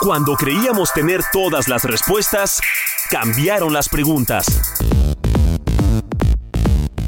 Cuando 0.00 0.36
creíamos 0.36 0.92
tener 0.92 1.22
todas 1.32 1.66
las 1.66 1.82
respuestas, 1.82 2.60
cambiaron 3.10 3.72
las 3.72 3.88
preguntas. 3.88 4.46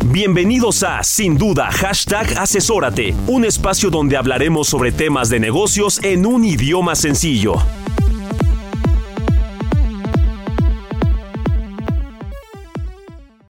Bienvenidos 0.06 0.82
a 0.82 1.00
Sin 1.04 1.38
Duda 1.38 1.70
Hashtag 1.70 2.36
Asesórate, 2.36 3.14
un 3.28 3.44
espacio 3.44 3.90
donde 3.90 4.16
hablaremos 4.16 4.66
sobre 4.66 4.90
temas 4.90 5.28
de 5.28 5.38
negocios 5.38 6.02
en 6.02 6.26
un 6.26 6.44
idioma 6.44 6.96
sencillo. 6.96 7.54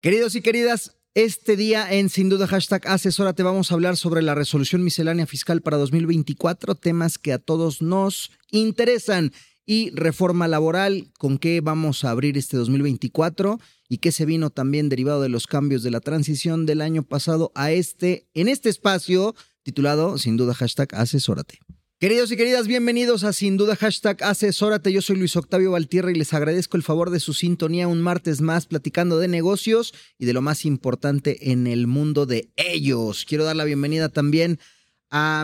Queridos 0.02 0.36
y 0.36 0.42
queridas, 0.42 0.98
este 1.14 1.56
día 1.56 1.90
en 1.90 2.10
Sin 2.10 2.28
Duda 2.28 2.46
Hashtag 2.46 2.86
Asesórate 2.90 3.44
vamos 3.44 3.72
a 3.72 3.76
hablar 3.76 3.96
sobre 3.96 4.22
la 4.22 4.36
resolución 4.36 4.84
miscelánea 4.84 5.26
fiscal 5.26 5.62
para 5.62 5.78
2024, 5.78 6.76
temas 6.76 7.18
que 7.18 7.32
a 7.32 7.40
todos 7.40 7.82
nos 7.82 8.32
interesan 8.52 9.32
y 9.66 9.92
reforma 9.92 10.48
laboral, 10.48 11.12
con 11.20 11.38
qué 11.38 11.62
vamos 11.62 12.04
a 12.04 12.10
abrir 12.10 12.38
este 12.38 12.58
2024 12.58 13.60
y 13.88 14.00
qué 14.00 14.12
se 14.12 14.26
vino 14.26 14.50
también 14.50 14.90
derivado 14.90 15.22
de 15.22 15.30
los 15.30 15.46
cambios 15.46 15.84
de 15.84 15.92
la 15.92 16.00
transición 16.00 16.66
del 16.66 16.82
año 16.82 17.04
pasado 17.04 17.52
a 17.54 17.72
este, 17.72 18.28
en 18.34 18.48
este 18.48 18.70
espacio 18.70 19.36
titulado 19.62 20.18
Sin 20.18 20.38
Duda 20.38 20.56
Hashtag 20.56 20.96
Asesórate. 20.96 21.60
Queridos 22.00 22.32
y 22.32 22.38
queridas, 22.38 22.66
bienvenidos 22.66 23.26
a 23.26 23.34
Sin 23.34 23.58
Duda 23.58 23.76
Hashtag 23.76 24.24
Asesórate. 24.24 24.94
Yo 24.94 25.02
soy 25.02 25.18
Luis 25.18 25.36
Octavio 25.36 25.72
Valtierra 25.72 26.12
y 26.12 26.16
les 26.16 26.34
agradezco 26.34 26.78
el 26.78 26.82
favor 26.84 27.10
de 27.10 27.20
su 27.20 27.34
sintonía 27.34 27.90
un 27.90 28.02
martes 28.02 28.40
más 28.40 28.68
platicando 28.68 29.20
de 29.20 29.28
negocios 29.28 29.94
y 30.18 30.26
de 30.26 30.32
lo 30.32 30.42
más 30.42 30.64
importante 30.64 31.52
en 31.52 31.68
el 31.68 31.88
mundo 31.88 32.26
de 32.26 32.50
ellos. 32.56 33.26
Quiero 33.28 33.44
dar 33.44 33.58
la 33.58 33.66
bienvenida 33.66 34.08
también 34.08 34.54
a 34.54 34.79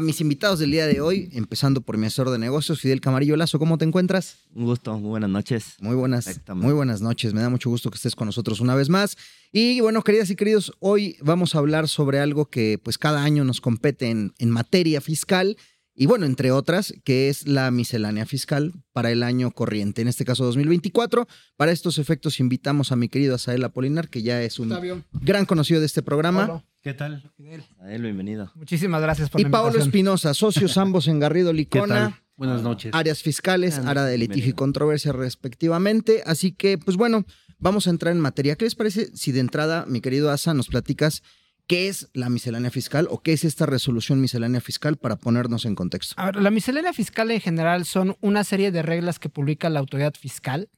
mis 0.01 0.21
invitados 0.21 0.59
del 0.59 0.71
día 0.71 0.85
de 0.85 1.01
hoy, 1.01 1.29
empezando 1.33 1.81
por 1.81 1.97
mi 1.97 2.05
asesor 2.05 2.29
de 2.29 2.37
negocios, 2.37 2.79
Fidel 2.79 3.01
Camarillo 3.01 3.35
Lazo. 3.35 3.59
¿Cómo 3.59 3.77
te 3.77 3.85
encuentras? 3.85 4.37
Un 4.53 4.65
gusto, 4.65 4.97
muy 4.99 5.09
buenas 5.09 5.29
noches. 5.29 5.75
Muy 5.79 5.95
buenas, 5.95 6.41
muy 6.53 6.73
buenas 6.73 7.01
noches. 7.01 7.33
Me 7.33 7.41
da 7.41 7.49
mucho 7.49 7.69
gusto 7.69 7.89
que 7.89 7.95
estés 7.95 8.15
con 8.15 8.27
nosotros 8.27 8.59
una 8.59 8.75
vez 8.75 8.89
más. 8.89 9.17
Y 9.51 9.79
bueno, 9.81 10.03
queridas 10.03 10.29
y 10.29 10.35
queridos, 10.35 10.73
hoy 10.79 11.17
vamos 11.21 11.55
a 11.55 11.59
hablar 11.59 11.87
sobre 11.87 12.19
algo 12.19 12.45
que 12.45 12.79
pues 12.83 12.97
cada 12.97 13.23
año 13.23 13.43
nos 13.43 13.61
compete 13.61 14.09
en, 14.09 14.33
en 14.37 14.51
materia 14.51 15.01
fiscal 15.01 15.57
y 15.97 16.07
bueno, 16.07 16.25
entre 16.25 16.51
otras, 16.51 16.93
que 17.05 17.29
es 17.29 17.47
la 17.47 17.71
miscelánea 17.71 18.25
fiscal 18.25 18.73
para 18.91 19.11
el 19.11 19.23
año 19.23 19.51
corriente, 19.51 20.01
en 20.01 20.09
este 20.09 20.25
caso 20.25 20.43
2024. 20.43 21.25
Para 21.55 21.71
estos 21.71 21.97
efectos 21.99 22.41
invitamos 22.41 22.91
a 22.91 22.97
mi 22.97 23.07
querido 23.07 23.35
Asael 23.35 23.63
Apolinar, 23.63 24.09
que 24.09 24.21
ya 24.21 24.41
es 24.41 24.59
un 24.59 25.03
gran 25.21 25.45
conocido 25.45 25.79
de 25.79 25.85
este 25.85 26.01
programa. 26.01 26.65
¿Qué 26.85 26.93
tal? 26.93 27.31
él, 27.39 28.01
bienvenido. 28.03 28.51
Muchísimas 28.53 29.01
gracias 29.01 29.31
por 29.31 29.41
y 29.41 29.45
Paolo 29.45 29.79
Espinosa, 29.79 30.35
socios 30.35 30.77
ambos 30.77 31.07
en 31.07 31.19
Garrido 31.19 31.51
Licona. 31.51 32.21
Buenas 32.35 32.61
noches. 32.61 32.93
Áreas 32.93 33.23
fiscales, 33.23 33.79
área 33.79 34.03
de 34.03 34.15
litigio 34.19 34.51
y 34.51 34.53
controversia 34.53 35.11
respectivamente. 35.11 36.21
Así 36.27 36.51
que, 36.51 36.77
pues 36.77 36.95
bueno, 36.95 37.25
vamos 37.57 37.87
a 37.87 37.89
entrar 37.89 38.13
en 38.13 38.19
materia. 38.19 38.55
¿Qué 38.55 38.65
les 38.65 38.75
parece 38.75 39.07
si 39.17 39.31
de 39.31 39.39
entrada, 39.39 39.87
mi 39.87 39.99
querido 39.99 40.29
Asa, 40.29 40.53
nos 40.53 40.67
platicas 40.67 41.23
¿Qué 41.65 41.87
es 41.87 42.07
la 42.13 42.29
miscelánea 42.29 42.69
fiscal 42.69 43.07
o 43.09 43.23
qué 43.23 43.33
es 43.33 43.45
esta 43.45 43.65
resolución 43.65 44.21
miscelánea 44.21 44.61
fiscal 44.61 44.97
para 44.97 45.15
ponernos 45.15 45.65
en 45.65 45.73
contexto? 45.73 46.13
A 46.17 46.27
ver, 46.27 46.35
la 46.35 46.51
miscelánea 46.51 46.93
fiscal 46.93 47.31
en 47.31 47.41
general 47.41 47.85
son 47.85 48.15
una 48.21 48.43
serie 48.43 48.71
de 48.71 48.83
reglas 48.83 49.17
que 49.17 49.29
publica 49.29 49.71
la 49.71 49.79
autoridad 49.79 50.13
fiscal 50.13 50.69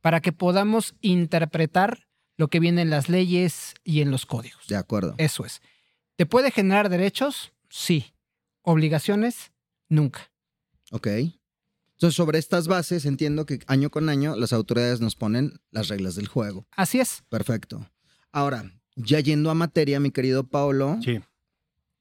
para 0.00 0.20
que 0.20 0.32
podamos 0.32 0.96
interpretar 1.02 2.08
lo 2.36 2.48
que 2.48 2.60
viene 2.60 2.82
en 2.82 2.90
las 2.90 3.08
leyes 3.08 3.74
y 3.84 4.00
en 4.00 4.10
los 4.10 4.26
códigos. 4.26 4.66
De 4.68 4.76
acuerdo. 4.76 5.14
Eso 5.18 5.44
es. 5.44 5.60
¿Te 6.16 6.26
puede 6.26 6.50
generar 6.50 6.88
derechos? 6.88 7.52
Sí. 7.68 8.14
¿Obligaciones? 8.62 9.52
Nunca. 9.88 10.30
Ok. 10.90 11.06
Entonces, 11.06 12.16
sobre 12.16 12.38
estas 12.38 12.66
bases, 12.68 13.04
entiendo 13.06 13.46
que 13.46 13.60
año 13.66 13.90
con 13.90 14.08
año 14.08 14.34
las 14.36 14.52
autoridades 14.52 15.00
nos 15.00 15.14
ponen 15.14 15.60
las 15.70 15.88
reglas 15.88 16.14
del 16.16 16.26
juego. 16.26 16.66
Así 16.72 17.00
es. 17.00 17.22
Perfecto. 17.28 17.88
Ahora, 18.32 18.72
ya 18.96 19.20
yendo 19.20 19.50
a 19.50 19.54
materia, 19.54 20.00
mi 20.00 20.10
querido 20.10 20.44
Paolo. 20.44 20.98
Sí. 21.04 21.20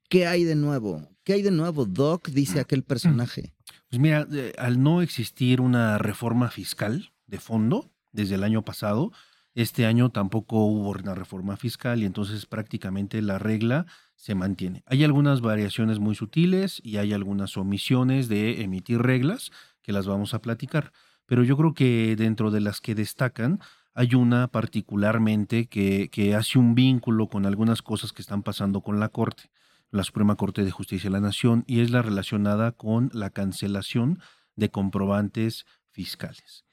¿Qué 0.09 0.27
hay 0.27 0.43
de 0.43 0.55
nuevo? 0.55 1.07
¿Qué 1.23 1.33
hay 1.33 1.41
de 1.41 1.51
nuevo, 1.51 1.85
Doc? 1.85 2.29
Dice 2.29 2.59
aquel 2.59 2.83
personaje. 2.83 3.53
Pues 3.91 3.99
mira, 3.99 4.25
eh, 4.31 4.53
al 4.57 4.81
no 4.81 5.01
existir 5.01 5.59
una 5.59 5.97
reforma 5.97 6.49
fiscal 6.49 7.11
de 7.27 7.39
fondo 7.41 7.91
desde 8.13 8.35
el 8.35 8.45
año 8.45 8.63
pasado, 8.63 9.11
este 9.53 9.85
año 9.85 10.09
tampoco 10.09 10.65
hubo 10.65 10.91
una 10.91 11.15
reforma 11.15 11.57
fiscal 11.57 12.01
y 12.01 12.05
entonces 12.05 12.45
prácticamente 12.45 13.21
la 13.21 13.37
regla 13.37 13.85
se 14.15 14.35
mantiene. 14.35 14.83
Hay 14.85 15.03
algunas 15.03 15.41
variaciones 15.41 15.99
muy 15.99 16.15
sutiles 16.15 16.81
y 16.83 16.97
hay 16.97 17.11
algunas 17.13 17.57
omisiones 17.57 18.29
de 18.29 18.61
emitir 18.61 19.01
reglas 19.01 19.51
que 19.81 19.91
las 19.91 20.07
vamos 20.07 20.33
a 20.33 20.41
platicar, 20.41 20.93
pero 21.25 21.43
yo 21.43 21.57
creo 21.57 21.73
que 21.73 22.15
dentro 22.15 22.51
de 22.51 22.61
las 22.61 22.81
que 22.81 22.95
destacan 22.95 23.59
hay 23.93 24.15
una 24.15 24.47
particularmente 24.47 25.67
que, 25.67 26.09
que, 26.09 26.33
hace 26.33 26.57
un 26.57 26.75
vínculo 26.75 27.27
con 27.27 27.45
algunas 27.45 27.81
cosas 27.81 28.13
que 28.13 28.21
están 28.21 28.41
pasando 28.41 28.81
con 28.81 29.01
la 29.01 29.09
Corte, 29.09 29.51
la 29.89 30.03
Suprema 30.05 30.35
Corte 30.35 30.63
de 30.63 30.71
Justicia 30.71 31.09
de 31.09 31.15
la 31.15 31.19
Nación, 31.19 31.65
y 31.67 31.81
es 31.81 31.91
la 31.91 32.01
relacionada 32.01 32.71
con 32.71 33.09
la 33.13 33.31
cancelación 33.31 34.19
de 34.55 34.71
comprobantes 34.71 35.65
fiscales. 35.89 36.63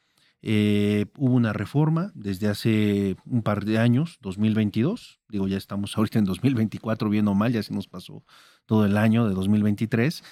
Eh, 0.43 1.07
hubo 1.17 1.35
una 1.35 1.53
reforma 1.53 2.13
desde 2.15 2.49
hace 2.49 3.17
un 3.25 3.43
par 3.43 3.65
de 3.65 3.79
años, 3.79 4.19
2022, 4.21 5.21
digo 5.29 5.49
ya 5.49 5.57
estamos 5.57 5.95
ahorita 5.97 6.19
en 6.19 6.25
2024, 6.25 7.09
bien 7.11 7.29
o 7.29 7.35
mal, 7.35 7.53
ya 7.53 7.63
se 7.63 7.75
nos 7.75 7.89
pasó 7.89 8.25
todo 8.67 8.87
el 8.87 8.97
año 8.97 9.27
de 9.27 9.35
2023, 9.35 10.23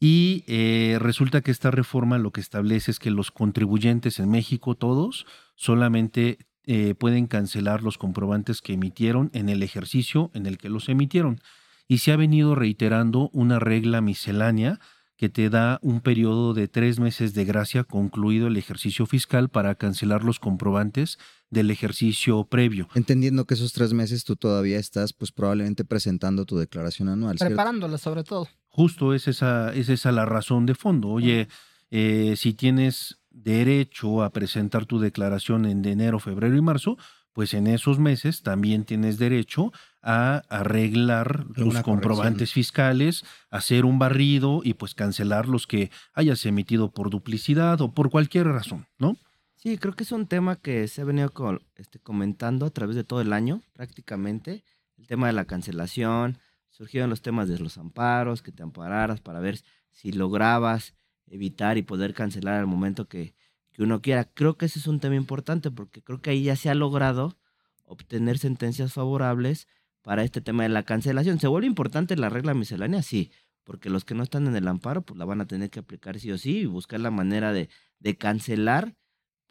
y 0.00 0.44
eh, 0.46 0.96
resulta 0.98 1.42
que 1.42 1.50
esta 1.50 1.70
reforma 1.70 2.16
lo 2.16 2.32
que 2.32 2.40
establece 2.40 2.90
es 2.90 2.98
que 2.98 3.10
los 3.10 3.30
contribuyentes 3.30 4.18
en 4.18 4.30
México, 4.30 4.74
todos, 4.74 5.26
solamente 5.56 6.38
eh, 6.64 6.94
pueden 6.94 7.26
cancelar 7.26 7.82
los 7.82 7.98
comprobantes 7.98 8.62
que 8.62 8.72
emitieron 8.72 9.30
en 9.34 9.50
el 9.50 9.62
ejercicio 9.62 10.30
en 10.32 10.46
el 10.46 10.56
que 10.56 10.70
los 10.70 10.88
emitieron. 10.88 11.40
Y 11.86 11.98
se 11.98 12.12
ha 12.12 12.16
venido 12.16 12.54
reiterando 12.54 13.28
una 13.34 13.58
regla 13.58 14.00
miscelánea 14.00 14.80
que 15.20 15.28
te 15.28 15.50
da 15.50 15.78
un 15.82 16.00
periodo 16.00 16.54
de 16.54 16.66
tres 16.66 16.98
meses 16.98 17.34
de 17.34 17.44
gracia 17.44 17.84
concluido 17.84 18.46
el 18.46 18.56
ejercicio 18.56 19.04
fiscal 19.04 19.50
para 19.50 19.74
cancelar 19.74 20.24
los 20.24 20.40
comprobantes 20.40 21.18
del 21.50 21.70
ejercicio 21.70 22.44
previo. 22.44 22.88
Entendiendo 22.94 23.44
que 23.44 23.52
esos 23.52 23.74
tres 23.74 23.92
meses 23.92 24.24
tú 24.24 24.36
todavía 24.36 24.78
estás 24.78 25.12
pues 25.12 25.30
probablemente 25.30 25.84
presentando 25.84 26.46
tu 26.46 26.56
declaración 26.56 27.10
anual. 27.10 27.36
Preparándola 27.36 27.98
sobre 27.98 28.24
todo. 28.24 28.48
Justo 28.68 29.12
es 29.12 29.28
esa, 29.28 29.74
es 29.74 29.90
esa 29.90 30.10
la 30.10 30.24
razón 30.24 30.64
de 30.64 30.74
fondo. 30.74 31.08
Oye, 31.08 31.48
eh, 31.90 32.32
si 32.38 32.54
tienes 32.54 33.20
derecho 33.28 34.22
a 34.22 34.30
presentar 34.30 34.86
tu 34.86 35.00
declaración 35.00 35.66
en 35.66 35.84
enero, 35.84 36.18
febrero 36.18 36.56
y 36.56 36.62
marzo, 36.62 36.96
pues 37.34 37.52
en 37.52 37.66
esos 37.66 37.98
meses 37.98 38.40
también 38.42 38.84
tienes 38.84 39.18
derecho 39.18 39.70
a 40.02 40.42
arreglar 40.48 41.46
los 41.56 41.82
comprobantes 41.82 42.52
fiscales, 42.52 43.24
hacer 43.50 43.84
un 43.84 43.98
barrido 43.98 44.60
y 44.64 44.74
pues 44.74 44.94
cancelar 44.94 45.48
los 45.48 45.66
que 45.66 45.90
hayas 46.14 46.44
emitido 46.46 46.90
por 46.90 47.10
duplicidad 47.10 47.80
o 47.80 47.92
por 47.92 48.10
cualquier 48.10 48.46
razón, 48.46 48.86
¿no? 48.98 49.16
Sí, 49.56 49.76
creo 49.76 49.94
que 49.94 50.04
es 50.04 50.12
un 50.12 50.26
tema 50.26 50.56
que 50.56 50.88
se 50.88 51.02
ha 51.02 51.04
venido 51.04 51.30
este, 51.76 51.98
comentando 51.98 52.64
a 52.64 52.70
través 52.70 52.96
de 52.96 53.04
todo 53.04 53.20
el 53.20 53.34
año 53.34 53.60
prácticamente, 53.74 54.64
el 54.96 55.06
tema 55.06 55.26
de 55.26 55.34
la 55.34 55.44
cancelación, 55.44 56.38
surgieron 56.70 57.10
los 57.10 57.20
temas 57.20 57.48
de 57.48 57.58
los 57.58 57.76
amparos, 57.76 58.40
que 58.40 58.52
te 58.52 58.62
ampararas 58.62 59.20
para 59.20 59.40
ver 59.40 59.60
si 59.90 60.12
lograbas 60.12 60.94
evitar 61.26 61.76
y 61.76 61.82
poder 61.82 62.14
cancelar 62.14 62.58
al 62.58 62.66
momento 62.66 63.06
que, 63.06 63.34
que 63.72 63.82
uno 63.82 64.00
quiera. 64.00 64.24
Creo 64.24 64.56
que 64.56 64.64
ese 64.64 64.78
es 64.78 64.86
un 64.86 64.98
tema 64.98 65.16
importante 65.16 65.70
porque 65.70 66.02
creo 66.02 66.22
que 66.22 66.30
ahí 66.30 66.44
ya 66.44 66.56
se 66.56 66.70
ha 66.70 66.74
logrado 66.74 67.36
obtener 67.84 68.38
sentencias 68.38 68.94
favorables 68.94 69.68
para 70.02 70.22
este 70.24 70.40
tema 70.40 70.62
de 70.64 70.68
la 70.70 70.82
cancelación. 70.82 71.38
¿Se 71.40 71.46
vuelve 71.48 71.66
importante 71.66 72.16
la 72.16 72.28
regla 72.28 72.54
miscelánea? 72.54 73.02
Sí, 73.02 73.30
porque 73.64 73.90
los 73.90 74.04
que 74.04 74.14
no 74.14 74.22
están 74.22 74.46
en 74.46 74.56
el 74.56 74.66
amparo 74.68 75.02
pues 75.02 75.18
la 75.18 75.24
van 75.24 75.40
a 75.40 75.46
tener 75.46 75.70
que 75.70 75.80
aplicar 75.80 76.18
sí 76.18 76.30
o 76.32 76.38
sí 76.38 76.58
y 76.60 76.66
buscar 76.66 77.00
la 77.00 77.10
manera 77.10 77.52
de, 77.52 77.68
de 77.98 78.16
cancelar 78.16 78.96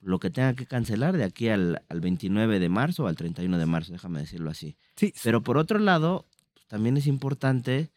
lo 0.01 0.19
que 0.19 0.29
tenga 0.29 0.53
que 0.55 0.65
cancelar 0.65 1.17
de 1.17 1.25
aquí 1.25 1.49
al, 1.49 1.83
al 1.89 1.99
29 1.99 2.59
de 2.59 2.69
marzo 2.69 3.03
o 3.03 3.07
al 3.07 3.15
31 3.17 3.57
de 3.57 3.65
marzo, 3.65 3.91
déjame 3.91 4.19
decirlo 4.21 4.49
así. 4.49 4.77
Sí. 4.95 5.13
Pero 5.23 5.43
por 5.43 5.57
otro 5.57 5.77
lado, 5.77 6.25
también 6.67 6.95
es 6.97 7.05
importante 7.05 7.91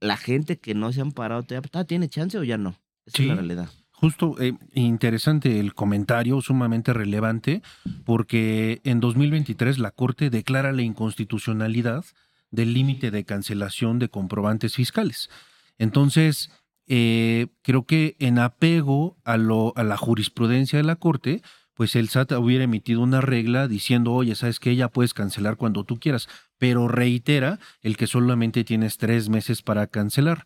la 0.00 0.16
gente 0.16 0.58
que 0.58 0.74
no 0.74 0.92
se 0.92 1.00
han 1.00 1.12
parado 1.12 1.44
tiene 1.86 2.08
chance 2.08 2.36
o 2.38 2.44
ya 2.44 2.58
no. 2.58 2.76
Esa 3.06 3.16
Sí. 3.16 3.22
es 3.22 3.28
la 3.30 3.34
realidad. 3.36 3.70
Justo 4.02 4.34
eh, 4.40 4.54
interesante 4.74 5.60
el 5.60 5.74
comentario, 5.74 6.40
sumamente 6.40 6.92
relevante, 6.92 7.62
porque 8.04 8.80
en 8.82 8.98
2023 8.98 9.78
la 9.78 9.92
Corte 9.92 10.28
declara 10.28 10.72
la 10.72 10.82
inconstitucionalidad 10.82 12.04
del 12.50 12.74
límite 12.74 13.12
de 13.12 13.24
cancelación 13.24 14.00
de 14.00 14.08
comprobantes 14.08 14.74
fiscales. 14.74 15.30
Entonces, 15.78 16.50
eh, 16.88 17.46
creo 17.62 17.86
que 17.86 18.16
en 18.18 18.40
apego 18.40 19.18
a, 19.22 19.36
lo, 19.36 19.72
a 19.76 19.84
la 19.84 19.96
jurisprudencia 19.96 20.78
de 20.78 20.82
la 20.82 20.96
Corte, 20.96 21.40
pues 21.74 21.94
el 21.94 22.08
SAT 22.08 22.32
hubiera 22.32 22.64
emitido 22.64 23.02
una 23.02 23.20
regla 23.20 23.68
diciendo, 23.68 24.14
oye, 24.14 24.34
sabes 24.34 24.58
que 24.58 24.74
ya 24.74 24.88
puedes 24.88 25.14
cancelar 25.14 25.56
cuando 25.56 25.84
tú 25.84 26.00
quieras, 26.00 26.28
pero 26.58 26.88
reitera 26.88 27.60
el 27.82 27.96
que 27.96 28.08
solamente 28.08 28.64
tienes 28.64 28.98
tres 28.98 29.28
meses 29.28 29.62
para 29.62 29.86
cancelar. 29.86 30.44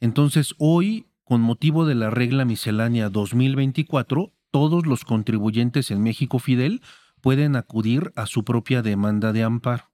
Entonces, 0.00 0.56
hoy, 0.58 1.06
con 1.26 1.40
motivo 1.40 1.86
de 1.86 1.96
la 1.96 2.08
regla 2.08 2.44
miscelánea 2.44 3.10
2024, 3.10 4.32
todos 4.52 4.86
los 4.86 5.04
contribuyentes 5.04 5.90
en 5.90 6.00
México 6.00 6.38
Fidel 6.38 6.82
pueden 7.20 7.56
acudir 7.56 8.12
a 8.14 8.26
su 8.26 8.44
propia 8.44 8.80
demanda 8.80 9.32
de 9.32 9.42
amparo. 9.42 9.90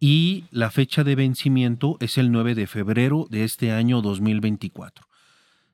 Y 0.00 0.46
la 0.50 0.72
fecha 0.72 1.04
de 1.04 1.14
vencimiento 1.14 1.96
es 2.00 2.18
el 2.18 2.32
9 2.32 2.56
de 2.56 2.66
febrero 2.66 3.28
de 3.30 3.44
este 3.44 3.70
año 3.70 4.02
2024. 4.02 5.06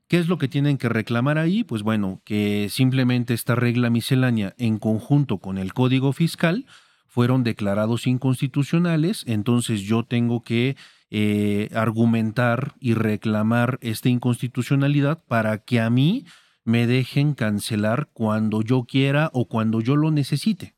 ¿Qué 0.06 0.18
es 0.18 0.28
lo 0.28 0.36
que 0.36 0.48
tienen 0.48 0.76
que 0.76 0.90
reclamar 0.90 1.38
ahí? 1.38 1.64
Pues 1.64 1.82
bueno, 1.82 2.20
que 2.26 2.68
simplemente 2.68 3.32
esta 3.32 3.54
regla 3.54 3.88
miscelánea 3.88 4.54
en 4.58 4.76
conjunto 4.76 5.38
con 5.38 5.56
el 5.56 5.72
Código 5.72 6.12
Fiscal 6.12 6.66
fueron 7.06 7.42
declarados 7.42 8.06
inconstitucionales, 8.06 9.24
entonces 9.26 9.80
yo 9.80 10.04
tengo 10.04 10.42
que 10.42 10.76
eh, 11.10 11.68
argumentar 11.74 12.74
y 12.80 12.94
reclamar 12.94 13.78
esta 13.82 14.08
inconstitucionalidad 14.08 15.22
para 15.26 15.58
que 15.58 15.80
a 15.80 15.90
mí 15.90 16.24
me 16.64 16.86
dejen 16.86 17.34
cancelar 17.34 18.10
cuando 18.12 18.62
yo 18.62 18.84
quiera 18.84 19.30
o 19.32 19.48
cuando 19.48 19.80
yo 19.80 19.96
lo 19.96 20.10
necesite. 20.10 20.74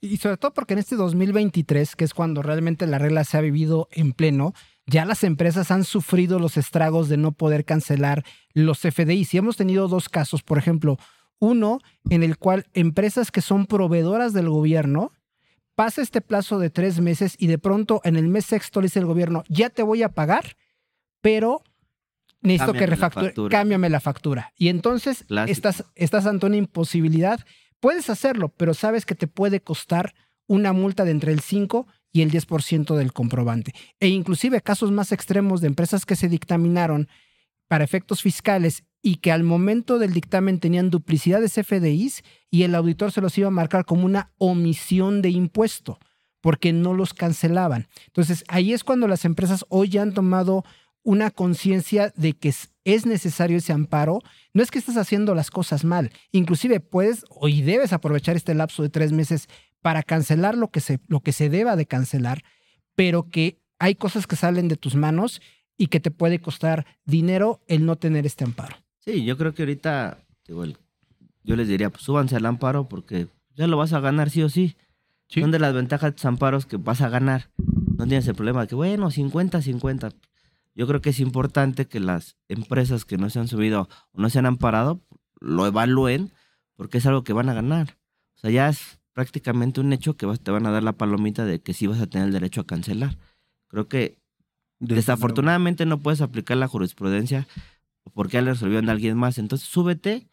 Y 0.00 0.16
sobre 0.18 0.36
todo 0.36 0.54
porque 0.54 0.74
en 0.74 0.80
este 0.80 0.96
2023, 0.96 1.96
que 1.96 2.04
es 2.04 2.14
cuando 2.14 2.42
realmente 2.42 2.86
la 2.86 2.98
regla 2.98 3.24
se 3.24 3.38
ha 3.38 3.40
vivido 3.40 3.88
en 3.92 4.12
pleno, 4.12 4.54
ya 4.86 5.04
las 5.04 5.24
empresas 5.24 5.70
han 5.70 5.84
sufrido 5.84 6.38
los 6.38 6.56
estragos 6.56 7.08
de 7.08 7.16
no 7.16 7.32
poder 7.32 7.64
cancelar 7.64 8.24
los 8.54 8.80
FDIs. 8.80 9.34
Y 9.34 9.38
hemos 9.38 9.56
tenido 9.56 9.88
dos 9.88 10.08
casos, 10.08 10.42
por 10.42 10.58
ejemplo, 10.58 10.96
uno 11.38 11.80
en 12.08 12.22
el 12.22 12.38
cual 12.38 12.66
empresas 12.72 13.30
que 13.30 13.40
son 13.40 13.66
proveedoras 13.66 14.32
del 14.32 14.48
gobierno, 14.48 15.12
pasa 15.76 16.02
este 16.02 16.20
plazo 16.20 16.58
de 16.58 16.70
tres 16.70 17.00
meses 17.00 17.36
y 17.38 17.46
de 17.46 17.58
pronto 17.58 18.00
en 18.02 18.16
el 18.16 18.26
mes 18.26 18.46
sexto 18.46 18.80
le 18.80 18.86
dice 18.86 18.98
el 18.98 19.06
gobierno, 19.06 19.44
ya 19.48 19.70
te 19.70 19.84
voy 19.84 20.02
a 20.02 20.08
pagar, 20.08 20.56
pero 21.20 21.62
necesito 22.40 22.72
que 22.72 22.80
la 22.80 22.86
refacture, 22.86 23.26
factura. 23.26 23.56
cámbiame 23.56 23.90
la 23.90 24.00
factura. 24.00 24.52
Y 24.56 24.68
entonces 24.68 25.24
Clásico. 25.28 25.52
estás, 25.52 25.84
estás 25.94 26.26
ante 26.26 26.46
una 26.46 26.56
imposibilidad. 26.56 27.40
Puedes 27.78 28.10
hacerlo, 28.10 28.48
pero 28.48 28.74
sabes 28.74 29.04
que 29.04 29.14
te 29.14 29.26
puede 29.28 29.60
costar 29.60 30.14
una 30.48 30.72
multa 30.72 31.04
de 31.04 31.10
entre 31.10 31.32
el 31.32 31.40
5 31.40 31.86
y 32.10 32.22
el 32.22 32.30
10% 32.30 32.96
del 32.96 33.12
comprobante. 33.12 33.74
E 34.00 34.08
inclusive 34.08 34.62
casos 34.62 34.90
más 34.90 35.12
extremos 35.12 35.60
de 35.60 35.66
empresas 35.66 36.06
que 36.06 36.16
se 36.16 36.28
dictaminaron 36.28 37.08
para 37.68 37.84
efectos 37.84 38.22
fiscales 38.22 38.84
y 39.06 39.18
que 39.18 39.30
al 39.30 39.44
momento 39.44 40.00
del 40.00 40.12
dictamen 40.12 40.58
tenían 40.58 40.90
duplicidades 40.90 41.52
FDIs 41.56 42.24
y 42.50 42.64
el 42.64 42.74
auditor 42.74 43.12
se 43.12 43.20
los 43.20 43.38
iba 43.38 43.46
a 43.46 43.52
marcar 43.52 43.84
como 43.84 44.04
una 44.04 44.32
omisión 44.36 45.22
de 45.22 45.30
impuesto 45.30 46.00
porque 46.40 46.72
no 46.72 46.92
los 46.92 47.14
cancelaban. 47.14 47.86
Entonces, 48.08 48.42
ahí 48.48 48.72
es 48.72 48.82
cuando 48.82 49.06
las 49.06 49.24
empresas 49.24 49.64
hoy 49.68 49.90
ya 49.90 50.02
han 50.02 50.12
tomado 50.12 50.64
una 51.04 51.30
conciencia 51.30 52.12
de 52.16 52.32
que 52.32 52.48
es- 52.48 52.70
es 52.82 53.06
necesario 53.06 53.58
ese 53.58 53.72
amparo. 53.72 54.18
No 54.52 54.60
es 54.60 54.72
que 54.72 54.80
estés 54.80 54.96
haciendo 54.96 55.36
las 55.36 55.52
cosas 55.52 55.84
mal. 55.84 56.10
Inclusive 56.32 56.80
puedes 56.80 57.24
y 57.42 57.62
debes 57.62 57.92
aprovechar 57.92 58.34
este 58.34 58.54
lapso 58.54 58.82
de 58.82 58.88
tres 58.88 59.12
meses 59.12 59.46
para 59.82 60.02
cancelar 60.02 60.56
lo 60.58 60.72
que 60.72 60.80
se, 60.80 60.98
lo 61.06 61.20
que 61.20 61.30
se 61.30 61.48
deba 61.48 61.76
de 61.76 61.86
cancelar, 61.86 62.42
pero 62.96 63.30
que 63.30 63.60
hay 63.78 63.94
cosas 63.94 64.26
que 64.26 64.34
salen 64.34 64.66
de 64.66 64.76
tus 64.76 64.96
manos 64.96 65.40
y 65.78 65.86
que 65.86 66.00
te 66.00 66.10
puede 66.10 66.40
costar 66.40 66.86
dinero 67.04 67.60
el 67.68 67.86
no 67.86 67.94
tener 67.94 68.26
este 68.26 68.42
amparo. 68.42 68.76
Sí, 69.06 69.24
yo 69.24 69.36
creo 69.38 69.54
que 69.54 69.62
ahorita, 69.62 70.18
digo, 70.46 70.64
el- 70.64 70.76
yo 71.44 71.54
les 71.56 71.68
diría, 71.68 71.90
pues 71.90 72.02
súbanse 72.02 72.36
al 72.36 72.46
amparo 72.46 72.88
porque 72.88 73.28
ya 73.54 73.66
lo 73.68 73.76
vas 73.76 73.92
a 73.92 74.00
ganar 74.00 74.30
sí 74.30 74.42
o 74.42 74.48
sí. 74.48 74.76
Sí. 75.28 75.40
Son 75.40 75.50
de 75.50 75.58
las 75.58 75.74
ventajas 75.74 76.10
de 76.10 76.12
tus 76.16 76.24
amparos 76.24 76.66
que 76.66 76.76
vas 76.76 77.00
a 77.00 77.08
ganar. 77.08 77.50
No 77.96 78.06
tienes 78.06 78.26
el 78.28 78.34
problema 78.34 78.62
de 78.62 78.68
que, 78.68 78.74
bueno, 78.74 79.10
50-50. 79.10 80.12
Yo 80.74 80.86
creo 80.86 81.00
que 81.00 81.10
es 81.10 81.20
importante 81.20 81.86
que 81.86 82.00
las 82.00 82.36
empresas 82.48 83.04
que 83.04 83.16
no 83.16 83.30
se 83.30 83.38
han 83.40 83.48
subido 83.48 83.88
o 84.12 84.20
no 84.20 84.28
se 84.28 84.38
han 84.38 84.46
amparado 84.46 85.00
lo 85.40 85.66
evalúen 85.66 86.30
porque 86.76 86.98
es 86.98 87.06
algo 87.06 87.24
que 87.24 87.32
van 87.32 87.48
a 87.48 87.54
ganar. 87.54 87.96
O 88.36 88.38
sea, 88.40 88.50
ya 88.50 88.68
es 88.68 88.98
prácticamente 89.14 89.80
un 89.80 89.92
hecho 89.92 90.16
que 90.16 90.26
vas- 90.26 90.40
te 90.40 90.50
van 90.50 90.66
a 90.66 90.70
dar 90.70 90.82
la 90.82 90.92
palomita 90.92 91.44
de 91.44 91.60
que 91.62 91.72
sí 91.74 91.86
vas 91.86 92.00
a 92.00 92.06
tener 92.06 92.26
el 92.28 92.32
derecho 92.34 92.60
a 92.60 92.66
cancelar. 92.66 93.16
Creo 93.68 93.88
que 93.88 94.18
desafortunadamente 94.78 95.86
no 95.86 95.98
puedes 96.00 96.20
aplicar 96.20 96.56
la 96.56 96.68
jurisprudencia 96.68 97.48
porque 98.14 98.34
ya 98.34 98.42
le 98.42 98.52
resolvieron 98.52 98.88
a 98.88 98.92
alguien 98.92 99.16
más. 99.16 99.38
Entonces 99.38 99.68
súbete, 99.68 100.28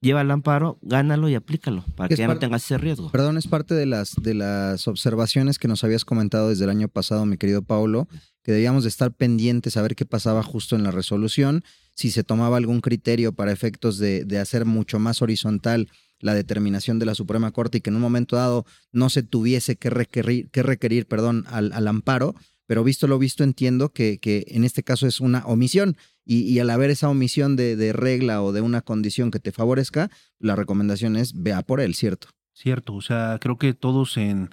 lleva 0.00 0.22
el 0.22 0.30
amparo, 0.30 0.78
gánalo 0.82 1.28
y 1.28 1.34
aplícalo 1.34 1.84
para 1.96 2.08
que 2.08 2.16
ya 2.16 2.26
no 2.26 2.38
tengas 2.38 2.64
ese 2.64 2.78
riesgo. 2.78 3.10
Perdón, 3.10 3.36
es 3.36 3.46
parte 3.46 3.74
de 3.74 3.86
las, 3.86 4.14
de 4.16 4.34
las 4.34 4.88
observaciones 4.88 5.58
que 5.58 5.68
nos 5.68 5.84
habías 5.84 6.04
comentado 6.04 6.48
desde 6.48 6.64
el 6.64 6.70
año 6.70 6.88
pasado, 6.88 7.26
mi 7.26 7.36
querido 7.36 7.62
Paulo, 7.62 8.08
que 8.42 8.52
debíamos 8.52 8.84
de 8.84 8.88
estar 8.88 9.12
pendientes 9.12 9.76
a 9.76 9.82
ver 9.82 9.94
qué 9.94 10.06
pasaba 10.06 10.42
justo 10.42 10.76
en 10.76 10.82
la 10.82 10.90
resolución, 10.90 11.62
si 11.94 12.10
se 12.10 12.24
tomaba 12.24 12.56
algún 12.56 12.80
criterio 12.80 13.32
para 13.32 13.52
efectos 13.52 13.98
de, 13.98 14.24
de 14.24 14.38
hacer 14.38 14.64
mucho 14.64 14.98
más 14.98 15.20
horizontal 15.22 15.88
la 16.20 16.34
determinación 16.34 16.98
de 16.98 17.06
la 17.06 17.14
Suprema 17.14 17.50
Corte 17.50 17.78
y 17.78 17.80
que 17.80 17.90
en 17.90 17.96
un 17.96 18.02
momento 18.02 18.36
dado 18.36 18.66
no 18.92 19.10
se 19.10 19.22
tuviese 19.22 19.76
que 19.76 19.90
requerir, 19.90 20.50
que 20.50 20.62
requerir 20.62 21.06
perdón, 21.06 21.44
al, 21.48 21.72
al 21.72 21.88
amparo, 21.88 22.34
pero 22.66 22.84
visto 22.84 23.06
lo 23.06 23.18
visto 23.18 23.42
entiendo 23.42 23.92
que, 23.92 24.18
que 24.18 24.44
en 24.48 24.64
este 24.64 24.82
caso 24.82 25.06
es 25.06 25.20
una 25.20 25.44
omisión 25.46 25.96
y, 26.30 26.42
y 26.42 26.60
al 26.60 26.70
haber 26.70 26.90
esa 26.90 27.08
omisión 27.08 27.56
de, 27.56 27.92
regla 27.92 28.40
o 28.40 28.52
de 28.52 28.60
una 28.60 28.82
condición 28.82 29.32
que 29.32 29.40
te 29.40 29.50
favorezca, 29.50 30.12
la 30.38 30.54
recomendación 30.54 31.16
es 31.16 31.32
vea 31.34 31.62
por 31.62 31.80
él, 31.80 31.96
¿cierto? 31.96 32.28
Cierto, 32.52 32.94
o 32.94 33.00
sea, 33.00 33.36
creo 33.40 33.58
que 33.58 33.74
todos 33.74 34.16
en, 34.16 34.50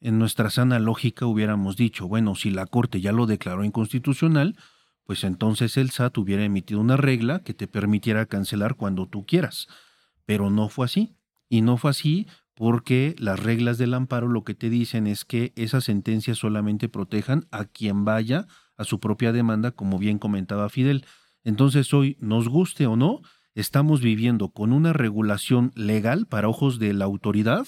en 0.00 0.18
nuestra 0.18 0.50
sana 0.50 0.80
lógica 0.80 1.24
hubiéramos 1.26 1.76
dicho, 1.76 2.08
bueno, 2.08 2.34
si 2.34 2.50
la 2.50 2.66
Corte 2.66 3.00
ya 3.00 3.12
lo 3.12 3.26
declaró 3.26 3.62
inconstitucional, 3.62 4.56
pues 5.04 5.22
entonces 5.22 5.76
el 5.76 5.90
SAT 5.90 6.18
hubiera 6.18 6.42
emitido 6.42 6.80
una 6.80 6.96
regla 6.96 7.44
que 7.44 7.54
te 7.54 7.68
permitiera 7.68 8.26
cancelar 8.26 8.74
cuando 8.74 9.06
tú 9.06 9.24
quieras. 9.24 9.68
Pero 10.26 10.50
no 10.50 10.68
fue 10.68 10.86
así. 10.86 11.14
Y 11.48 11.60
no 11.60 11.76
fue 11.76 11.92
así 11.92 12.26
porque 12.54 13.14
las 13.18 13.38
reglas 13.38 13.78
del 13.78 13.94
amparo 13.94 14.26
lo 14.26 14.42
que 14.42 14.54
te 14.54 14.70
dicen 14.70 15.06
es 15.06 15.24
que 15.24 15.52
esas 15.54 15.84
sentencias 15.84 16.38
solamente 16.38 16.88
protejan 16.88 17.46
a 17.52 17.64
quien 17.64 18.04
vaya 18.04 18.48
a 18.76 18.84
su 18.84 19.00
propia 19.00 19.32
demanda, 19.32 19.70
como 19.70 19.98
bien 19.98 20.18
comentaba 20.18 20.68
Fidel. 20.68 21.04
Entonces 21.44 21.92
hoy, 21.92 22.16
nos 22.20 22.48
guste 22.48 22.86
o 22.86 22.96
no, 22.96 23.20
estamos 23.54 24.00
viviendo 24.00 24.50
con 24.50 24.72
una 24.72 24.92
regulación 24.92 25.72
legal 25.74 26.26
para 26.26 26.48
ojos 26.48 26.78
de 26.78 26.92
la 26.92 27.04
autoridad, 27.04 27.66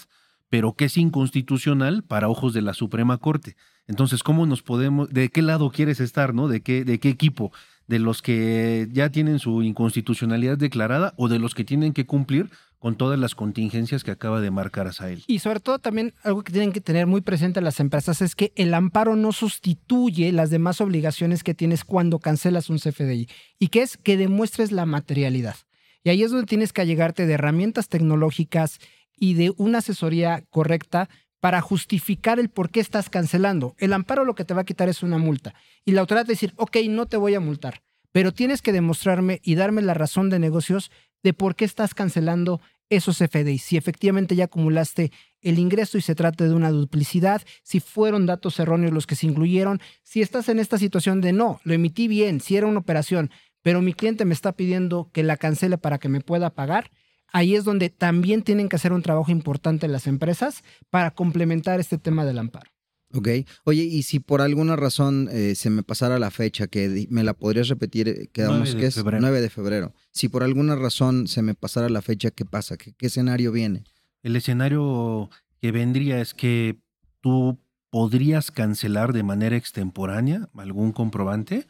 pero 0.49 0.75
que 0.75 0.87
es 0.87 0.97
inconstitucional 0.97 2.05
para 2.05 2.29
ojos 2.29 2.55
de 2.55 2.63
la 2.63 2.75
Suprema 2.75 3.19
Corte. 3.19 3.57
Entonces, 3.87 4.23
¿cómo 4.23 4.47
nos 4.47 4.63
podemos, 4.63 5.11
de 5.11 5.29
qué 5.29 5.43
lado 5.43 5.71
quieres 5.71 6.01
estar, 6.01 6.35
no? 6.35 6.49
¿De 6.49 6.63
qué, 6.63 6.85
de 6.85 6.99
qué 7.01 7.09
equipo? 7.09 7.53
¿De 7.87 7.99
los 7.99 8.23
que 8.23 8.89
ya 8.93 9.11
tienen 9.11 9.39
su 9.39 9.63
inconstitucionalidad 9.63 10.57
declarada 10.57 11.13
o 11.17 11.29
de 11.29 11.39
los 11.39 11.55
que 11.55 11.65
tienen 11.65 11.93
que 11.93 12.07
cumplir 12.07 12.51
con 12.79 12.97
todas 12.97 13.19
las 13.19 13.35
contingencias 13.35 14.05
que 14.05 14.11
acaba 14.11 14.41
de 14.41 14.51
marcar 14.51 14.87
Asael? 14.87 15.23
Y 15.27 15.39
sobre 15.41 15.61
todo 15.61 15.79
también 15.79 16.15
algo 16.23 16.43
que 16.43 16.53
tienen 16.53 16.73
que 16.73 16.81
tener 16.81 17.07
muy 17.07 17.21
presente 17.21 17.61
las 17.61 17.81
empresas 17.81 18.23
es 18.23 18.35
que 18.35 18.53
el 18.57 18.73
amparo 18.75 19.17
no 19.17 19.33
sustituye 19.33 20.33
las 20.33 20.51
demás 20.51 20.81
obligaciones 20.81 21.43
que 21.43 21.55
tienes 21.55 21.85
cuando 21.85 22.19
cancelas 22.19 22.71
un 22.71 22.79
CFDI 22.79 23.29
y 23.59 23.69
que 23.69 23.83
es 23.83 23.97
que 23.97 24.17
demuestres 24.17 24.73
la 24.73 24.87
materialidad. 24.87 25.57
Y 26.03 26.11
ahí 26.11 26.23
es 26.23 26.31
donde 26.31 26.47
tienes 26.47 26.73
que 26.73 26.83
allegarte 26.83 27.27
de 27.27 27.33
herramientas 27.33 27.89
tecnológicas 27.89 28.79
y 29.17 29.35
de 29.35 29.55
una 29.57 29.79
asesoría 29.79 30.45
correcta 30.51 31.09
para 31.45 31.61
justificar 31.61 32.41
el 32.41 32.49
por 32.49 32.71
qué 32.71 32.81
estás 32.81 33.11
cancelando. 33.11 33.75
El 33.77 33.93
amparo 33.93 34.25
lo 34.25 34.35
que 34.35 34.47
te 34.47 34.55
va 34.55 34.63
a 34.63 34.65
quitar 34.65 34.89
es 34.89 35.03
una 35.03 35.19
multa. 35.19 35.55
Y 35.85 35.93
la 35.93 36.01
autoridad 36.01 36.25
va 36.25 36.29
a 36.29 36.33
decir, 36.33 36.55
ok, 36.57 36.79
no 36.89 37.05
te 37.05 37.19
voy 37.19 37.35
a 37.35 37.41
multar, 37.41 37.83
pero 38.13 38.33
tienes 38.33 38.63
que 38.63 38.73
demostrarme 38.73 39.43
y 39.45 39.55
darme 39.55 39.83
la 39.83 39.93
razón 39.93 40.31
de 40.31 40.39
negocios 40.39 40.91
de 41.23 41.35
por 41.35 41.55
qué 41.55 41.67
estás 41.67 41.93
cancelando 41.93 42.63
esos 42.89 43.19
FDI. 43.19 43.59
Si 43.59 43.77
efectivamente 43.77 44.37
ya 44.37 44.45
acumulaste 44.45 45.13
el 45.43 45.59
ingreso 45.59 45.99
y 45.99 46.01
se 46.01 46.15
trata 46.15 46.45
de 46.45 46.55
una 46.55 46.71
duplicidad, 46.71 47.43
si 47.63 47.79
fueron 47.79 48.25
datos 48.25 48.59
erróneos 48.59 48.95
los 48.95 49.07
que 49.07 49.15
se 49.15 49.27
incluyeron, 49.27 49.83
si 50.03 50.23
estás 50.23 50.49
en 50.49 50.59
esta 50.59 50.79
situación 50.79 51.21
de 51.21 51.35
no, 51.35 51.61
lo 51.65 51.75
emití 51.75 52.09
bien, 52.09 52.41
si 52.41 52.57
era 52.57 52.67
una 52.67 52.79
operación, 52.79 53.31
pero 53.61 53.83
mi 53.83 53.93
cliente 53.93 54.25
me 54.25 54.33
está 54.33 54.53
pidiendo 54.53 55.11
que 55.13 55.23
la 55.23 55.37
cancele 55.37 55.77
para 55.77 55.99
que 55.99 56.09
me 56.09 56.23
pueda 56.23 56.55
pagar, 56.55 56.91
ahí 57.35 57.57
es 57.57 57.65
donde 57.65 57.91
también 57.91 58.43
tienen 58.43 58.69
que 58.69 58.77
hacer 58.77 58.93
un 58.93 59.03
trabajo 59.03 59.33
importante 59.33 59.89
las 59.89 60.07
empresas 60.07 60.63
para 60.89 61.11
complementar 61.11 61.81
este 61.81 61.99
tema 61.99 62.25
del 62.25 62.39
amparo. 62.39 62.71
Ok. 63.13 63.29
Oye, 63.65 63.83
y 63.83 64.05
si 64.05 64.21
por 64.21 64.41
alguna 64.41 64.77
razón 64.77 65.29
eh, 65.31 65.57
se 65.57 65.69
me 65.69 65.83
pasara 65.83 66.21
la 66.21 66.31
fecha, 66.31 66.69
que 66.69 67.07
me 67.11 67.25
la 67.25 67.35
podrías 67.35 67.69
repetir, 67.69 68.09
eh, 68.09 68.29
quedamos 68.33 68.61
9 68.61 68.75
de 68.75 68.81
que 68.81 68.87
es 68.87 68.95
febrero. 68.95 69.21
9 69.21 69.41
de 69.41 69.51
febrero. 69.51 69.95
Si 70.13 70.29
por 70.29 70.45
alguna 70.45 70.77
razón 70.77 71.27
se 71.27 71.43
me 71.43 71.55
pasara 71.55 71.89
la 71.89 72.03
fecha, 72.03 72.31
¿qué 72.31 72.45
pasa? 72.45 72.77
¿Qué, 72.77 72.93
qué 72.93 73.07
escenario 73.07 73.51
viene? 73.51 73.83
El 74.23 74.37
escenario 74.37 75.29
que 75.61 75.73
vendría 75.73 76.21
es 76.21 76.35
que 76.35 76.79
tú 77.21 77.59
podrías 77.91 78.53
cancelar 78.53 79.13
de 79.13 79.25
manera 79.25 79.57
extemporánea 79.57 80.49
algún 80.57 80.93
comprobante, 80.93 81.67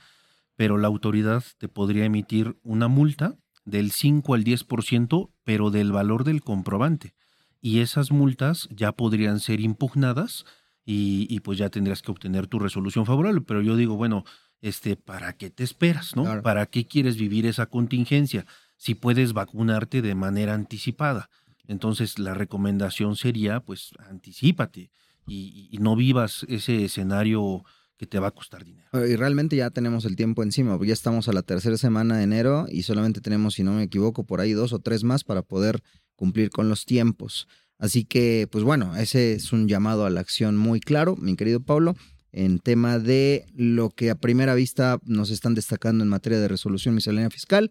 pero 0.57 0.77
la 0.77 0.89
autoridad 0.89 1.43
te 1.57 1.69
podría 1.69 2.05
emitir 2.05 2.59
una 2.63 2.89
multa 2.89 3.39
del 3.65 3.91
5 3.91 4.35
al 4.35 4.45
10%, 4.45 5.31
pero 5.45 5.71
del 5.71 5.93
valor 5.93 6.25
del 6.25 6.43
comprobante. 6.43 7.15
Y 7.61 7.81
esas 7.81 8.11
multas 8.11 8.69
ya 8.71 8.93
podrían 8.93 9.41
ser 9.41 9.61
impugnadas 9.61 10.45
y, 10.85 11.27
y 11.31 11.41
pues 11.41 11.59
ya 11.59 11.71
tendrías 11.71 12.03
que 12.03 12.11
obtener 12.11 12.47
tu 12.47 12.59
resolución 12.59 13.07
favorable. 13.07 13.41
Pero 13.41 13.63
yo 13.63 13.77
digo, 13.77 13.97
bueno, 13.97 14.25
este, 14.61 14.97
¿para 14.97 15.35
qué 15.35 15.51
te 15.51 15.65
esperas, 15.65 16.15
no? 16.15 16.25
Claro. 16.25 16.43
¿Para 16.43 16.67
qué 16.67 16.87
quieres 16.87 17.17
vivir 17.17 17.47
esa 17.47 17.67
contingencia 17.67 18.47
si 18.77 18.95
puedes 18.95 19.33
vacunarte 19.33 20.03
de 20.03 20.15
manera 20.15 20.55
anticipada? 20.55 21.31
Entonces 21.67 22.19
la 22.19 22.35
recomendación 22.35 23.17
sería, 23.17 23.61
pues, 23.61 23.93
anticípate 24.11 24.91
y, 25.27 25.69
y 25.71 25.79
no 25.79 25.97
vivas 25.97 26.45
ese 26.49 26.85
escenario 26.85 27.65
que 27.97 28.07
te 28.07 28.19
va 28.19 28.29
a 28.29 28.31
costar 28.33 28.65
dinero. 28.65 28.89
Y 29.07 29.17
realmente 29.17 29.57
ya 29.57 29.71
tenemos 29.71 30.05
el 30.05 30.17
tiempo 30.17 30.43
encima, 30.43 30.73
porque 30.73 30.89
ya 30.89 30.95
estamos 30.95 31.29
a 31.29 31.33
la 31.33 31.43
tercera 31.43 31.77
semana 31.77 32.17
de 32.17 32.25
enero 32.25 32.67
y 32.69 32.83
solamente 32.83 33.21
tenemos, 33.21 33.55
si 33.55 33.63
no 33.63 33.73
me 33.73 33.85
equivoco, 33.85 34.25
por 34.25 34.41
ahí 34.41 34.53
dos 34.53 34.73
o 34.73 34.81
tres 34.81 35.05
más 35.05 35.25
para 35.25 35.43
poder 35.43 35.83
cumplir 36.17 36.51
con 36.51 36.69
los 36.69 36.85
tiempos. 36.85 37.49
Así 37.79 38.05
que, 38.05 38.49
pues 38.51 38.65
bueno, 38.65 38.97
ese 38.97 39.35
es 39.35 39.53
un 39.53 39.69
llamado 39.69 40.07
a 40.07 40.11
la 40.11 40.21
acción 40.21 40.57
muy 40.57 40.81
claro, 40.81 41.17
mi 41.17 41.37
querido 41.37 41.61
Pablo, 41.61 41.97
en 42.33 42.59
tema 42.59 42.99
de 42.99 43.47
lo 43.55 43.91
que 43.91 44.11
a 44.11 44.17
primera 44.17 44.55
vista 44.55 44.99
nos 45.05 45.31
están 45.31 45.55
destacando 45.55 46.03
en 46.03 46.11
materia 46.11 46.41
de 46.41 46.49
resolución 46.49 46.95
miscelánea 46.95 47.31
fiscal. 47.31 47.71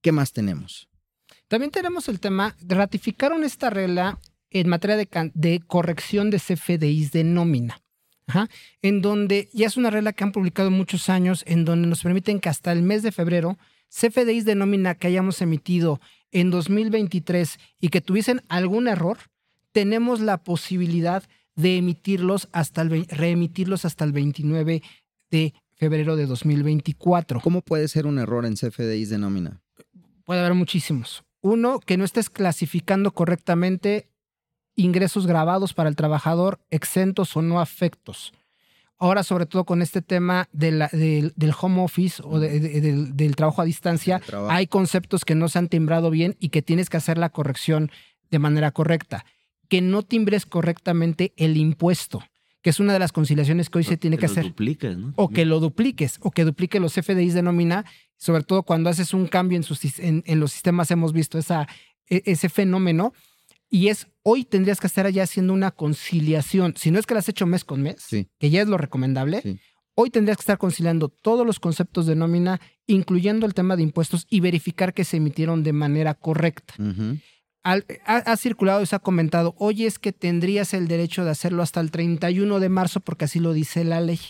¿Qué 0.00 0.12
más 0.12 0.32
tenemos? 0.32 0.88
También 1.48 1.70
tenemos 1.70 2.08
el 2.08 2.20
tema, 2.20 2.56
ratificaron 2.60 3.44
esta 3.44 3.68
regla 3.70 4.18
en 4.50 4.68
materia 4.68 4.96
de, 4.96 5.08
de 5.34 5.60
corrección 5.66 6.30
de 6.30 6.38
CFDIs 6.38 7.12
de 7.12 7.24
nómina. 7.24 7.82
Ajá, 8.28 8.48
en 8.82 9.00
donde 9.00 9.48
ya 9.54 9.66
es 9.66 9.78
una 9.78 9.90
regla 9.90 10.12
que 10.12 10.22
han 10.22 10.32
publicado 10.32 10.70
muchos 10.70 11.08
años, 11.08 11.42
en 11.46 11.64
donde 11.64 11.88
nos 11.88 12.02
permiten 12.02 12.40
que 12.40 12.50
hasta 12.50 12.72
el 12.72 12.82
mes 12.82 13.02
de 13.02 13.10
febrero, 13.10 13.58
CFDIs 13.88 14.44
de 14.44 14.54
nómina 14.54 14.94
que 14.96 15.06
hayamos 15.06 15.40
emitido 15.40 15.98
en 16.30 16.50
2023 16.50 17.58
y 17.80 17.88
que 17.88 18.02
tuviesen 18.02 18.42
algún 18.50 18.86
error, 18.86 19.16
tenemos 19.72 20.20
la 20.20 20.44
posibilidad 20.44 21.24
de 21.56 21.78
emitirlos 21.78 22.48
hasta 22.52 22.82
el, 22.82 23.06
reemitirlos 23.06 23.86
hasta 23.86 24.04
el 24.04 24.12
29 24.12 24.82
de 25.30 25.54
febrero 25.74 26.14
de 26.16 26.26
2024. 26.26 27.40
¿Cómo 27.40 27.62
puede 27.62 27.88
ser 27.88 28.06
un 28.06 28.18
error 28.18 28.44
en 28.44 28.56
CFDIs 28.56 29.08
de 29.08 29.18
nómina? 29.18 29.62
Puede 30.24 30.40
haber 30.40 30.54
muchísimos. 30.54 31.24
Uno, 31.40 31.80
que 31.80 31.96
no 31.96 32.04
estés 32.04 32.28
clasificando 32.28 33.12
correctamente 33.12 34.10
ingresos 34.82 35.26
grabados 35.26 35.74
para 35.74 35.88
el 35.88 35.96
trabajador, 35.96 36.58
exentos 36.70 37.36
o 37.36 37.42
no 37.42 37.60
afectos. 37.60 38.32
Ahora, 39.00 39.22
sobre 39.22 39.46
todo 39.46 39.64
con 39.64 39.80
este 39.82 40.02
tema 40.02 40.48
de 40.52 40.72
la- 40.72 40.88
del, 40.92 41.32
del 41.36 41.52
home 41.60 41.82
office 41.82 42.20
o 42.24 42.40
de- 42.40 42.58
de- 42.58 42.80
del, 42.80 43.16
del 43.16 43.36
trabajo 43.36 43.62
a 43.62 43.64
distancia, 43.64 44.18
trabajo. 44.18 44.50
hay 44.52 44.66
conceptos 44.66 45.24
que 45.24 45.34
no 45.36 45.48
se 45.48 45.58
han 45.58 45.68
timbrado 45.68 46.10
bien 46.10 46.36
y 46.40 46.48
que 46.48 46.62
tienes 46.62 46.90
que 46.90 46.96
hacer 46.96 47.16
la 47.18 47.28
corrección 47.28 47.90
de 48.30 48.38
manera 48.40 48.70
correcta. 48.72 49.24
Que 49.68 49.80
no 49.82 50.02
timbres 50.02 50.46
correctamente 50.46 51.32
el 51.36 51.56
impuesto, 51.56 52.22
que 52.62 52.70
es 52.70 52.80
una 52.80 52.92
de 52.92 52.98
las 52.98 53.12
conciliaciones 53.12 53.70
que 53.70 53.78
hoy 53.78 53.84
se 53.84 53.96
tiene 53.96 54.16
que 54.18 54.26
lo 54.26 54.32
hacer 54.32 54.44
dupliques, 54.44 54.96
¿no? 54.96 55.12
o 55.14 55.28
que 55.28 55.44
lo 55.44 55.60
dupliques 55.60 56.18
o 56.22 56.30
que 56.32 56.44
duplique 56.44 56.80
los 56.80 56.94
FDIs 56.94 57.34
de 57.34 57.42
nómina, 57.42 57.84
sobre 58.16 58.42
todo 58.42 58.64
cuando 58.64 58.90
haces 58.90 59.14
un 59.14 59.26
cambio 59.28 59.56
en, 59.56 59.62
sus, 59.62 59.78
sis- 59.84 60.00
en, 60.00 60.24
en 60.26 60.40
los 60.40 60.50
sistemas 60.52 60.90
hemos 60.90 61.12
visto 61.12 61.38
esa, 61.38 61.68
e- 62.08 62.22
ese 62.26 62.48
fenómeno 62.48 63.12
y 63.70 63.88
es 63.88 64.06
hoy 64.22 64.44
tendrías 64.44 64.80
que 64.80 64.86
estar 64.86 65.08
ya 65.10 65.22
haciendo 65.22 65.52
una 65.52 65.70
conciliación, 65.70 66.74
si 66.76 66.90
no 66.90 66.98
es 66.98 67.06
que 67.06 67.14
lo 67.14 67.20
has 67.20 67.28
hecho 67.28 67.46
mes 67.46 67.64
con 67.64 67.82
mes, 67.82 67.96
Sí. 68.06 68.28
que 68.38 68.50
ya 68.50 68.62
es 68.62 68.68
lo 68.68 68.78
recomendable, 68.78 69.40
Sí. 69.42 69.58
hoy 69.94 70.10
tendrías 70.10 70.36
que 70.36 70.42
estar 70.42 70.58
conciliando 70.58 71.08
todos 71.08 71.46
los 71.46 71.60
conceptos 71.60 72.06
de 72.06 72.14
nómina, 72.16 72.60
incluyendo 72.86 73.46
el 73.46 73.54
tema 73.54 73.76
de 73.76 73.82
impuestos 73.82 74.26
y 74.30 74.40
verificar 74.40 74.94
que 74.94 75.04
se 75.04 75.16
emitieron 75.18 75.62
de 75.62 75.72
manera 75.72 76.14
correcta 76.14 76.74
Ujú. 76.78 77.18
al- 77.62 77.84
ha, 78.06 78.16
ha 78.16 78.36
circulado 78.36 78.82
y 78.82 78.86
se 78.86 78.96
ha 78.96 79.00
comentado, 79.00 79.54
oye, 79.58 79.86
es 79.86 79.98
que 79.98 80.12
tendrías 80.12 80.72
el 80.74 80.88
derecho 80.88 81.24
de 81.24 81.30
hacerlo 81.30 81.62
hasta 81.62 81.80
el 81.80 81.90
31 81.90 82.60
de 82.60 82.68
marzo 82.68 83.00
porque 83.00 83.24
así 83.26 83.40
lo 83.40 83.52
dice 83.52 83.84
la 83.84 84.00
ley. 84.00 84.20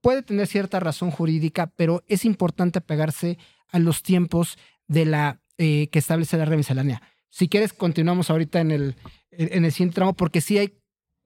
Puede 0.00 0.22
tener 0.22 0.46
cierta 0.48 0.80
razón 0.80 1.10
jurídica, 1.10 1.72
pero 1.76 2.02
es 2.08 2.24
importante 2.24 2.80
pegarse 2.80 3.38
a 3.68 3.78
los 3.78 4.02
tiempos 4.02 4.58
de 4.88 5.04
la 5.06 5.40
eh, 5.58 5.88
que 5.92 5.98
establece 6.00 6.36
la 6.36 6.44
red 6.44 6.56
miscelánea. 6.56 7.02
Si 7.32 7.48
quieres, 7.48 7.72
continuamos 7.72 8.28
ahorita 8.28 8.60
en 8.60 8.70
el, 8.70 8.94
en 9.30 9.64
el 9.64 9.72
siguiente 9.72 9.94
tramo, 9.94 10.12
porque 10.12 10.42
sí 10.42 10.58
hay, 10.58 10.74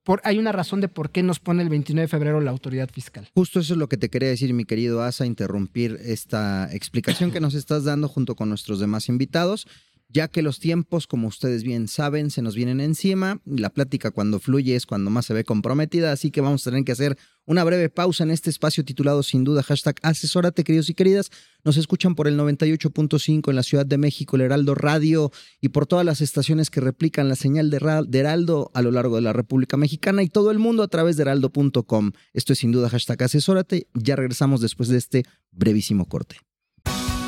por, 0.04 0.20
hay 0.22 0.38
una 0.38 0.52
razón 0.52 0.80
de 0.80 0.86
por 0.86 1.10
qué 1.10 1.24
nos 1.24 1.40
pone 1.40 1.64
el 1.64 1.68
29 1.68 2.04
de 2.04 2.08
febrero 2.08 2.40
la 2.40 2.52
autoridad 2.52 2.88
fiscal. 2.88 3.28
Justo 3.34 3.58
eso 3.58 3.74
es 3.74 3.78
lo 3.78 3.88
que 3.88 3.96
te 3.96 4.08
quería 4.08 4.28
decir, 4.28 4.54
mi 4.54 4.64
querido 4.64 5.02
Asa, 5.02 5.26
interrumpir 5.26 5.98
esta 6.00 6.72
explicación 6.72 7.32
que 7.32 7.40
nos 7.40 7.54
estás 7.54 7.82
dando 7.82 8.06
junto 8.06 8.36
con 8.36 8.48
nuestros 8.48 8.78
demás 8.78 9.08
invitados, 9.08 9.66
ya 10.08 10.28
que 10.28 10.42
los 10.42 10.60
tiempos, 10.60 11.08
como 11.08 11.26
ustedes 11.26 11.64
bien 11.64 11.88
saben, 11.88 12.30
se 12.30 12.40
nos 12.40 12.54
vienen 12.54 12.80
encima. 12.80 13.40
y 13.44 13.58
La 13.58 13.70
plática 13.70 14.12
cuando 14.12 14.38
fluye 14.38 14.76
es 14.76 14.86
cuando 14.86 15.10
más 15.10 15.26
se 15.26 15.34
ve 15.34 15.42
comprometida, 15.42 16.12
así 16.12 16.30
que 16.30 16.40
vamos 16.40 16.64
a 16.64 16.70
tener 16.70 16.84
que 16.84 16.92
hacer 16.92 17.18
una 17.46 17.64
breve 17.64 17.88
pausa 17.88 18.24
en 18.24 18.30
este 18.30 18.50
espacio 18.50 18.84
titulado 18.84 19.22
sin 19.22 19.44
duda 19.44 19.62
hashtag 19.62 19.96
asesórate, 20.02 20.64
queridos 20.64 20.90
y 20.90 20.94
queridas. 20.94 21.30
Nos 21.64 21.76
escuchan 21.76 22.14
por 22.14 22.28
el 22.28 22.38
98.5 22.38 23.48
en 23.50 23.56
la 23.56 23.62
Ciudad 23.62 23.86
de 23.86 23.98
México, 23.98 24.36
el 24.36 24.42
Heraldo 24.42 24.74
Radio 24.74 25.30
y 25.60 25.70
por 25.70 25.86
todas 25.86 26.04
las 26.04 26.20
estaciones 26.20 26.70
que 26.70 26.80
replican 26.80 27.28
la 27.28 27.36
señal 27.36 27.70
de, 27.70 27.78
Ra- 27.78 28.02
de 28.02 28.18
Heraldo 28.18 28.70
a 28.74 28.82
lo 28.82 28.90
largo 28.90 29.16
de 29.16 29.22
la 29.22 29.32
República 29.32 29.76
Mexicana 29.76 30.22
y 30.22 30.28
todo 30.28 30.50
el 30.50 30.58
mundo 30.58 30.82
a 30.82 30.88
través 30.88 31.16
de 31.16 31.22
heraldo.com. 31.22 32.12
Esto 32.34 32.52
es 32.52 32.58
sin 32.58 32.72
duda 32.72 32.88
hashtag 32.90 33.22
asesórate. 33.22 33.86
Ya 33.94 34.16
regresamos 34.16 34.60
después 34.60 34.88
de 34.88 34.98
este 34.98 35.24
brevísimo 35.52 36.06
corte. 36.06 36.36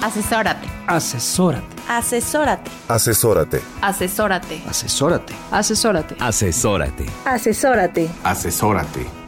Asesórate. 0.02 0.68
Asesórate. 0.87 1.76
Asesórate. 1.88 2.70
Asesórate. 2.88 3.60
Asesórate. 3.82 4.62
Asesórate. 4.66 5.34
Asesórate. 5.50 6.14
Asesórate. 6.20 7.06
Asesórate. 7.25 8.08
Asesórate. 8.22 9.27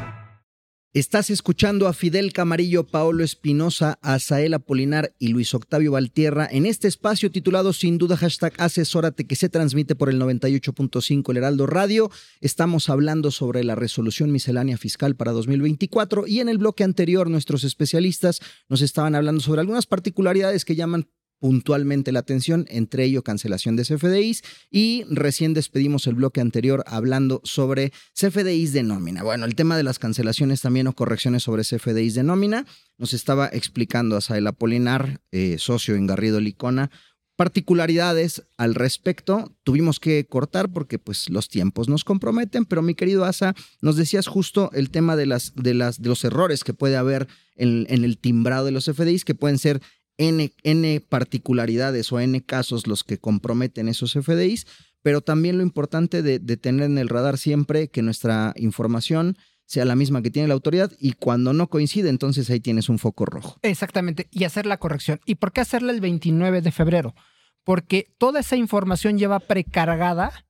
Estás 0.93 1.29
escuchando 1.29 1.87
a 1.87 1.93
Fidel 1.93 2.33
Camarillo, 2.33 2.85
Paolo 2.85 3.23
Espinosa, 3.23 3.97
Azael 4.01 4.53
Apolinar 4.53 5.15
y 5.19 5.29
Luis 5.29 5.53
Octavio 5.53 5.93
Valtierra 5.93 6.49
en 6.51 6.65
este 6.65 6.89
espacio 6.89 7.31
titulado 7.31 7.71
sin 7.71 7.97
duda 7.97 8.17
hashtag 8.17 8.51
asesórate 8.57 9.25
que 9.25 9.37
se 9.37 9.47
transmite 9.47 9.95
por 9.95 10.09
el 10.09 10.19
98.5 10.19 11.31
El 11.31 11.37
Heraldo 11.37 11.65
Radio. 11.65 12.11
Estamos 12.41 12.89
hablando 12.89 13.31
sobre 13.31 13.63
la 13.63 13.75
resolución 13.75 14.33
miscelánea 14.33 14.77
fiscal 14.77 15.15
para 15.15 15.31
2024 15.31 16.27
y 16.27 16.41
en 16.41 16.49
el 16.49 16.57
bloque 16.57 16.83
anterior 16.83 17.29
nuestros 17.29 17.63
especialistas 17.63 18.41
nos 18.67 18.81
estaban 18.81 19.15
hablando 19.15 19.39
sobre 19.39 19.61
algunas 19.61 19.85
particularidades 19.85 20.65
que 20.65 20.75
llaman 20.75 21.07
puntualmente 21.41 22.11
la 22.11 22.19
atención, 22.19 22.67
entre 22.69 23.03
ello 23.03 23.23
cancelación 23.23 23.75
de 23.75 23.83
CFDIs 23.83 24.43
y 24.69 25.05
recién 25.09 25.55
despedimos 25.55 26.05
el 26.05 26.13
bloque 26.13 26.39
anterior 26.39 26.83
hablando 26.85 27.41
sobre 27.43 27.91
CFDIs 28.13 28.73
de 28.73 28.83
nómina. 28.83 29.23
Bueno, 29.23 29.45
el 29.45 29.55
tema 29.55 29.75
de 29.75 29.81
las 29.81 29.97
cancelaciones 29.97 30.61
también 30.61 30.85
o 30.85 30.93
correcciones 30.93 31.41
sobre 31.41 31.63
CFDIs 31.63 32.13
de 32.13 32.21
nómina 32.21 32.67
nos 32.99 33.15
estaba 33.15 33.47
explicando 33.47 34.15
Asael 34.15 34.45
Apolinar, 34.45 35.19
eh, 35.31 35.55
socio 35.57 35.95
en 35.95 36.05
Garrido 36.05 36.39
Licona, 36.39 36.91
particularidades 37.37 38.43
al 38.57 38.75
respecto. 38.75 39.51
Tuvimos 39.63 39.99
que 39.99 40.27
cortar 40.27 40.71
porque 40.71 40.99
pues 40.99 41.27
los 41.31 41.49
tiempos 41.49 41.89
nos 41.89 42.03
comprometen, 42.03 42.65
pero 42.65 42.83
mi 42.83 42.93
querido 42.93 43.25
Asa, 43.25 43.55
nos 43.81 43.95
decías 43.95 44.27
justo 44.27 44.69
el 44.73 44.91
tema 44.91 45.15
de 45.15 45.25
las 45.25 45.55
de 45.55 45.73
las 45.73 45.99
de 45.99 46.09
los 46.09 46.23
errores 46.23 46.63
que 46.63 46.75
puede 46.75 46.97
haber 46.97 47.27
en, 47.55 47.87
en 47.89 48.05
el 48.05 48.19
timbrado 48.19 48.65
de 48.65 48.71
los 48.71 48.85
CFDIs 48.85 49.25
que 49.25 49.33
pueden 49.33 49.57
ser 49.57 49.81
N, 50.17 51.01
particularidades 51.09 52.11
o 52.11 52.19
N 52.19 52.41
casos 52.41 52.87
los 52.87 53.03
que 53.03 53.17
comprometen 53.17 53.87
esos 53.87 54.13
FDIs, 54.13 54.67
pero 55.01 55.21
también 55.21 55.57
lo 55.57 55.63
importante 55.63 56.21
de, 56.21 56.39
de 56.39 56.57
tener 56.57 56.85
en 56.85 56.97
el 56.97 57.09
radar 57.09 57.37
siempre 57.37 57.89
que 57.89 58.01
nuestra 58.01 58.53
información 58.55 59.37
sea 59.71 59.85
la 59.85 59.95
misma 59.95 60.21
que 60.21 60.29
tiene 60.29 60.49
la 60.49 60.53
autoridad 60.53 60.91
y 60.99 61.13
cuando 61.13 61.53
no 61.53 61.67
coincide, 61.67 62.09
entonces 62.09 62.49
ahí 62.49 62.59
tienes 62.59 62.89
un 62.89 62.99
foco 62.99 63.25
rojo. 63.25 63.57
Exactamente, 63.61 64.27
y 64.29 64.43
hacer 64.43 64.65
la 64.65 64.77
corrección. 64.77 65.21
¿Y 65.25 65.35
por 65.35 65.53
qué 65.53 65.61
hacerla 65.61 65.93
el 65.93 66.01
29 66.01 66.61
de 66.61 66.71
febrero? 66.73 67.15
Porque 67.63 68.13
toda 68.17 68.41
esa 68.41 68.57
información 68.57 69.17
lleva 69.17 69.39
precargada 69.39 70.45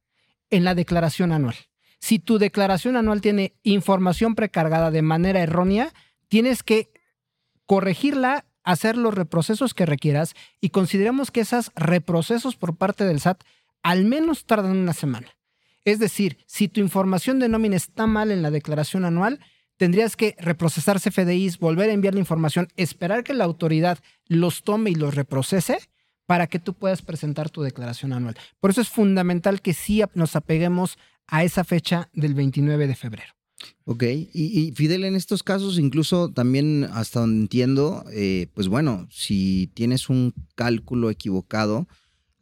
en 0.50 0.64
la 0.64 0.74
declaración 0.74 1.32
anual. 1.32 1.56
Si 2.00 2.18
tu 2.18 2.40
declaración 2.40 2.98
anual 2.98 3.22
tiene 3.22 3.54
información 3.62 4.34
precargada 4.34 4.90
de 4.90 5.04
manera 5.04 5.42
errónea, 5.42 5.94
tienes 6.28 6.64
que 6.64 6.90
corregirla 7.68 8.46
hacer 8.64 8.98
los 8.98 9.14
reprocesos 9.14 9.74
que 9.74 9.86
requieras 9.86 10.34
y 10.60 10.70
consideremos 10.70 11.32
que 11.32 11.42
esos 11.42 11.72
reprocesos 11.76 12.56
por 12.56 12.76
parte 12.76 13.06
del 13.06 13.20
SAT 13.20 13.44
al 13.84 14.06
menos 14.06 14.46
tardan 14.46 14.78
una 14.78 14.94
semana. 14.94 15.28
Es 15.84 16.00
decir, 16.00 16.38
si 16.46 16.68
tu 16.68 16.80
información 16.80 17.40
de 17.40 17.50
nómina 17.50 17.76
está 17.76 18.06
mal 18.06 18.32
en 18.32 18.42
la 18.42 18.52
declaración 18.52 19.06
anual, 19.06 19.40
tendrías 19.78 20.16
que 20.16 20.36
reprocesar 20.38 21.00
CFDIs, 21.00 21.58
volver 21.58 21.90
a 21.90 21.94
enviar 21.94 22.14
la 22.14 22.20
información, 22.20 22.68
esperar 22.78 23.24
que 23.24 23.34
la 23.34 23.46
autoridad 23.46 23.98
los 24.28 24.64
tome 24.64 24.92
y 24.92 24.96
los 24.96 25.16
reprocese 25.16 25.80
para 26.28 26.48
que 26.48 26.60
tú 26.60 26.76
puedas 26.76 27.02
presentar 27.02 27.50
tu 27.50 27.64
declaración 27.64 28.14
anual. 28.14 28.38
Por 28.60 28.70
eso 28.70 28.82
es 28.82 28.90
fundamental 28.90 29.62
que 29.62 29.74
sí 29.74 30.04
nos 30.14 30.36
apeguemos 30.36 30.98
a 31.26 31.44
esa 31.44 31.64
fecha 31.64 32.10
del 32.14 32.36
29 32.36 32.88
de 32.88 32.96
febrero. 32.96 33.34
Ok, 33.86 34.04
y, 34.04 34.30
y 34.34 34.72
Fidel, 34.74 35.04
en 35.04 35.16
estos 35.16 35.44
casos, 35.44 35.80
incluso 35.80 36.30
también 36.32 36.88
hasta 36.94 37.22
donde 37.22 37.42
entiendo, 37.42 38.06
eh, 38.12 38.48
pues 38.54 38.68
bueno, 38.68 39.08
si 39.10 39.72
tienes 39.74 40.10
un 40.10 40.34
cálculo 40.56 41.10
equivocado, 41.10 41.88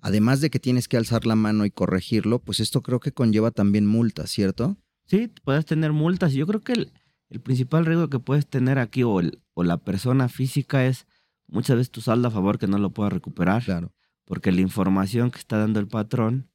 además 0.01 0.41
de 0.41 0.49
que 0.49 0.59
tienes 0.59 0.87
que 0.87 0.97
alzar 0.97 1.25
la 1.25 1.35
mano 1.35 1.65
y 1.65 1.71
corregirlo, 1.71 2.39
pues 2.39 2.59
esto 2.59 2.81
creo 2.81 2.99
que 2.99 3.11
conlleva 3.11 3.51
también 3.51 3.85
multas, 3.85 4.31
¿cierto? 4.31 4.77
Sí, 5.05 5.31
puedes 5.43 5.65
tener 5.65 5.91
multas. 5.91 6.33
Yo 6.33 6.45
creo 6.45 6.61
que 6.61 6.73
el, 6.73 6.91
el 7.29 7.39
principal 7.39 7.85
riesgo 7.85 8.09
que 8.09 8.19
puedes 8.19 8.47
tener 8.47 8.77
aquí 8.79 9.03
o, 9.03 9.19
el, 9.19 9.41
o 9.53 9.63
la 9.63 9.77
persona 9.77 10.29
física 10.29 10.85
es 10.85 11.07
muchas 11.47 11.77
veces 11.77 11.91
tu 11.91 12.01
saldo 12.01 12.27
a 12.27 12.31
favor 12.31 12.59
que 12.59 12.67
no 12.67 12.77
lo 12.77 12.91
puedas 12.91 13.13
recuperar. 13.13 13.63
Claro. 13.63 13.91
Porque 14.25 14.51
la 14.51 14.61
información 14.61 15.31
que 15.31 15.39
está 15.39 15.57
dando 15.57 15.79
el 15.79 15.87
patrón 15.87 16.49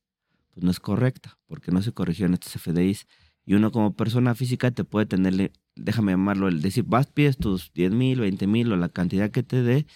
pues 0.55 0.63
no 0.63 0.71
es 0.71 0.79
correcta, 0.79 1.37
porque 1.47 1.73
no 1.73 1.83
se 1.83 1.93
corrigió 1.93 2.27
en 2.27 2.35
estos 2.35 2.53
FDIs. 2.53 3.07
Y 3.47 3.55
uno 3.55 3.71
como 3.71 3.95
persona 3.95 4.35
física 4.35 4.71
te 4.71 4.85
puede 4.85 5.07
tener, 5.07 5.53
déjame 5.77 6.13
llamarlo, 6.13 6.49
el 6.49 6.63
decir, 6.63 6.85
vas, 6.85 7.07
pides 7.07 7.37
tus 7.37 7.73
10 7.75 7.93
mil, 7.93 8.21
20 8.21 8.47
mil 8.47 8.73
o 8.73 8.77
la 8.77 8.89
cantidad 8.89 9.31
que 9.31 9.43
te 9.43 9.63
dé 9.63 9.87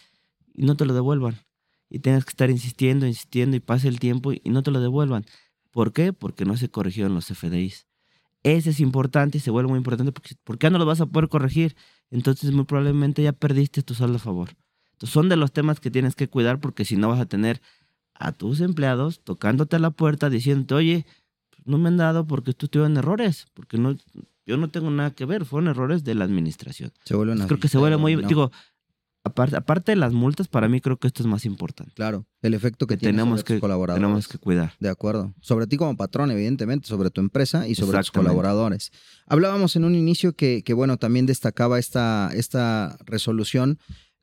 y 0.55 0.65
no 0.65 0.77
te 0.77 0.85
lo 0.85 0.95
devuelvan. 0.95 1.37
Y 1.89 2.01
tengas 2.01 2.25
que 2.25 2.31
estar 2.31 2.51
insistiendo, 2.51 3.07
insistiendo 3.07 3.57
y 3.57 3.61
pase 3.61 3.89
el 3.89 3.99
tiempo 3.99 4.33
y 4.33 4.43
no 4.45 4.63
te 4.63 4.71
lo 4.71 4.81
devuelvan. 4.81 5.25
¿Por 5.71 5.93
qué? 5.93 6.13
Porque 6.13 6.45
no 6.45 6.57
se 6.57 6.69
corrigieron 6.69 7.15
los 7.15 7.27
FDIs. 7.27 7.87
Ese 8.43 8.71
es 8.71 8.81
importante 8.81 9.39
y 9.39 9.41
se 9.41 9.51
vuelve 9.51 9.71
muy 9.71 9.79
importante 9.79 10.13
porque 10.13 10.35
¿por 10.45 10.59
qué 10.59 10.71
no 10.71 10.79
lo 10.79 10.87
vas 10.87 11.01
a 11.01 11.07
poder 11.07 11.29
corregir? 11.29 11.77
Entonces 12.11 12.53
muy 12.53 12.65
probablemente 12.65 13.23
ya 13.23 13.33
perdiste 13.33 13.83
tu 13.83 13.95
saldo 13.95 14.17
a 14.17 14.21
favor. 14.21 14.51
Entonces 14.93 15.13
son 15.13 15.29
de 15.29 15.37
los 15.37 15.53
temas 15.53 15.81
que 15.81 15.91
tienes 15.91 16.15
que 16.15 16.29
cuidar 16.29 16.61
porque 16.61 16.85
si 16.85 16.97
no 16.97 17.09
vas 17.09 17.21
a 17.21 17.27
tener 17.27 17.61
a 18.15 18.33
tus 18.33 18.61
empleados 18.61 19.21
tocándote 19.23 19.77
a 19.77 19.79
la 19.79 19.91
puerta 19.91 20.31
diciéndote, 20.31 20.75
oye, 20.75 21.07
no 21.69 21.79
me 21.79 21.89
han 21.89 21.97
dado 21.97 22.27
porque 22.27 22.55
tú 22.55 22.85
en 22.85 22.97
errores, 22.97 23.47
porque 23.55 23.79
no, 23.79 23.97
yo 24.47 24.57
no 24.57 24.69
tengo 24.71 24.91
nada 24.91 25.11
que 25.13 25.27
ver, 25.27 25.45
fueron 25.45 25.69
errores 25.69 26.03
de 26.03 26.15
la 26.15 26.25
administración. 26.25 26.91
Se 27.05 27.15
Creo 27.15 27.61
que 27.61 27.69
se 27.69 27.79
vuelve 27.79 27.99
muy, 27.99 28.17
¿no? 28.17 28.27
digo, 28.27 28.51
aparte, 29.23 29.57
aparte 29.57 29.93
de 29.93 29.97
las 29.97 30.13
multas, 30.13 30.49
para 30.49 30.69
mí 30.69 30.81
creo 30.81 30.97
que 30.97 31.07
esto 31.07 31.23
es 31.23 31.27
más 31.27 31.45
importante. 31.45 31.93
Claro, 31.95 32.27
el 32.41 32.55
efecto 32.55 32.87
que, 32.87 32.95
Que 32.95 33.01
tiene 33.01 33.13
tenemos 33.13 33.41
sobre 33.41 33.45
tus 33.45 33.55
que, 33.57 33.61
colaboradores. 33.61 34.03
tenemos 34.03 34.29
que 34.29 34.39
cuidar. 34.39 34.73
De 34.81 34.89
acuerdo. 34.89 35.35
Sobre 35.41 35.67
ti 35.67 35.77
como 35.77 35.97
patrón, 35.97 36.31
evidentemente, 36.31 36.89
sobre 36.89 37.11
tu 37.11 37.21
empresa 37.21 37.69
y 37.69 37.75
sobre 37.75 37.99
tus 37.99 38.11
colaboradores. 38.11 38.91
Hablábamos 39.27 39.77
en 39.77 39.85
un 39.85 39.95
inicio 39.95 40.35
que, 40.35 40.63
que 40.65 40.73
bueno, 40.73 40.97
también 40.97 41.27
destacaba 41.27 41.79
esta, 41.79 42.31
esta 42.35 42.97
resolución, 43.05 43.79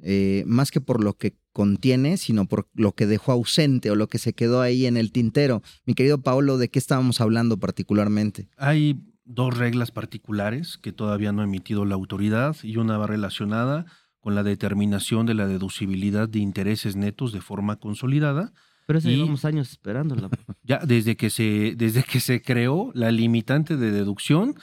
eh, 0.07 0.43
más 0.45 0.69
que 0.71 0.79
por 0.79 1.03
lo 1.03 1.13
que 1.17 1.35
contiene, 1.51 2.17
sino 2.17 2.45
por 2.47 2.67
lo 2.75 2.91
que 2.93 3.07
dejó 3.07 3.31
ausente 3.31 3.89
o 3.89 3.95
lo 3.95 4.07
que 4.07 4.19
se 4.19 4.33
quedó 4.33 4.61
ahí 4.61 4.85
en 4.85 4.97
el 4.97 5.11
tintero. 5.11 5.61
Mi 5.85 5.95
querido 5.95 6.21
Paolo, 6.21 6.57
¿de 6.59 6.69
qué 6.69 6.77
estábamos 6.79 7.21
hablando 7.21 7.57
particularmente? 7.57 8.47
Hay 8.57 8.99
dos 9.25 9.57
reglas 9.57 9.89
particulares 9.91 10.77
que 10.77 10.91
todavía 10.91 11.31
no 11.31 11.41
ha 11.41 11.45
emitido 11.45 11.85
la 11.85 11.95
autoridad 11.95 12.55
y 12.61 12.77
una 12.77 12.97
va 12.97 13.07
relacionada 13.07 13.85
con 14.19 14.35
la 14.35 14.43
determinación 14.43 15.25
de 15.25 15.33
la 15.33 15.47
deducibilidad 15.47 16.29
de 16.29 16.39
intereses 16.39 16.95
netos 16.95 17.31
de 17.33 17.41
forma 17.41 17.77
consolidada. 17.77 18.53
Pero 18.85 18.99
eso 18.99 19.09
Y- 19.09 19.15
llevamos 19.15 19.45
años 19.45 19.71
esperándola. 19.71 20.29
Ya 20.63 20.79
desde 20.79 21.15
que 21.15 21.29
se, 21.29 21.73
desde 21.77 22.03
que 22.03 22.19
se 22.19 22.41
creó 22.41 22.91
la 22.95 23.11
limitante 23.11 23.77
de 23.77 23.91
deducción, 23.91 24.55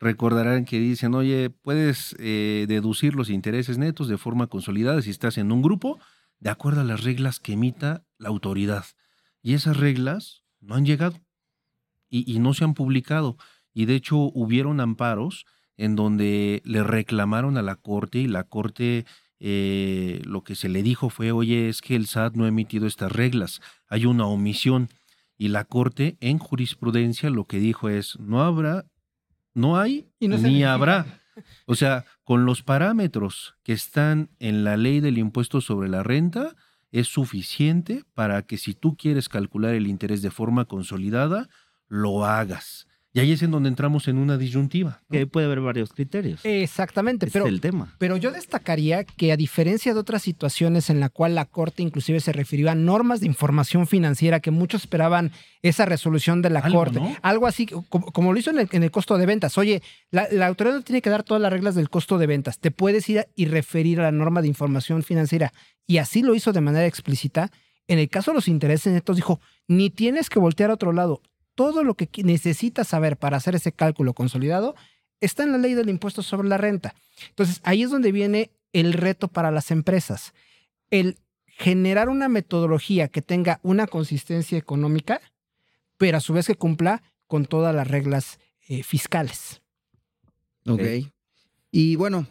recordarán 0.00 0.64
que 0.64 0.80
dicen, 0.80 1.14
oye, 1.14 1.50
puedes 1.50 2.16
eh, 2.18 2.64
deducir 2.66 3.14
los 3.14 3.28
intereses 3.28 3.78
netos 3.78 4.08
de 4.08 4.16
forma 4.16 4.46
consolidada 4.46 5.02
si 5.02 5.10
estás 5.10 5.36
en 5.38 5.52
un 5.52 5.60
grupo, 5.62 6.00
de 6.40 6.50
acuerdo 6.50 6.80
a 6.80 6.84
las 6.84 7.04
reglas 7.04 7.38
que 7.38 7.52
emita 7.52 8.02
la 8.18 8.30
autoridad. 8.30 8.86
Y 9.42 9.52
esas 9.52 9.76
reglas 9.76 10.42
no 10.60 10.74
han 10.74 10.86
llegado 10.86 11.20
y, 12.08 12.38
no 12.40 12.54
se 12.54 12.64
han 12.64 12.74
publicado. 12.74 13.36
Y 13.72 13.84
de 13.84 13.94
hecho 13.94 14.16
hubieron 14.16 14.80
amparos 14.80 15.44
en 15.76 15.96
donde 15.96 16.60
le 16.64 16.82
reclamaron 16.82 17.56
a 17.56 17.62
la 17.62 17.76
Corte 17.76 18.18
y 18.18 18.26
la 18.26 18.44
Corte 18.44 19.04
eh, 19.38 20.20
lo 20.24 20.42
que 20.42 20.54
se 20.54 20.68
le 20.68 20.82
dijo 20.82 21.08
fue, 21.10 21.30
oye, 21.32 21.68
es 21.68 21.80
que 21.82 21.94
el 21.94 22.06
SAT 22.06 22.34
no 22.34 22.44
ha 22.44 22.48
emitido 22.48 22.86
estas 22.86 23.12
reglas, 23.12 23.60
hay 23.86 24.06
una 24.06 24.26
omisión. 24.26 24.88
Y 25.38 25.48
la 25.48 25.64
Corte 25.64 26.18
en 26.20 26.38
jurisprudencia 26.38 27.30
lo 27.30 27.44
que 27.44 27.58
dijo 27.58 27.88
es, 27.88 28.18
no 28.18 28.42
habrá, 28.42 28.84
no 29.54 29.78
hay 29.78 30.08
Y 30.18 30.28
no 30.28 30.38
ni 30.38 30.64
habrá. 30.64 31.06
O 31.64 31.74
sea, 31.74 32.04
con 32.24 32.44
los 32.44 32.62
parámetros 32.62 33.54
que 33.62 33.72
están 33.72 34.28
en 34.40 34.62
la 34.62 34.76
ley 34.76 35.00
del 35.00 35.16
impuesto 35.16 35.62
sobre 35.62 35.88
la 35.88 36.02
renta, 36.02 36.54
es 36.92 37.08
suficiente 37.08 38.04
para 38.14 38.42
que 38.42 38.58
si 38.58 38.74
tú 38.74 38.96
quieres 38.96 39.28
calcular 39.28 39.74
el 39.74 39.86
interés 39.86 40.20
de 40.20 40.30
forma 40.30 40.66
consolidada, 40.66 41.48
lo 41.88 42.26
hagas. 42.26 42.88
Y 43.12 43.18
ahí 43.18 43.32
es 43.32 43.42
en 43.42 43.50
donde 43.50 43.68
entramos 43.68 44.06
en 44.06 44.18
una 44.18 44.38
disyuntiva. 44.38 45.00
¿no? 45.08 45.18
Que 45.18 45.26
puede 45.26 45.46
haber 45.46 45.60
varios 45.60 45.92
criterios. 45.92 46.40
Exactamente, 46.44 47.26
Ese 47.26 47.32
pero 47.32 47.46
es 47.46 47.52
el 47.52 47.60
tema. 47.60 47.92
Pero 47.98 48.16
yo 48.16 48.30
destacaría 48.30 49.02
que 49.02 49.32
a 49.32 49.36
diferencia 49.36 49.92
de 49.92 49.98
otras 49.98 50.22
situaciones 50.22 50.90
en 50.90 51.00
la 51.00 51.08
cual 51.08 51.34
la 51.34 51.44
Corte 51.46 51.82
inclusive 51.82 52.20
se 52.20 52.32
refirió 52.32 52.70
a 52.70 52.76
normas 52.76 53.18
de 53.20 53.26
información 53.26 53.88
financiera 53.88 54.38
que 54.38 54.52
muchos 54.52 54.82
esperaban 54.82 55.32
esa 55.62 55.86
resolución 55.86 56.40
de 56.40 56.50
la 56.50 56.60
Algo, 56.60 56.78
Corte, 56.78 57.00
¿no? 57.00 57.16
algo 57.22 57.46
así 57.48 57.66
como, 57.66 58.12
como 58.12 58.32
lo 58.32 58.38
hizo 58.38 58.50
en 58.50 58.60
el, 58.60 58.68
en 58.70 58.82
el 58.84 58.90
costo 58.92 59.18
de 59.18 59.26
ventas. 59.26 59.58
Oye, 59.58 59.82
la, 60.12 60.28
la 60.30 60.46
autoridad 60.46 60.76
no 60.76 60.82
tiene 60.82 61.02
que 61.02 61.10
dar 61.10 61.24
todas 61.24 61.42
las 61.42 61.52
reglas 61.52 61.74
del 61.74 61.90
costo 61.90 62.16
de 62.16 62.26
ventas. 62.28 62.60
Te 62.60 62.70
puedes 62.70 63.08
ir 63.08 63.18
a- 63.20 63.26
y 63.34 63.46
referir 63.46 63.98
a 63.98 64.04
la 64.04 64.12
norma 64.12 64.40
de 64.40 64.48
información 64.48 65.02
financiera. 65.02 65.52
Y 65.86 65.98
así 65.98 66.22
lo 66.22 66.34
hizo 66.36 66.52
de 66.52 66.60
manera 66.60 66.86
explícita. 66.86 67.50
En 67.88 67.98
el 67.98 68.08
caso 68.08 68.30
de 68.30 68.36
los 68.36 68.46
intereses 68.46 68.92
netos 68.92 69.16
dijo, 69.16 69.40
ni 69.66 69.90
tienes 69.90 70.30
que 70.30 70.38
voltear 70.38 70.70
a 70.70 70.74
otro 70.74 70.92
lado. 70.92 71.22
Todo 71.60 71.84
lo 71.84 71.94
que 71.94 72.08
necesitas 72.24 72.88
saber 72.88 73.18
para 73.18 73.36
hacer 73.36 73.54
ese 73.54 73.70
cálculo 73.72 74.14
consolidado 74.14 74.74
está 75.20 75.42
en 75.42 75.52
la 75.52 75.58
ley 75.58 75.74
del 75.74 75.90
impuesto 75.90 76.22
sobre 76.22 76.48
la 76.48 76.56
renta. 76.56 76.94
Entonces, 77.28 77.60
ahí 77.64 77.82
es 77.82 77.90
donde 77.90 78.12
viene 78.12 78.50
el 78.72 78.94
reto 78.94 79.28
para 79.28 79.50
las 79.50 79.70
empresas. 79.70 80.32
El 80.90 81.18
generar 81.44 82.08
una 82.08 82.28
metodología 82.30 83.08
que 83.08 83.20
tenga 83.20 83.60
una 83.62 83.86
consistencia 83.86 84.56
económica, 84.56 85.20
pero 85.98 86.16
a 86.16 86.20
su 86.20 86.32
vez 86.32 86.46
que 86.46 86.54
cumpla 86.54 87.02
con 87.26 87.44
todas 87.44 87.74
las 87.74 87.86
reglas 87.88 88.38
eh, 88.68 88.82
fiscales. 88.82 89.60
Ok. 90.66 90.82
Y 91.70 91.96
bueno, 91.96 92.26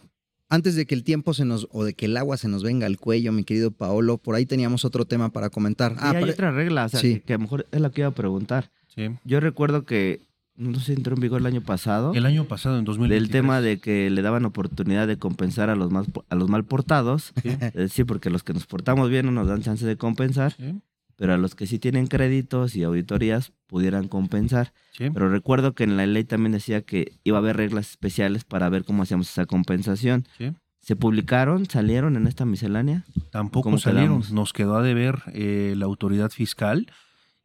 antes 0.50 0.76
de 0.76 0.88
que 0.88 0.96
el 0.96 1.04
tiempo 1.04 1.36
se 1.36 1.46
nos, 1.46 1.68
o 1.72 1.84
de 1.84 1.94
que 1.94 2.06
el 2.08 2.18
agua 2.18 2.38
se 2.38 2.48
nos 2.48 2.64
venga 2.64 2.88
al 2.88 2.98
cuello, 2.98 3.32
mi 3.32 3.44
querido 3.44 3.70
Paolo, 3.70 4.18
por 4.18 4.34
ahí 4.34 4.48
teníamos 4.48 4.86
otro 4.86 5.06
tema 5.06 5.30
para 5.32 5.52
comentar. 5.52 5.92
Y 5.92 5.96
Ah, 6.00 6.10
hay 6.16 6.20
pare- 6.22 6.32
otra 6.32 6.52
regla, 6.52 6.86
o 6.86 6.90
sea, 6.90 7.00
sí. 7.00 7.16
que, 7.16 7.22
que 7.22 7.34
a 7.34 7.38
lo 7.38 7.44
mejor 7.44 7.68
es 7.72 7.80
la 7.80 7.92
que 7.92 8.02
iba 8.02 8.08
a 8.10 8.16
preguntar. 8.16 8.72
Sí. 9.08 9.16
Yo 9.24 9.40
recuerdo 9.40 9.86
que, 9.86 10.22
no 10.56 10.78
sé 10.80 10.92
entró 10.94 11.16
en 11.16 11.22
vigor 11.22 11.40
el 11.40 11.46
año 11.48 11.62
pasado, 11.62 12.14
El 12.14 12.26
año 12.26 12.44
pasado, 12.46 12.78
en 12.78 12.84
2023. 12.86 13.22
del 13.22 13.32
tema 13.32 13.62
de 13.62 13.80
que 13.80 14.10
le 14.10 14.22
daban 14.22 14.44
oportunidad 14.46 15.08
de 15.08 15.18
compensar 15.18 15.70
a 15.70 15.76
los, 15.76 15.90
más, 15.92 16.08
a 16.30 16.36
los 16.36 16.50
mal 16.50 16.66
portados. 16.66 17.32
Sí. 17.42 17.50
Es 17.62 17.74
decir, 17.74 18.06
porque 18.06 18.30
los 18.30 18.44
que 18.44 18.54
nos 18.54 18.66
portamos 18.66 19.10
bien 19.10 19.26
no 19.26 19.32
nos 19.32 19.48
dan 19.48 19.62
chance 19.62 19.86
de 19.86 19.96
compensar, 19.96 20.54
Sí, 20.58 20.82
pero 21.16 21.34
a 21.34 21.38
los 21.38 21.56
que 21.56 21.66
sí 21.68 21.80
tienen 21.80 22.08
créditos 22.08 22.76
y 22.76 22.84
auditorías 22.84 23.52
pudieran 23.68 24.08
compensar. 24.08 24.74
sí. 24.92 25.10
Pero 25.14 25.30
recuerdo 25.30 25.74
que 25.74 25.84
en 25.86 25.96
la 25.98 26.06
ley 26.06 26.24
también 26.26 26.52
decía 26.52 26.82
que 26.82 27.14
iba 27.24 27.38
a 27.38 27.42
haber 27.42 27.56
reglas 27.58 27.90
especiales 27.92 28.44
para 28.44 28.68
ver 28.70 28.84
cómo 28.84 29.04
hacíamos 29.04 29.30
esa 29.30 29.46
compensación. 29.46 30.28
Sí. 30.38 30.52
¿Se 30.82 30.96
publicaron? 30.96 31.66
¿Salieron 31.66 32.16
en 32.16 32.26
esta 32.26 32.46
miscelánea? 32.46 33.04
Tampoco 33.32 33.64
¿Cómo 33.66 33.78
salieron. 33.78 34.08
quedamos? 34.22 34.32
Nos 34.32 34.54
quedó 34.54 34.78
a 34.78 34.82
deber 34.82 35.20
eh, 35.34 35.74
la 35.78 35.86
autoridad 35.86 36.32
fiscal. 36.32 36.88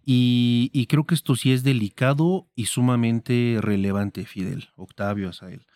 Y, 0.07 0.87
creo 0.89 1.05
que 1.05 1.15
esto 1.15 1.35
sí 1.35 1.53
es 1.53 1.63
delicado 1.63 2.47
y 2.55 2.67
sumamente 2.67 3.59
relevante, 3.61 4.27
Fidel, 4.27 4.69
Octavio, 4.77 5.31
Asael. 5.31 5.67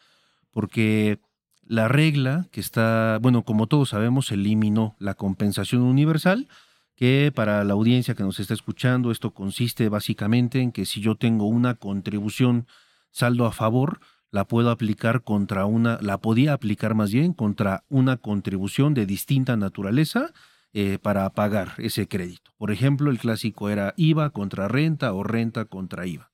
Porque 0.50 1.18
la 1.64 1.88
regla 1.88 2.46
que 2.50 2.60
está, 2.60 3.18
bueno, 3.22 3.42
como 3.42 3.66
todos 3.66 3.90
sabemos, 3.90 4.30
eliminó 4.30 4.96
la 4.98 5.14
compensación 5.14 5.82
universal, 5.82 6.48
que 6.94 7.32
para 7.34 7.64
la 7.64 7.74
audiencia 7.74 8.14
que 8.14 8.22
nos 8.22 8.40
está 8.40 8.54
escuchando, 8.54 9.10
esto 9.10 9.32
consiste 9.32 9.88
básicamente 9.88 10.60
en 10.60 10.72
que 10.72 10.84
si 10.84 11.00
yo 11.00 11.14
tengo 11.14 11.46
una 11.46 11.74
contribución 11.74 12.66
saldo 13.10 13.46
a 13.46 13.52
favor, 13.52 14.00
la 14.30 14.46
puedo 14.46 14.70
aplicar 14.70 15.22
contra 15.22 15.64
una, 15.64 15.98
la 16.02 16.18
podía 16.18 16.52
aplicar 16.52 16.94
más 16.94 17.12
bien 17.12 17.32
contra 17.32 17.84
una 17.88 18.18
contribución 18.18 18.92
de 18.94 19.06
distinta 19.06 19.56
naturaleza 19.56 20.32
eh, 20.72 20.98
para 21.00 21.28
pagar 21.30 21.74
ese 21.78 22.08
crédito. 22.08 22.52
Por 22.56 22.70
ejemplo, 22.70 23.10
el 23.10 23.18
clásico 23.18 23.70
era 23.70 23.94
IVA 23.96 24.30
contra 24.30 24.68
renta 24.68 25.12
o 25.12 25.22
renta 25.22 25.64
contra 25.64 26.06
IVA. 26.06 26.30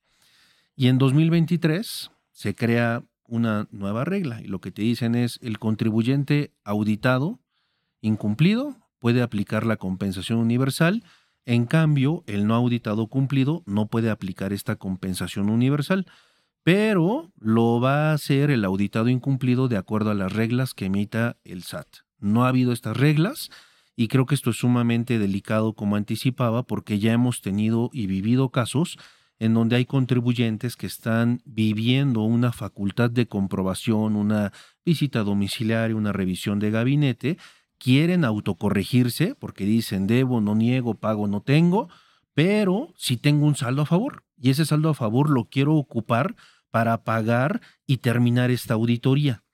Y 0.75 0.87
en 0.87 0.97
2023 0.97 2.11
se 2.31 2.55
crea 2.55 3.03
una 3.27 3.67
nueva 3.71 4.03
regla 4.03 4.41
y 4.41 4.47
lo 4.47 4.59
que 4.59 4.71
te 4.71 4.81
dicen 4.81 5.15
es 5.15 5.39
el 5.41 5.57
contribuyente 5.57 6.51
auditado 6.63 7.39
incumplido 8.01 8.75
puede 8.99 9.21
aplicar 9.21 9.65
la 9.65 9.77
compensación 9.77 10.39
universal. 10.39 11.03
En 11.45 11.65
cambio, 11.65 12.23
el 12.25 12.47
no 12.47 12.55
auditado 12.55 13.07
cumplido 13.07 13.61
no 13.65 13.87
puede 13.87 14.09
aplicar 14.09 14.51
esta 14.51 14.77
compensación 14.77 15.49
universal, 15.49 16.07
pero 16.63 17.31
lo 17.39 17.79
va 17.79 18.09
a 18.09 18.13
hacer 18.13 18.49
el 18.49 18.65
auditado 18.65 19.09
incumplido 19.09 19.67
de 19.67 19.77
acuerdo 19.77 20.09
a 20.09 20.15
las 20.15 20.33
reglas 20.33 20.73
que 20.73 20.85
emita 20.85 21.37
el 21.43 21.61
SAT. 21.61 21.87
No 22.19 22.45
ha 22.45 22.49
habido 22.49 22.71
estas 22.71 22.97
reglas 22.97 23.51
y 23.95 24.07
creo 24.07 24.25
que 24.25 24.35
esto 24.35 24.49
es 24.49 24.57
sumamente 24.57 25.19
delicado 25.19 25.73
como 25.73 25.95
anticipaba 25.95 26.63
porque 26.63 26.99
ya 26.99 27.13
hemos 27.13 27.41
tenido 27.41 27.89
y 27.93 28.07
vivido 28.07 28.49
casos 28.49 28.97
en 29.39 29.53
donde 29.53 29.75
hay 29.75 29.85
contribuyentes 29.85 30.75
que 30.75 30.87
están 30.87 31.41
viviendo 31.45 32.21
una 32.21 32.51
facultad 32.51 33.09
de 33.09 33.27
comprobación, 33.27 34.15
una 34.15 34.53
visita 34.85 35.23
domiciliaria, 35.23 35.95
una 35.95 36.13
revisión 36.13 36.59
de 36.59 36.71
gabinete, 36.71 37.37
quieren 37.77 38.23
autocorregirse 38.23 39.35
porque 39.35 39.65
dicen 39.65 40.07
debo, 40.07 40.39
no 40.41 40.55
niego, 40.55 40.95
pago, 40.95 41.27
no 41.27 41.41
tengo, 41.41 41.89
pero 42.33 42.93
si 42.97 43.17
tengo 43.17 43.45
un 43.45 43.55
saldo 43.55 43.81
a 43.81 43.85
favor 43.85 44.23
y 44.37 44.49
ese 44.49 44.65
saldo 44.65 44.89
a 44.89 44.93
favor 44.93 45.29
lo 45.29 45.45
quiero 45.45 45.75
ocupar 45.75 46.35
para 46.71 47.03
pagar 47.03 47.61
y 47.87 47.97
terminar 47.97 48.51
esta 48.51 48.73
auditoría. 48.73 49.44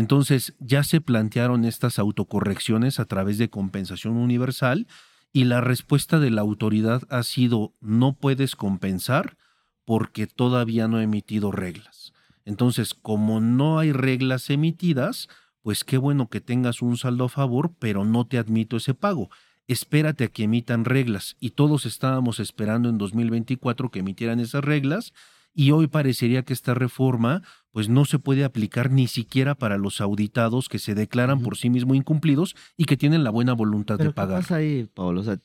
Entonces 0.00 0.54
ya 0.60 0.82
se 0.82 1.02
plantearon 1.02 1.66
estas 1.66 1.98
autocorrecciones 1.98 2.98
a 2.98 3.04
través 3.04 3.36
de 3.36 3.50
compensación 3.50 4.16
universal 4.16 4.86
y 5.30 5.44
la 5.44 5.60
respuesta 5.60 6.18
de 6.18 6.30
la 6.30 6.40
autoridad 6.40 7.02
ha 7.10 7.22
sido 7.22 7.74
no 7.82 8.14
puedes 8.14 8.56
compensar 8.56 9.36
porque 9.84 10.26
todavía 10.26 10.88
no 10.88 11.00
he 11.00 11.02
emitido 11.02 11.52
reglas. 11.52 12.14
Entonces, 12.46 12.94
como 12.94 13.42
no 13.42 13.78
hay 13.78 13.92
reglas 13.92 14.48
emitidas, 14.48 15.28
pues 15.60 15.84
qué 15.84 15.98
bueno 15.98 16.30
que 16.30 16.40
tengas 16.40 16.80
un 16.80 16.96
saldo 16.96 17.24
a 17.24 17.28
favor, 17.28 17.74
pero 17.78 18.06
no 18.06 18.26
te 18.26 18.38
admito 18.38 18.78
ese 18.78 18.94
pago. 18.94 19.28
Espérate 19.68 20.24
a 20.24 20.28
que 20.28 20.44
emitan 20.44 20.86
reglas. 20.86 21.36
Y 21.40 21.50
todos 21.50 21.84
estábamos 21.84 22.40
esperando 22.40 22.88
en 22.88 22.96
2024 22.96 23.90
que 23.90 23.98
emitieran 23.98 24.40
esas 24.40 24.64
reglas 24.64 25.12
y 25.54 25.72
hoy 25.72 25.86
parecería 25.86 26.44
que 26.44 26.52
esta 26.52 26.74
reforma 26.74 27.42
pues 27.72 27.88
no 27.88 28.04
se 28.04 28.18
puede 28.18 28.44
aplicar 28.44 28.90
ni 28.90 29.06
siquiera 29.06 29.54
para 29.54 29.78
los 29.78 30.00
auditados 30.00 30.68
que 30.68 30.78
se 30.78 30.94
declaran 30.94 31.40
por 31.40 31.56
sí 31.56 31.70
mismos 31.70 31.96
incumplidos 31.96 32.56
y 32.76 32.84
que 32.84 32.96
tienen 32.96 33.24
la 33.24 33.30
buena 33.30 33.52
voluntad 33.52 33.98
de 33.98 34.12
pagar. 34.12 34.38
¿Qué 34.38 34.42
pasa 34.42 34.56
ahí, 34.56 34.88
Pablo? 34.92 35.20
O 35.20 35.24
sea, 35.24 35.38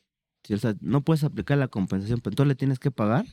no 0.82 1.02
puedes 1.02 1.24
aplicar 1.24 1.58
la 1.58 1.68
compensación, 1.68 2.20
pero 2.22 2.32
entonces 2.32 2.50
le 2.50 2.56
tienes 2.56 2.80
que 2.80 2.92
pagar. 2.92 3.26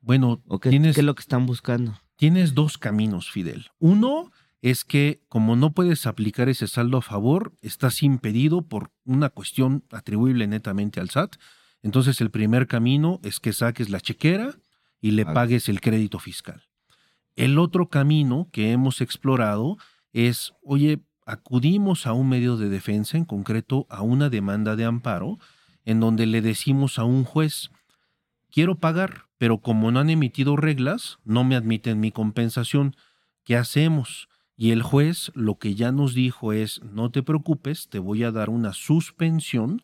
Bueno, 0.00 0.42
qué, 0.60 0.70
tienes, 0.70 0.96
es 0.96 1.04
lo 1.04 1.14
que 1.14 1.22
están 1.22 1.46
buscando? 1.46 1.98
Tienes 2.16 2.54
dos 2.54 2.78
caminos, 2.78 3.30
Fidel. 3.30 3.70
Uno 3.78 4.30
es 4.62 4.84
que 4.84 5.22
como 5.28 5.56
no 5.56 5.72
puedes 5.72 6.06
aplicar 6.06 6.48
ese 6.48 6.66
saldo 6.66 6.98
a 6.98 7.02
favor, 7.02 7.54
estás 7.60 8.02
impedido 8.02 8.62
por 8.62 8.90
una 9.04 9.28
cuestión 9.28 9.84
atribuible 9.90 10.46
netamente 10.46 11.00
al 11.00 11.10
SAT. 11.10 11.36
Entonces 11.82 12.20
el 12.20 12.30
primer 12.30 12.66
camino 12.66 13.20
es 13.22 13.38
que 13.38 13.52
saques 13.52 13.90
la 13.90 14.00
chequera 14.00 14.56
y 15.00 15.12
le 15.12 15.24
pagues 15.26 15.68
el 15.68 15.80
crédito 15.80 16.18
fiscal. 16.18 16.62
El 17.36 17.58
otro 17.58 17.88
camino 17.88 18.48
que 18.50 18.72
hemos 18.72 19.00
explorado 19.00 19.76
es, 20.12 20.54
oye, 20.62 21.02
acudimos 21.26 22.06
a 22.06 22.12
un 22.12 22.28
medio 22.28 22.56
de 22.56 22.68
defensa, 22.68 23.18
en 23.18 23.24
concreto 23.24 23.86
a 23.90 24.02
una 24.02 24.30
demanda 24.30 24.76
de 24.76 24.84
amparo, 24.84 25.38
en 25.84 26.00
donde 26.00 26.26
le 26.26 26.40
decimos 26.40 26.98
a 26.98 27.04
un 27.04 27.24
juez, 27.24 27.70
quiero 28.50 28.78
pagar, 28.78 29.26
pero 29.38 29.58
como 29.58 29.90
no 29.90 30.00
han 30.00 30.08
emitido 30.08 30.56
reglas, 30.56 31.18
no 31.24 31.44
me 31.44 31.56
admiten 31.56 32.00
mi 32.00 32.10
compensación. 32.10 32.96
¿Qué 33.44 33.56
hacemos? 33.56 34.28
Y 34.56 34.70
el 34.70 34.82
juez 34.82 35.30
lo 35.34 35.58
que 35.58 35.74
ya 35.74 35.92
nos 35.92 36.14
dijo 36.14 36.52
es, 36.52 36.80
no 36.82 37.10
te 37.10 37.22
preocupes, 37.22 37.88
te 37.88 37.98
voy 37.98 38.24
a 38.24 38.32
dar 38.32 38.48
una 38.48 38.72
suspensión 38.72 39.82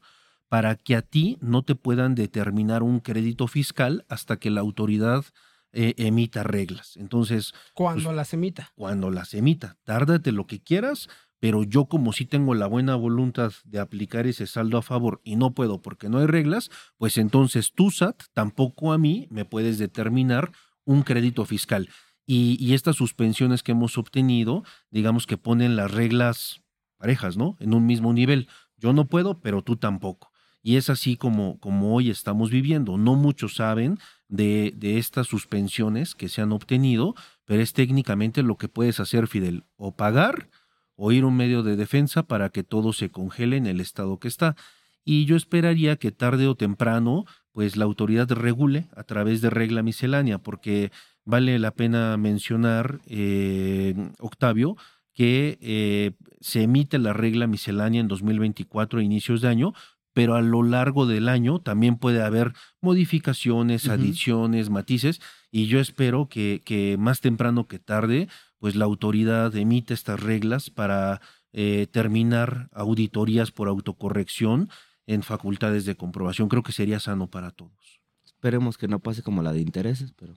para 0.53 0.77
que 0.77 0.97
a 0.97 1.01
ti 1.01 1.38
no 1.41 1.62
te 1.62 1.75
puedan 1.75 2.15
determinar 2.15 2.83
un 2.83 3.01
crédito 3.01 3.47
fiscal 3.47 4.05
hasta 4.11 4.37
que 4.37 4.51
la 4.51 4.61
autoridad 4.61 5.25
eh, 5.73 5.95
emita 5.97 6.43
reglas. 6.43 6.99
Entonces... 6.99 7.55
Cuando 7.73 8.05
pues, 8.05 8.17
las 8.17 8.35
emita. 8.35 8.71
Cuando 8.75 9.11
las 9.11 9.33
emita. 9.33 9.79
Tárdate 9.85 10.31
lo 10.31 10.47
que 10.47 10.62
quieras, 10.62 11.09
pero 11.41 11.62
yo 11.62 11.87
como 11.87 12.12
sí 12.12 12.27
tengo 12.27 12.55
la 12.55 12.67
buena 12.67 12.97
voluntad 12.97 13.55
de 13.65 13.79
aplicar 13.79 14.27
ese 14.27 14.47
saldo 14.47 14.77
a 14.77 14.83
favor 14.83 15.23
y 15.25 15.37
no 15.37 15.55
puedo 15.55 15.81
porque 15.81 16.11
no 16.11 16.19
hay 16.19 16.27
reglas, 16.27 16.71
pues 16.99 17.17
entonces 17.17 17.73
tú, 17.75 17.91
SAT, 17.91 18.25
tampoco 18.35 18.93
a 18.93 18.99
mí 18.99 19.29
me 19.31 19.47
puedes 19.47 19.79
determinar 19.79 20.53
un 20.85 21.01
crédito 21.03 21.47
fiscal. 21.47 21.88
Y, 22.27 22.62
y 22.62 22.75
estas 22.75 22.97
suspensiones 22.97 23.62
que 23.62 23.73
hemos 23.73 23.97
obtenido, 23.97 24.65
digamos 24.91 25.27
que 25.27 25.38
ponen 25.38 25.77
las 25.77 25.93
reglas 25.93 26.61
parejas, 26.99 27.38
¿no? 27.38 27.57
En 27.59 27.73
un 27.73 27.87
mismo 27.87 28.12
nivel. 28.12 28.49
Yo 28.77 28.93
no 28.93 29.07
puedo, 29.07 29.41
pero 29.41 29.62
tú 29.62 29.77
tampoco. 29.77 30.32
Y 30.62 30.77
es 30.77 30.90
así 30.90 31.16
como, 31.16 31.59
como 31.59 31.94
hoy 31.94 32.11
estamos 32.11 32.51
viviendo. 32.51 32.96
No 32.96 33.16
muchos 33.16 33.57
saben 33.57 33.98
de, 34.29 34.72
de 34.77 34.98
estas 34.98 35.27
suspensiones 35.27 36.14
que 36.14 36.29
se 36.29 36.40
han 36.40 36.53
obtenido, 36.53 37.14
pero 37.44 37.62
es 37.62 37.72
técnicamente 37.72 38.42
lo 38.42 38.57
que 38.57 38.68
puedes 38.68 39.01
hacer, 39.01 39.27
Fidel, 39.27 39.64
o 39.77 39.96
pagar 39.96 40.48
o 40.96 41.11
ir 41.11 41.25
a 41.25 41.27
un 41.27 41.37
medio 41.37 41.62
de 41.62 41.77
defensa 41.77 42.22
para 42.22 42.51
que 42.51 42.62
todo 42.62 42.92
se 42.92 43.11
congele 43.11 43.57
en 43.57 43.66
el 43.66 43.81
estado 43.81 44.18
que 44.18 44.29
está. 44.29 44.57
Y 45.05 45.25
yo 45.25 45.37
esperaría 45.37 45.96
que 45.96 46.12
tarde 46.12 46.46
o 46.46 46.55
temprano, 46.55 47.25
pues 47.51 47.77
la 47.77 47.85
autoridad 47.85 48.31
regule 48.31 48.87
a 48.94 49.03
través 49.03 49.40
de 49.40 49.51
regla 49.51 49.83
miscelánea, 49.83 50.38
porque 50.38 50.92
vale 51.25 51.59
la 51.59 51.72
pena 51.72 52.16
mencionar, 52.16 53.01
eh, 53.07 53.94
Octavio, 54.20 54.77
que 55.12 55.59
eh, 55.61 56.12
se 56.40 56.62
emite 56.62 56.98
la 56.98 57.12
regla 57.12 57.46
miscelánea 57.46 58.01
en 58.01 58.09
2024 58.09 59.01
a 59.01 59.03
inicios 59.03 59.40
de 59.40 59.48
año, 59.48 59.75
pero 60.12 60.35
a 60.35 60.42
lo 60.42 60.62
largo 60.62 61.07
del 61.07 61.29
año 61.29 61.61
también 61.61 61.96
puede 61.96 62.22
haber 62.22 62.53
modificaciones, 62.81 63.88
adiciones, 63.88 64.70
matices, 64.70 65.20
y 65.51 65.66
yo 65.66 65.81
espero 65.81 66.29
que, 66.29 66.62
que, 66.64 66.96
más 66.98 67.20
temprano 67.20 67.66
que 67.66 67.79
tarde, 67.79 68.29
pues 68.59 68.77
la 68.77 68.85
autoridad 68.85 69.55
emite 69.57 69.94
estas 69.94 70.20
reglas 70.20 70.70
para 70.70 71.20
eh, 71.53 71.87
terminar 71.90 72.68
auditorías 72.72 73.51
por 73.51 73.68
autocorrección 73.68 74.68
en 75.07 75.22
facultades 75.22 75.85
de 75.85 75.96
comprobación. 75.96 76.48
Creo 76.48 76.62
que 76.62 76.72
sería 76.72 77.01
sano 77.01 77.29
para 77.29 77.51
todos. 77.51 78.01
Esperemos 78.25 78.79
que 78.79 78.88
no 78.88 79.01
pase 79.01 79.22
como 79.22 79.42
la 79.42 79.53
de 79.53 79.61
intereses, 79.61 80.12
pero... 80.12 80.35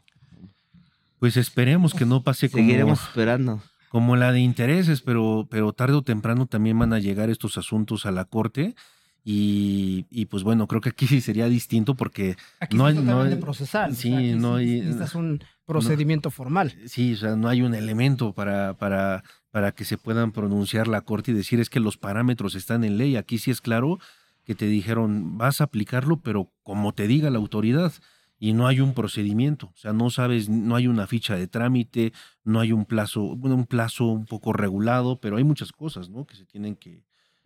Pues 1.20 1.38
esperemos 1.38 1.94
que 1.94 2.06
no 2.06 2.24
pase 2.24 2.50
como... 2.50 2.64
Seguiremos 2.64 3.02
esperando 3.02 3.62
como 3.96 4.18
la 4.18 4.34
de 4.34 4.42
intereses, 4.42 5.00
pero, 5.00 5.48
pero 5.50 5.72
tarde 5.72 5.94
o 5.94 6.02
temprano 6.02 6.48
también 6.48 6.78
van 6.78 6.92
a 6.92 7.00
llegar 7.00 7.30
estos 7.30 7.58
asuntos 7.58 8.06
a 8.06 8.12
la 8.12 8.26
Corte 8.26 8.76
y, 9.28 10.28
pues 10.28 10.44
bueno, 10.44 10.68
creo 10.68 10.82
que 10.82 10.90
aquí 10.90 11.08
sí 11.08 11.20
sería 11.20 11.48
distinto 11.50 11.96
porque 11.96 12.36
no 12.72 12.86
hay. 12.86 12.94
No 12.94 13.24
hay 13.24 13.36
procesal. 13.38 13.96
Sí, 13.96 14.36
no 14.36 14.58
hay. 14.58 14.82
Necesitas 14.82 15.16
un 15.16 15.44
procedimiento 15.66 16.30
formal. 16.30 16.76
Sí, 16.86 17.14
o 17.14 17.18
sea, 17.18 17.36
no 17.36 17.48
hay 17.48 17.64
un 17.64 17.74
elemento 17.74 18.34
para, 18.34 18.76
para, 18.76 19.24
para 19.50 19.72
que 19.72 19.84
se 19.84 19.98
puedan 19.98 20.32
pronunciar 20.32 20.88
la 20.88 21.02
corte 21.02 21.32
y 21.32 21.34
decir 21.34 21.60
es 21.60 21.72
que 21.72 21.80
los 21.80 21.98
parámetros 21.98 22.54
están 22.54 22.84
en 22.84 23.00
ley. 23.00 23.16
Aquí 23.16 23.40
sí 23.40 23.50
es 23.50 23.62
claro 23.62 23.98
que 24.44 24.54
te 24.54 24.68
dijeron 24.68 25.40
vas 25.40 25.60
a 25.60 25.64
aplicarlo, 25.64 26.18
pero 26.18 26.52
como 26.62 26.94
te 26.94 27.08
diga 27.08 27.32
la 27.32 27.40
autoridad. 27.40 27.94
Y 28.38 28.54
no 28.54 28.68
hay 28.68 28.82
un 28.82 28.94
procedimiento, 28.94 29.68
o 29.68 29.78
sea, 29.78 29.94
no 29.94 30.10
sabes, 30.10 30.50
no 30.50 30.76
hay 30.76 30.88
una 30.88 31.08
ficha 31.08 31.38
de 31.38 31.48
trámite, 31.48 32.12
no 32.44 32.60
hay 32.60 32.74
un 32.74 32.84
plazo, 32.84 33.34
bueno, 33.38 33.56
un 33.56 33.66
plazo 33.66 34.08
un 34.08 34.26
poco 34.26 34.52
regulado, 34.52 35.22
pero 35.22 35.38
hay 35.38 35.46
muchas 35.46 35.72
cosas, 35.72 36.10
¿no? 36.10 36.26
Que 36.26 36.36
se 36.36 36.46
tienen 36.46 36.76
que, 36.76 37.05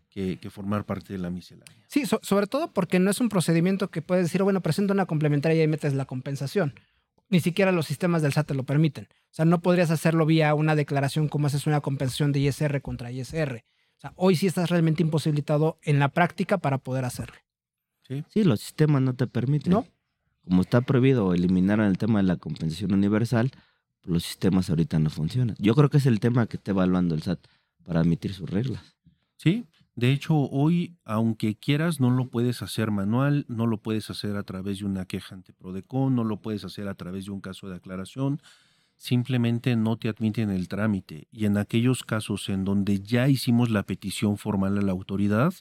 que, 0.10 0.38
formar 0.50 0.86
parte 0.86 1.14
de 1.14 1.20
la 1.20 1.30
miscelánea. 1.30 1.86
Sí, 1.88 2.04
sobre 2.06 2.48
todo 2.48 2.72
porque 2.72 3.00
no 3.00 3.12
es 3.12 3.22
un 3.22 3.30
procedimiento 3.30 3.90
que 3.90 4.02
puedes 4.02 4.26
decir, 4.26 4.42
oh, 4.42 4.46
bueno, 4.46 4.62
presento 4.62 4.94
una 4.94 5.06
complementaria 5.06 5.58
y 5.58 5.62
ahí 5.62 5.68
metes 5.68 5.94
la 5.94 6.06
compensación. 6.06 6.74
Ni 7.30 7.40
siquiera 7.40 7.72
los 7.72 7.86
sistemas 7.86 8.22
del 8.22 8.34
SAT 8.34 8.48
te 8.48 8.54
lo 8.56 8.64
permiten. 8.64 9.08
O 9.12 9.34
sea, 9.34 9.46
no 9.46 9.62
podrías 9.62 9.92
hacerlo 9.92 10.26
vía 10.26 10.54
una 10.56 10.76
declaración 10.76 11.28
como 11.28 11.48
haces 11.48 11.68
una 11.68 11.82
compensación 11.82 12.32
de 12.32 12.40
ISR 12.40 12.82
contra 12.82 13.12
ISR. 13.12 13.64
O 13.98 14.02
sea, 14.02 14.14
hoy 14.16 14.36
sí 14.36 14.48
estás 14.48 14.70
realmente 14.70 15.04
imposibilitado 15.04 15.78
en 15.84 16.00
la 16.00 16.10
práctica 16.10 16.58
para 16.58 16.80
poder 16.80 17.06
hacerlo. 17.06 17.36
Sí, 18.08 18.24
sí 18.30 18.44
los 18.44 18.62
sistemas 18.62 19.04
no 19.04 19.14
te 19.14 19.28
permiten. 19.28 19.74
No. 19.74 19.86
Como 20.44 20.64
está 20.64 20.82
prohibido 20.82 21.36
eliminar 21.36 21.80
el 21.82 22.00
tema 22.00 22.20
de 22.20 22.24
la 22.24 22.38
compensación 22.38 22.94
universal, 22.94 23.52
los 24.04 24.24
sistemas 24.24 24.70
ahorita 24.72 24.98
no 24.98 25.12
funcionan. 25.12 25.56
Yo 25.60 25.76
creo 25.76 25.90
que 25.90 25.98
es 25.98 26.08
el 26.08 26.20
tema 26.20 26.48
que 26.48 26.58
está 26.58 26.72
evaluando 26.72 27.14
el 27.14 27.22
SAT 27.22 27.40
para 27.84 28.00
admitir 28.00 28.34
sus 28.34 28.50
reglas. 28.50 28.96
Sí, 29.38 29.66
de 30.00 30.12
hecho, 30.12 30.36
hoy, 30.36 30.98
aunque 31.04 31.56
quieras, 31.56 32.00
no 32.00 32.10
lo 32.10 32.30
puedes 32.30 32.62
hacer 32.62 32.90
manual, 32.92 33.46
no 33.48 33.68
lo 33.68 33.82
puedes 33.82 34.10
hacer 34.10 34.36
a 34.38 34.44
través 34.44 34.80
de 34.80 34.86
una 34.86 35.06
queja 35.06 35.36
ante 35.36 35.54
Prodecon, 35.54 36.16
no 36.16 36.24
lo 36.24 36.42
puedes 36.42 36.64
hacer 36.64 36.88
a 36.88 36.96
través 36.96 37.26
de 37.26 37.32
un 37.32 37.42
caso 37.42 37.68
de 37.68 37.76
aclaración. 37.76 38.42
Simplemente 38.96 39.76
no 39.76 39.98
te 39.98 40.10
admiten 40.10 40.50
el 40.50 40.68
trámite. 40.68 41.28
Y 41.32 41.46
en 41.46 41.58
aquellos 41.58 42.04
casos 42.04 42.50
en 42.50 42.66
donde 42.66 43.02
ya 43.02 43.28
hicimos 43.28 43.70
la 43.70 43.84
petición 43.84 44.38
formal 44.38 44.78
a 44.78 44.82
la 44.82 44.92
autoridad, 44.92 45.54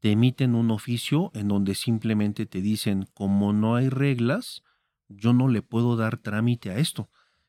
te 0.00 0.12
emiten 0.12 0.54
un 0.54 0.70
oficio 0.70 1.30
en 1.34 1.48
donde 1.48 1.74
simplemente 1.74 2.46
te 2.46 2.60
dicen, 2.60 3.08
como 3.14 3.52
no 3.52 3.76
hay 3.76 3.88
reglas, 3.88 4.62
yo 5.08 5.32
no 5.32 5.48
le 5.48 5.62
puedo 5.62 5.96
dar 5.96 6.18
trámite 6.18 6.70
a 6.70 6.78
esto. 6.78 7.08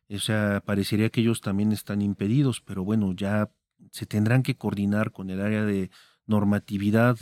O 0.10 0.20
sea, 0.20 0.62
parecería 0.66 1.10
que 1.10 1.22
ellos 1.22 1.42
también 1.42 1.72
están 1.72 2.02
impedidos, 2.02 2.62
pero 2.62 2.84
bueno, 2.84 3.14
ya 3.14 3.52
se 3.92 4.06
tendrán 4.06 4.44
que 4.44 4.56
coordinar 4.56 5.12
con 5.12 5.30
el 5.30 5.42
área 5.42 5.64
de 5.64 5.90
normatividad 6.30 7.18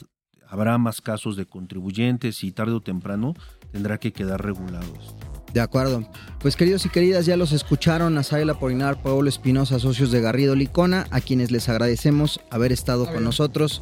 habrá 0.47 0.77
más 0.77 1.01
casos 1.01 1.35
de 1.35 1.45
contribuyentes 1.45 2.43
y 2.43 2.51
tarde 2.51 2.73
o 2.73 2.81
temprano 2.81 3.33
tendrá 3.71 3.97
que 3.97 4.13
quedar 4.13 4.43
regulados. 4.43 5.15
De 5.53 5.61
acuerdo. 5.61 6.07
Pues 6.39 6.55
queridos 6.55 6.85
y 6.85 6.89
queridas, 6.89 7.25
ya 7.25 7.37
los 7.37 7.51
escucharon, 7.51 8.17
Asael 8.17 8.49
Apolinar, 8.49 9.01
Paolo 9.01 9.29
Espinosa, 9.29 9.79
socios 9.79 10.11
de 10.11 10.21
Garrido 10.21 10.55
Licona, 10.55 11.07
a 11.09 11.21
quienes 11.21 11.51
les 11.51 11.69
agradecemos 11.69 12.41
haber 12.51 12.71
estado 12.71 13.11
con 13.11 13.23
nosotros. 13.23 13.81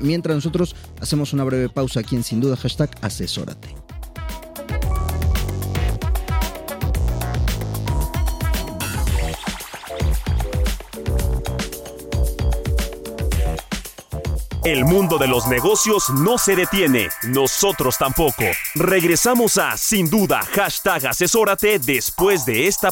Mientras 0.00 0.34
nosotros 0.36 0.76
hacemos 1.00 1.32
una 1.32 1.44
breve 1.44 1.68
pausa 1.68 2.00
aquí 2.00 2.16
en 2.16 2.24
Sin 2.24 2.40
Duda, 2.40 2.56
hashtag 2.56 2.90
asesórate. 3.00 3.83
El 14.64 14.86
mundo 14.86 15.18
de 15.18 15.28
los 15.28 15.46
negocios 15.46 16.08
no 16.08 16.38
se 16.38 16.56
detiene, 16.56 17.10
nosotros 17.28 17.98
tampoco. 17.98 18.44
Regresamos 18.74 19.58
a 19.58 19.76
Sin 19.76 20.08
Duda, 20.08 20.40
hashtag 20.40 21.06
asesórate 21.06 21.78
después 21.78 22.46
de 22.46 22.66
esta 22.66 22.90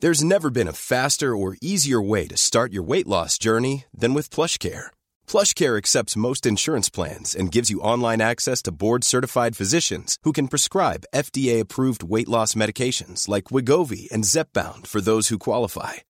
There's 0.00 0.24
never 0.24 0.48
been 0.48 0.68
a 0.68 0.72
faster 0.72 1.36
or 1.36 1.56
easier 1.60 2.00
way 2.00 2.26
to 2.28 2.36
start 2.36 2.72
your 2.72 2.82
weight 2.82 3.06
loss 3.06 3.36
journey 3.38 3.84
than 3.92 4.14
with 4.14 4.30
PlushCare. 4.30 4.86
PlushCare 5.26 5.76
accepts 5.76 6.16
most 6.16 6.46
insurance 6.46 6.88
plans 6.88 7.34
and 7.34 7.52
gives 7.52 7.70
you 7.70 7.80
online 7.80 8.22
access 8.22 8.62
to 8.62 8.72
board-certified 8.72 9.54
physicians 9.54 10.16
who 10.22 10.32
can 10.32 10.48
prescribe 10.48 11.04
FDA-approved 11.14 12.02
weight 12.02 12.28
loss 12.28 12.54
medications 12.54 13.28
like 13.28 13.50
Wigovi 13.50 14.10
and 14.10 14.24
Zepbound 14.24 14.86
for 14.86 15.02
those 15.02 15.28
who 15.28 15.38
qualify. 15.38 15.92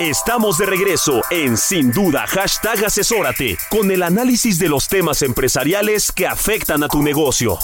Estamos 0.00 0.58
de 0.58 0.66
regreso 0.66 1.22
en 1.28 1.56
Sin 1.56 1.90
Duda, 1.90 2.24
hashtag 2.28 2.84
asesórate, 2.84 3.58
con 3.68 3.90
el 3.90 4.04
análisis 4.04 4.56
de 4.60 4.68
los 4.68 4.86
temas 4.86 5.22
empresariales 5.22 6.12
que 6.12 6.24
afectan 6.24 6.84
a 6.84 6.88
tu 6.88 7.02
negocio. 7.02 7.58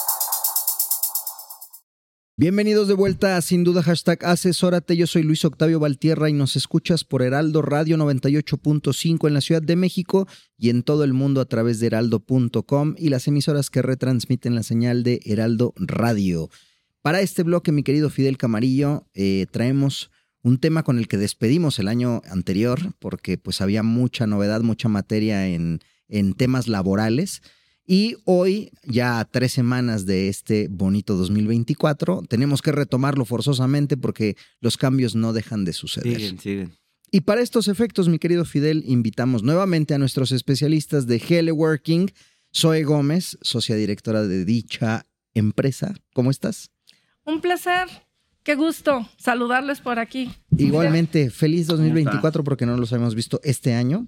Bienvenidos 2.36 2.88
de 2.88 2.94
vuelta 2.94 3.36
a 3.36 3.40
Sin 3.40 3.62
Duda, 3.62 3.84
hashtag 3.84 4.24
asesórate. 4.24 4.96
Yo 4.96 5.06
soy 5.06 5.22
Luis 5.22 5.44
Octavio 5.44 5.78
Valtierra 5.78 6.28
y 6.28 6.32
nos 6.32 6.56
escuchas 6.56 7.04
por 7.04 7.22
Heraldo 7.22 7.62
Radio 7.62 7.96
98.5 7.98 9.28
en 9.28 9.34
la 9.34 9.40
Ciudad 9.40 9.62
de 9.62 9.76
México 9.76 10.26
y 10.58 10.70
en 10.70 10.82
todo 10.82 11.04
el 11.04 11.12
mundo 11.12 11.40
a 11.40 11.44
través 11.44 11.78
de 11.78 11.86
heraldo.com 11.86 12.96
y 12.98 13.10
las 13.10 13.28
emisoras 13.28 13.70
que 13.70 13.80
retransmiten 13.80 14.56
la 14.56 14.64
señal 14.64 15.04
de 15.04 15.20
Heraldo 15.24 15.72
Radio. 15.76 16.50
Para 17.00 17.20
este 17.20 17.44
bloque, 17.44 17.70
mi 17.70 17.84
querido 17.84 18.10
Fidel 18.10 18.38
Camarillo, 18.38 19.06
eh, 19.14 19.46
traemos 19.52 20.10
un 20.44 20.58
tema 20.58 20.82
con 20.82 20.98
el 20.98 21.08
que 21.08 21.16
despedimos 21.16 21.78
el 21.78 21.88
año 21.88 22.20
anterior 22.30 22.94
porque 23.00 23.38
pues 23.38 23.62
había 23.62 23.82
mucha 23.82 24.26
novedad, 24.26 24.60
mucha 24.60 24.88
materia 24.88 25.48
en, 25.48 25.80
en 26.06 26.34
temas 26.34 26.68
laborales. 26.68 27.42
Y 27.86 28.16
hoy, 28.24 28.70
ya 28.84 29.20
a 29.20 29.24
tres 29.24 29.52
semanas 29.52 30.04
de 30.06 30.28
este 30.28 30.68
bonito 30.70 31.16
2024, 31.16 32.22
tenemos 32.28 32.60
que 32.60 32.72
retomarlo 32.72 33.24
forzosamente 33.24 33.96
porque 33.96 34.36
los 34.60 34.76
cambios 34.76 35.14
no 35.14 35.32
dejan 35.32 35.64
de 35.64 35.72
suceder. 35.72 36.16
Siguen, 36.16 36.38
siguen. 36.38 36.72
Y 37.10 37.22
para 37.22 37.40
estos 37.40 37.68
efectos, 37.68 38.08
mi 38.08 38.18
querido 38.18 38.44
Fidel, 38.44 38.84
invitamos 38.86 39.42
nuevamente 39.42 39.94
a 39.94 39.98
nuestros 39.98 40.30
especialistas 40.30 41.06
de 41.06 41.20
Teleworking, 41.20 42.10
Zoe 42.54 42.82
Gómez, 42.84 43.38
socia 43.40 43.76
directora 43.76 44.26
de 44.26 44.44
dicha 44.44 45.06
empresa. 45.32 45.94
¿Cómo 46.12 46.30
estás? 46.30 46.70
Un 47.24 47.40
placer. 47.40 47.88
Qué 48.44 48.56
gusto 48.56 49.08
saludarles 49.16 49.80
por 49.80 49.98
aquí. 49.98 50.30
Igualmente, 50.58 51.30
feliz 51.30 51.66
2024 51.66 52.44
porque 52.44 52.66
no 52.66 52.76
los 52.76 52.92
habíamos 52.92 53.14
visto 53.14 53.40
este 53.42 53.72
año. 53.72 54.06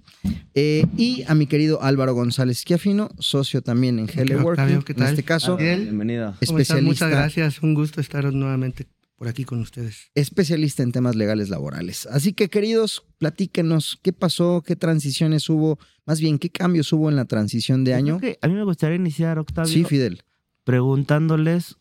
Eh, 0.53 0.85
y 0.95 1.23
a 1.27 1.33
mi 1.33 1.47
querido 1.47 1.81
Álvaro 1.81 2.13
González 2.13 2.59
Schiafino, 2.59 3.09
socio 3.17 3.63
también 3.63 3.97
en 3.97 4.05
Teleworking. 4.05 4.49
Octavio, 4.51 4.85
¿qué 4.85 4.91
En 4.93 4.99
tal? 4.99 5.09
este 5.09 5.23
caso, 5.23 5.57
Bien. 5.57 5.81
Bienvenido. 5.85 6.35
Especialista, 6.39 6.81
Muchas 6.87 7.09
gracias. 7.09 7.63
Un 7.63 7.73
gusto 7.73 7.99
estar 7.99 8.31
nuevamente 8.31 8.85
por 9.17 9.27
aquí 9.27 9.43
con 9.43 9.59
ustedes. 9.59 10.11
especialista 10.13 10.83
en 10.83 10.91
temas 10.91 11.15
legales 11.15 11.49
laborales. 11.49 12.05
Así 12.11 12.33
que, 12.33 12.47
queridos, 12.49 13.03
platíquenos 13.17 13.97
qué 14.03 14.13
pasó, 14.13 14.61
qué 14.63 14.75
transiciones 14.75 15.49
hubo, 15.49 15.79
más 16.05 16.21
bien, 16.21 16.37
qué 16.37 16.51
cambios 16.51 16.93
hubo 16.93 17.09
en 17.09 17.15
la 17.15 17.25
transición 17.25 17.83
de 17.83 17.91
Yo 17.91 17.97
año. 17.97 18.17
creo 18.19 18.33
que 18.33 18.39
a 18.43 18.47
mí 18.47 18.53
me 18.53 18.63
gustaría 18.63 18.97
iniciar, 18.97 19.39
Octavio, 19.39 19.73
Sí, 19.73 19.83
Fidel. 19.83 20.21
preguntándoles 20.63 21.77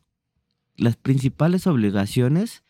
las 0.76 0.96
principales 0.96 1.66
obligaciones 1.66 2.62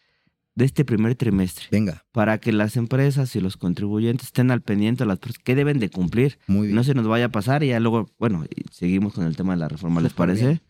de 0.55 0.65
este 0.65 0.87
primer 0.87 1.15
trimestre 1.15 1.67
Venga, 1.71 2.05
para 2.13 2.39
que 2.39 2.51
las 2.51 2.77
empresas 2.77 3.37
y 3.37 3.41
los 3.41 3.57
contribuyentes 3.59 4.29
estén 4.29 4.51
al 4.51 4.63
pendiente 4.63 5.05
de 5.05 5.09
las 5.09 5.19
cosas 5.19 5.39
que 5.39 5.55
deben 5.55 5.79
de 5.79 5.91
cumplir. 5.91 6.39
muy 6.47 6.69
bien. 6.69 6.77
No 6.77 6.83
se 6.83 6.95
nos 6.95 7.07
vaya 7.07 7.27
a 7.27 7.29
pasar 7.29 7.63
y 7.63 7.69
ya 7.69 7.81
luego, 7.81 8.11
bueno, 8.19 8.45
seguimos 8.73 9.13
con 9.13 9.27
el 9.27 9.37
tema 9.37 9.53
de 9.53 9.61
la 9.61 9.69
reforma, 9.69 10.01
¿les 10.01 10.15
parece? 10.15 10.47
bien. 10.47 10.63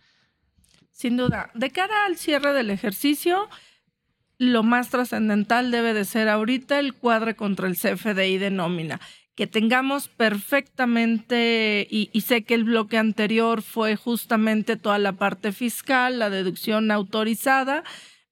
Sin 0.90 1.16
duda, 1.16 1.50
de 1.54 1.70
cara 1.70 2.06
al 2.06 2.16
cierre 2.16 2.52
del 2.52 2.70
ejercicio, 2.70 3.48
lo 4.38 4.62
más 4.62 4.88
trascendental 4.88 5.70
debe 5.70 5.94
de 5.94 6.04
ser 6.04 6.28
ahorita 6.28 6.80
el 6.80 6.94
cuadre 6.94 7.36
contra 7.36 7.68
el 7.68 7.76
CFDI 7.76 8.38
de 8.38 8.50
nómina. 8.50 9.00
Que 9.36 9.46
tengamos 9.46 10.08
perfectamente, 10.08 11.86
y, 11.90 12.20
sé 12.22 12.42
que 12.42 12.54
el 12.54 12.64
bloque 12.64 12.98
anterior 12.98 13.62
fue 13.62 13.94
justamente 13.94 14.76
toda 14.76 14.98
la 14.98 15.12
parte 15.12 15.52
fiscal, 15.52 16.18
la 16.18 16.30
deducción 16.30 16.90
autorizada, 16.90 17.84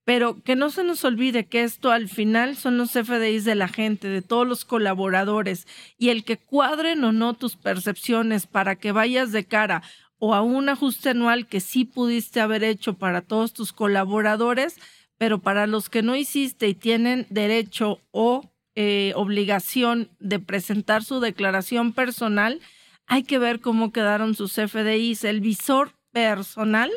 pero 0.05 0.43
que 0.43 0.57
no 0.57 0.71
se 0.71 0.83
nos 0.83 1.05
olvide 1.05 1.45
que 1.45 1.62
esto 1.62 1.93
al 1.93 2.09
final 2.09 2.57
son 2.57 2.79
los 2.79 2.93
CFDIs 2.93 3.45
de 3.45 3.55
la 3.55 3.69
gente, 3.69 4.09
de 4.09 4.23
todos 4.23 4.47
los 4.47 4.64
colaboradores, 4.64 5.67
y 5.99 6.09
el 6.09 6.25
que 6.25 6.38
cuadren 6.38 7.05
o 7.05 7.12
no 7.12 7.35
tus 7.35 7.57
percepciones 7.57 8.47
para 8.47 8.77
que 8.77 8.93
vayas 8.93 9.31
de 9.31 9.45
cara 9.45 9.83
o 10.19 10.35
a 10.35 10.40
un 10.40 10.71
ajuste 10.71 11.11
anual 11.11 11.47
que 11.47 11.61
sí 11.61 11.85
pudiste 11.85 12.40
haber 12.40 12.64
hecho 12.64 12.95
para 12.95 13.21
todos 13.21 13.53
tus 13.53 13.75
colaboradores, 13.75 14.79
pero 15.19 15.40
para 15.40 15.67
los 15.67 15.90
que 15.90 16.03
no 16.03 16.17
hiciste 16.17 16.67
y 16.67 16.75
tienen 16.75 17.27
derecho 17.29 18.01
o 18.11 18.54
eh, 18.77 19.13
obligación 19.17 20.11
de 20.19 20.41
presentar 20.41 21.05
su 21.05 21.21
declaración 21.21 21.93
personal, 21.93 22.61
hay 23.07 23.23
que 23.25 23.39
ver 23.39 23.61
cómo 23.61 23.93
quedaron 23.93 24.35
sus 24.35 24.55
FDIs. 24.55 25.25
El 25.25 25.41
visor 25.41 25.93
personal, 26.13 26.91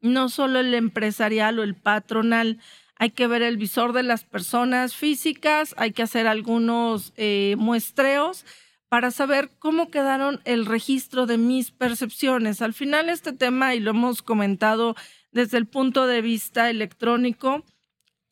no 0.00 0.28
solo 0.28 0.60
el 0.60 0.74
empresarial 0.74 1.58
o 1.58 1.62
el 1.62 1.74
patronal, 1.74 2.58
hay 2.96 3.10
que 3.10 3.26
ver 3.26 3.42
el 3.42 3.56
visor 3.56 3.92
de 3.92 4.02
las 4.02 4.24
personas 4.24 4.94
físicas, 4.94 5.74
hay 5.76 5.92
que 5.92 6.02
hacer 6.02 6.26
algunos 6.26 7.12
eh, 7.16 7.56
muestreos 7.58 8.44
para 8.88 9.10
saber 9.10 9.50
cómo 9.58 9.90
quedaron 9.90 10.40
el 10.44 10.66
registro 10.66 11.26
de 11.26 11.38
mis 11.38 11.70
percepciones. 11.70 12.60
Al 12.60 12.74
final 12.74 13.08
este 13.08 13.32
tema, 13.32 13.74
y 13.74 13.80
lo 13.80 13.90
hemos 13.90 14.22
comentado 14.22 14.94
desde 15.32 15.56
el 15.58 15.66
punto 15.66 16.06
de 16.06 16.20
vista 16.20 16.68
electrónico, 16.68 17.64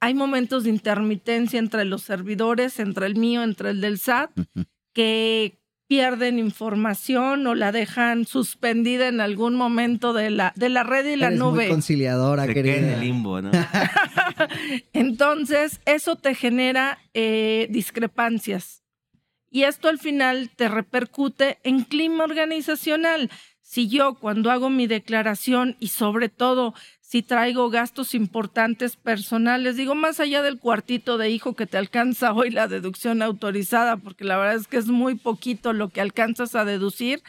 hay 0.00 0.14
momentos 0.14 0.64
de 0.64 0.70
intermitencia 0.70 1.58
entre 1.58 1.84
los 1.84 2.02
servidores, 2.02 2.78
entre 2.80 3.06
el 3.06 3.16
mío, 3.16 3.42
entre 3.42 3.70
el 3.70 3.80
del 3.80 3.98
SAT, 3.98 4.30
que 4.92 5.58
pierden 5.86 6.38
información 6.38 7.46
o 7.48 7.54
la 7.56 7.72
dejan 7.72 8.24
suspendida 8.24 9.08
en 9.08 9.20
algún 9.20 9.56
momento 9.56 10.12
de 10.12 10.30
la, 10.30 10.52
de 10.54 10.68
la 10.68 10.84
red 10.84 11.04
y 11.04 11.16
la 11.16 11.26
Eres 11.28 11.38
nube. 11.40 11.64
muy 11.64 11.68
conciliadora, 11.68 12.46
Se 12.46 12.54
queda 12.54 12.60
en 12.60 12.74
querida. 12.76 12.94
el 12.94 13.00
limbo, 13.00 13.42
¿no? 13.42 13.50
Entonces, 14.92 15.80
eso 15.86 16.16
te 16.16 16.34
genera 16.34 16.98
eh, 17.14 17.66
discrepancias. 17.70 18.82
Y 19.50 19.64
esto 19.64 19.88
al 19.88 19.98
final 19.98 20.50
te 20.54 20.68
repercute 20.68 21.58
en 21.64 21.82
clima 21.82 22.24
organizacional. 22.24 23.30
Si 23.60 23.88
yo 23.88 24.14
cuando 24.14 24.50
hago 24.50 24.70
mi 24.70 24.86
declaración 24.86 25.76
y 25.80 25.88
sobre 25.88 26.28
todo 26.28 26.74
si 27.10 27.22
traigo 27.22 27.70
gastos 27.70 28.14
importantes 28.14 28.94
personales, 28.94 29.74
digo 29.74 29.96
más 29.96 30.20
allá 30.20 30.42
del 30.42 30.60
cuartito 30.60 31.18
de 31.18 31.28
hijo 31.28 31.56
que 31.56 31.66
te 31.66 31.76
alcanza 31.76 32.32
hoy 32.34 32.50
la 32.50 32.68
deducción 32.68 33.20
autorizada, 33.20 33.96
porque 33.96 34.22
la 34.22 34.36
verdad 34.36 34.54
es 34.54 34.68
que 34.68 34.76
es 34.76 34.86
muy 34.86 35.16
poquito 35.16 35.72
lo 35.72 35.88
que 35.88 36.00
alcanzas 36.00 36.54
a 36.54 36.64
deducir, 36.64 37.24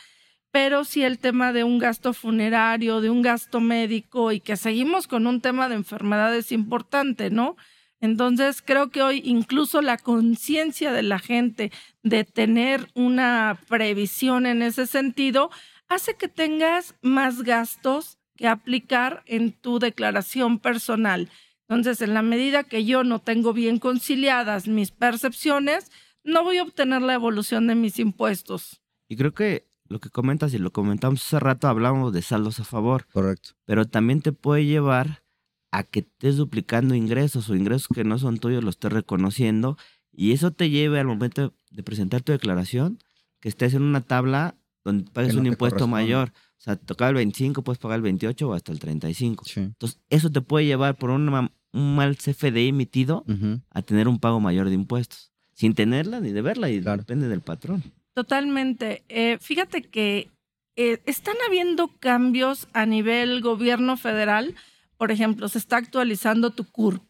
pero 0.52 0.84
si 0.84 1.04
el 1.04 1.18
tema 1.18 1.52
de 1.52 1.64
un 1.64 1.80
gasto 1.80 2.14
funerario, 2.14 3.02
de 3.02 3.10
un 3.10 3.24
gasto 3.24 3.60
médico 3.60 4.32
y 4.32 4.40
que 4.40 4.56
seguimos 4.56 5.08
con 5.08 5.26
un 5.26 5.42
tema 5.42 5.68
de 5.68 5.74
enfermedades 5.74 6.52
importante, 6.52 7.32
¿no? 7.32 7.56
Entonces, 8.00 8.62
creo 8.62 8.92
que 8.92 9.02
hoy 9.02 9.24
incluso 9.26 9.82
la 9.82 9.98
conciencia 9.98 10.92
de 10.92 11.02
la 11.02 11.18
gente 11.18 11.72
de 12.04 12.24
tener 12.24 12.88
una 12.94 13.60
previsión 13.68 14.46
en 14.46 14.62
ese 14.62 14.86
sentido 14.86 15.50
hace 15.88 16.14
que 16.14 16.28
tengas 16.28 16.94
más 17.02 17.42
gastos 17.42 18.20
que 18.42 18.48
aplicar 18.48 19.22
en 19.28 19.52
tu 19.52 19.78
declaración 19.78 20.58
personal. 20.58 21.30
Entonces, 21.70 22.02
en 22.02 22.16
la 22.16 22.24
medida 22.24 22.64
que 22.64 22.86
yo 22.86 23.04
no 23.04 23.20
tengo 23.20 23.54
bien 23.54 23.78
conciliadas 23.78 24.68
mis 24.68 24.90
percepciones, 24.90 25.92
no 26.24 26.44
voy 26.44 26.58
a 26.58 26.64
obtener 26.64 27.04
la 27.04 27.14
evolución 27.14 27.68
de 27.68 27.76
mis 27.76 28.00
impuestos. 28.00 28.82
Y 29.08 29.16
creo 29.16 29.36
que 29.36 29.68
lo 29.88 30.00
que 30.00 30.10
comentas 30.10 30.56
y 30.56 30.58
lo 30.58 30.72
comentamos 30.72 31.24
hace 31.24 31.40
rato, 31.40 31.68
hablamos 31.68 32.14
de 32.14 32.24
saldos 32.24 32.60
a 32.60 32.64
favor. 32.64 33.06
Correcto. 33.14 33.52
Pero 33.66 33.86
también 33.86 34.24
te 34.24 34.32
puede 34.32 34.66
llevar 34.66 35.24
a 35.70 35.84
que 35.84 36.00
estés 36.00 36.36
duplicando 36.38 36.96
ingresos 36.96 37.48
o 37.48 37.56
ingresos 37.56 37.90
que 37.94 38.04
no 38.04 38.18
son 38.18 38.40
tuyos 38.40 38.64
los 38.64 38.74
estés 38.74 38.92
reconociendo 38.92 39.78
y 40.12 40.32
eso 40.32 40.50
te 40.50 40.72
lleve 40.72 41.00
al 41.00 41.06
momento 41.06 41.54
de 41.70 41.84
presentar 41.84 42.24
tu 42.24 42.32
declaración 42.32 42.98
que 43.40 43.50
estés 43.50 43.76
en 43.76 43.84
una 43.84 44.02
tabla 44.02 44.56
donde 44.84 45.12
pagues 45.12 45.36
un 45.36 45.46
impuesto 45.46 45.88
mayor. 45.88 46.34
O 46.62 46.64
sea, 46.64 46.76
te 46.76 46.86
tocaba 46.86 47.10
el 47.10 47.16
25, 47.16 47.64
puedes 47.64 47.80
pagar 47.80 47.96
el 47.96 48.04
28 48.04 48.48
o 48.50 48.54
hasta 48.54 48.72
el 48.72 48.78
35. 48.80 49.46
Entonces, 49.56 50.00
eso 50.12 50.32
te 50.32 50.42
puede 50.42 50.68
llevar 50.68 50.96
por 50.96 51.10
una- 51.10 51.52
un 51.74 51.96
mal 51.96 52.16
CFDI 52.18 52.68
emitido 52.68 53.24
Ujú. 53.28 53.62
a 53.72 53.82
tener 53.82 54.08
un 54.08 54.20
pago 54.20 54.40
mayor 54.40 54.70
de 54.70 54.76
impuestos. 54.76 55.32
Sin 55.54 55.74
tenerla 55.74 56.20
ni 56.20 56.32
de 56.32 56.42
verla 56.44 56.70
y 56.70 56.80
depende 56.80 57.28
del 57.30 57.42
patrón. 57.42 57.82
Totalmente. 58.14 59.04
Eh, 59.10 59.40
fíjate 59.42 59.82
que 59.82 60.30
eh, 60.76 61.02
están 61.08 61.36
habiendo 61.48 61.88
cambios 62.00 62.68
a 62.74 62.86
nivel 62.86 63.42
gobierno 63.42 63.98
federal. 63.98 64.54
Por 64.98 65.10
ejemplo, 65.12 65.50
se 65.50 65.58
está 65.58 65.78
actualizando 65.78 66.52
tu 66.52 66.66
CURP. 66.66 67.02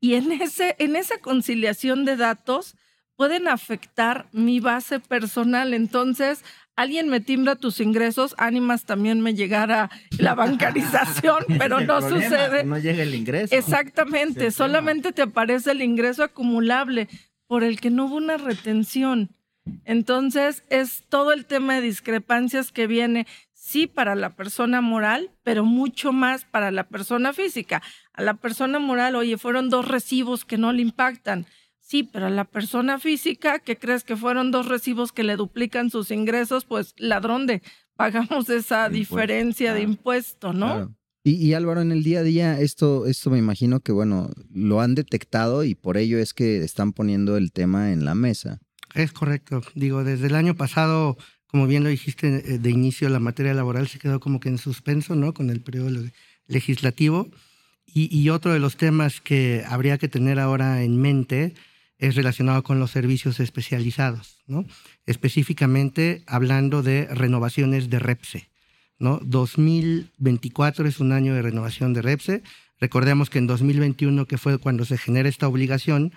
Y 0.00 0.14
en, 0.14 0.32
ese, 0.32 0.74
en 0.80 0.96
esa 0.96 1.18
conciliación 1.18 2.04
de 2.04 2.16
datos 2.16 2.74
pueden 3.14 3.46
afectar 3.46 4.28
mi 4.32 4.58
base 4.60 4.98
personal. 5.00 5.72
Entonces, 5.72 6.44
alguien 6.76 7.08
me 7.08 7.20
timbra 7.20 7.56
tus 7.56 7.80
ingresos, 7.80 8.34
ánimas 8.38 8.84
también 8.84 9.20
me 9.20 9.34
llegara 9.34 9.90
la 10.18 10.34
bancarización, 10.36 11.44
pero 11.58 11.80
no 11.80 11.98
problema, 11.98 12.22
sucede. 12.22 12.64
No 12.64 12.78
llega 12.78 13.02
el 13.02 13.14
ingreso. 13.14 13.54
Exactamente, 13.54 14.50
solamente 14.50 15.12
te 15.12 15.22
aparece 15.22 15.72
el 15.72 15.82
ingreso 15.82 16.22
acumulable 16.22 17.08
por 17.46 17.64
el 17.64 17.80
que 17.80 17.90
no 17.90 18.06
hubo 18.06 18.16
una 18.16 18.36
retención. 18.36 19.30
Entonces, 19.84 20.62
es 20.70 21.04
todo 21.08 21.32
el 21.32 21.44
tema 21.46 21.74
de 21.74 21.80
discrepancias 21.80 22.70
que 22.70 22.86
viene, 22.86 23.26
sí, 23.52 23.86
para 23.88 24.14
la 24.14 24.30
persona 24.30 24.80
moral, 24.80 25.30
pero 25.42 25.64
mucho 25.64 26.12
más 26.12 26.44
para 26.44 26.70
la 26.70 26.84
persona 26.84 27.32
física. 27.32 27.82
A 28.12 28.22
la 28.22 28.34
persona 28.34 28.78
moral, 28.78 29.16
oye, 29.16 29.38
fueron 29.38 29.68
dos 29.68 29.88
recibos 29.88 30.44
que 30.44 30.56
no 30.56 30.72
le 30.72 30.82
impactan. 30.82 31.46
Sí, 31.88 32.02
pero 32.02 32.26
a 32.26 32.30
la 32.30 32.44
persona 32.44 32.98
física, 32.98 33.60
¿qué 33.60 33.76
crees 33.76 34.02
que 34.02 34.16
fueron 34.16 34.50
dos 34.50 34.66
recibos 34.66 35.12
que 35.12 35.22
le 35.22 35.36
duplican 35.36 35.88
sus 35.88 36.10
ingresos? 36.10 36.64
Pues 36.64 36.94
ladrón 36.98 37.46
de 37.46 37.62
pagamos 37.94 38.50
esa 38.50 38.88
diferencia 38.88 39.72
de 39.72 39.82
impuesto, 39.82 40.52
¿no? 40.52 40.66
Claro. 40.66 40.96
Y, 41.22 41.34
y 41.46 41.54
Álvaro, 41.54 41.82
en 41.82 41.92
el 41.92 42.02
día 42.02 42.20
a 42.20 42.22
día, 42.24 42.60
esto, 42.60 43.06
esto 43.06 43.30
me 43.30 43.38
imagino 43.38 43.78
que, 43.80 43.92
bueno, 43.92 44.30
lo 44.52 44.80
han 44.80 44.96
detectado 44.96 45.62
y 45.62 45.76
por 45.76 45.96
ello 45.96 46.18
es 46.18 46.34
que 46.34 46.58
están 46.64 46.92
poniendo 46.92 47.36
el 47.36 47.52
tema 47.52 47.92
en 47.92 48.04
la 48.04 48.16
mesa. 48.16 48.58
Es 48.94 49.12
correcto. 49.12 49.60
Digo, 49.76 50.02
desde 50.02 50.26
el 50.26 50.34
año 50.34 50.56
pasado, 50.56 51.16
como 51.46 51.68
bien 51.68 51.84
lo 51.84 51.88
dijiste 51.88 52.54
eh, 52.54 52.58
de 52.58 52.70
inicio, 52.70 53.08
la 53.10 53.20
materia 53.20 53.54
laboral 53.54 53.86
se 53.86 54.00
quedó 54.00 54.18
como 54.18 54.40
que 54.40 54.48
en 54.48 54.58
suspenso, 54.58 55.14
¿no? 55.14 55.32
Con 55.34 55.50
el 55.50 55.60
periodo 55.62 55.90
le- 55.90 56.12
legislativo. 56.48 57.28
Y, 57.86 58.14
y 58.16 58.28
otro 58.30 58.52
de 58.52 58.58
los 58.58 58.76
temas 58.76 59.20
que 59.20 59.62
habría 59.68 59.98
que 59.98 60.08
tener 60.08 60.38
ahora 60.40 60.82
en 60.82 60.96
mente 61.00 61.54
es 61.98 62.14
relacionado 62.14 62.62
con 62.62 62.78
los 62.78 62.90
servicios 62.90 63.40
especializados, 63.40 64.38
¿no? 64.46 64.66
Específicamente 65.06 66.22
hablando 66.26 66.82
de 66.82 67.06
renovaciones 67.06 67.88
de 67.88 67.98
REPSE, 67.98 68.48
¿no? 68.98 69.20
2024 69.22 70.86
es 70.86 71.00
un 71.00 71.12
año 71.12 71.34
de 71.34 71.42
renovación 71.42 71.94
de 71.94 72.02
REPSE. 72.02 72.42
Recordemos 72.78 73.30
que 73.30 73.38
en 73.38 73.46
2021, 73.46 74.26
que 74.26 74.38
fue 74.38 74.58
cuando 74.58 74.84
se 74.84 74.98
genera 74.98 75.28
esta 75.28 75.48
obligación 75.48 76.12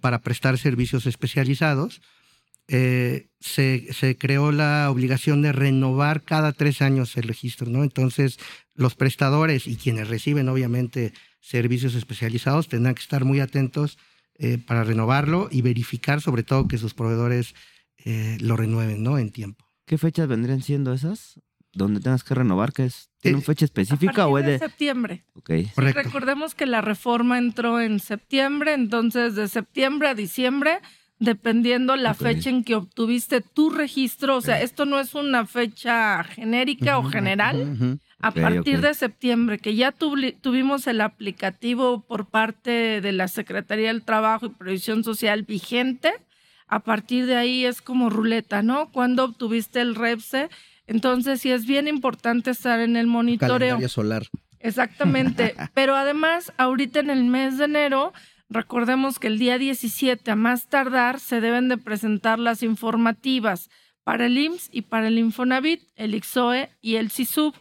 para 0.00 0.20
prestar 0.20 0.58
servicios 0.58 1.06
especializados, 1.06 2.02
eh, 2.68 3.28
se, 3.40 3.92
se 3.92 4.16
creó 4.16 4.50
la 4.50 4.90
obligación 4.90 5.42
de 5.42 5.52
renovar 5.52 6.22
cada 6.22 6.52
tres 6.52 6.80
años 6.80 7.16
el 7.16 7.24
registro, 7.24 7.68
¿no? 7.68 7.84
Entonces, 7.84 8.38
los 8.74 8.94
prestadores 8.94 9.66
y 9.66 9.76
quienes 9.76 10.08
reciben, 10.08 10.48
obviamente, 10.48 11.12
servicios 11.40 11.94
especializados 11.94 12.68
tendrán 12.68 12.94
que 12.94 13.02
estar 13.02 13.24
muy 13.24 13.40
atentos 13.40 13.98
eh, 14.42 14.58
para 14.58 14.82
renovarlo 14.82 15.48
y 15.52 15.62
verificar, 15.62 16.20
sobre 16.20 16.42
todo, 16.42 16.66
que 16.66 16.76
sus 16.76 16.94
proveedores 16.94 17.54
eh, 18.04 18.36
lo 18.40 18.56
renueven, 18.56 19.00
¿no? 19.02 19.16
En 19.16 19.30
tiempo. 19.30 19.64
¿Qué 19.86 19.98
fechas 19.98 20.26
vendrían 20.26 20.62
siendo 20.62 20.92
esas? 20.92 21.40
Donde 21.72 22.00
tengas 22.00 22.24
que 22.24 22.34
renovar, 22.34 22.72
que 22.72 22.86
es 22.86 23.08
¿tiene 23.20 23.36
una 23.36 23.46
fecha 23.46 23.64
A 23.64 23.66
específica 23.66 24.26
o 24.26 24.36
es 24.38 24.44
de 24.44 24.52
de...? 24.52 24.58
septiembre. 24.58 25.24
Ok. 25.34 25.50
Sí, 25.50 25.70
recordemos 25.76 26.56
que 26.56 26.66
la 26.66 26.80
reforma 26.80 27.38
entró 27.38 27.80
en 27.80 28.00
septiembre, 28.00 28.74
entonces 28.74 29.36
de 29.36 29.46
septiembre 29.46 30.08
a 30.08 30.14
diciembre, 30.14 30.80
dependiendo 31.20 31.94
la 31.94 32.14
fecha 32.14 32.50
en 32.50 32.64
que 32.64 32.74
obtuviste 32.74 33.42
tu 33.42 33.70
registro, 33.70 34.36
o 34.36 34.40
sea, 34.40 34.60
esto 34.60 34.86
no 34.86 34.98
es 34.98 35.14
una 35.14 35.46
fecha 35.46 36.24
genérica 36.24 36.98
o 36.98 37.04
general. 37.04 38.00
A 38.22 38.30
partir 38.30 38.80
de 38.80 38.94
septiembre, 38.94 39.58
que 39.58 39.74
ya 39.74 39.92
tuvimos 39.92 40.86
el 40.86 41.00
aplicativo 41.00 42.02
por 42.02 42.26
parte 42.26 43.00
de 43.00 43.12
la 43.12 43.26
Secretaría 43.26 43.88
del 43.88 44.04
Trabajo 44.04 44.46
y 44.46 44.50
Previsión 44.50 45.02
Social 45.02 45.42
vigente, 45.42 46.12
a 46.68 46.78
partir 46.78 47.26
de 47.26 47.36
ahí 47.36 47.66
es 47.66 47.82
como 47.82 48.10
ruleta, 48.10 48.62
¿no? 48.62 48.90
Cuando 48.92 49.24
obtuviste 49.24 49.80
el 49.80 49.96
REPSE, 49.96 50.50
entonces 50.86 51.40
sí 51.40 51.50
es 51.50 51.66
bien 51.66 51.88
importante 51.88 52.52
estar 52.52 52.78
en 52.78 52.96
el 52.96 53.08
monitoreo. 53.08 53.58
Calendario 53.58 53.88
solar. 53.88 54.22
Exactamente. 54.60 55.54
Pero 55.74 55.96
además, 55.96 56.52
ahorita 56.56 57.00
en 57.00 57.10
el 57.10 57.24
mes 57.24 57.58
de 57.58 57.64
enero, 57.64 58.12
recordemos 58.48 59.18
que 59.18 59.26
el 59.26 59.38
día 59.38 59.58
17 59.58 60.30
a 60.30 60.36
más 60.36 60.68
tardar 60.68 61.18
se 61.18 61.40
deben 61.40 61.68
de 61.68 61.76
presentar 61.76 62.38
las 62.38 62.62
informativas 62.62 63.68
para 64.04 64.26
el 64.26 64.38
IMSS 64.38 64.68
y 64.72 64.82
para 64.82 65.08
el 65.08 65.18
Infonavit, 65.18 65.82
el 65.96 66.14
IXOE 66.14 66.70
y 66.80 66.96
el 66.96 67.10
CISUB. 67.10 67.54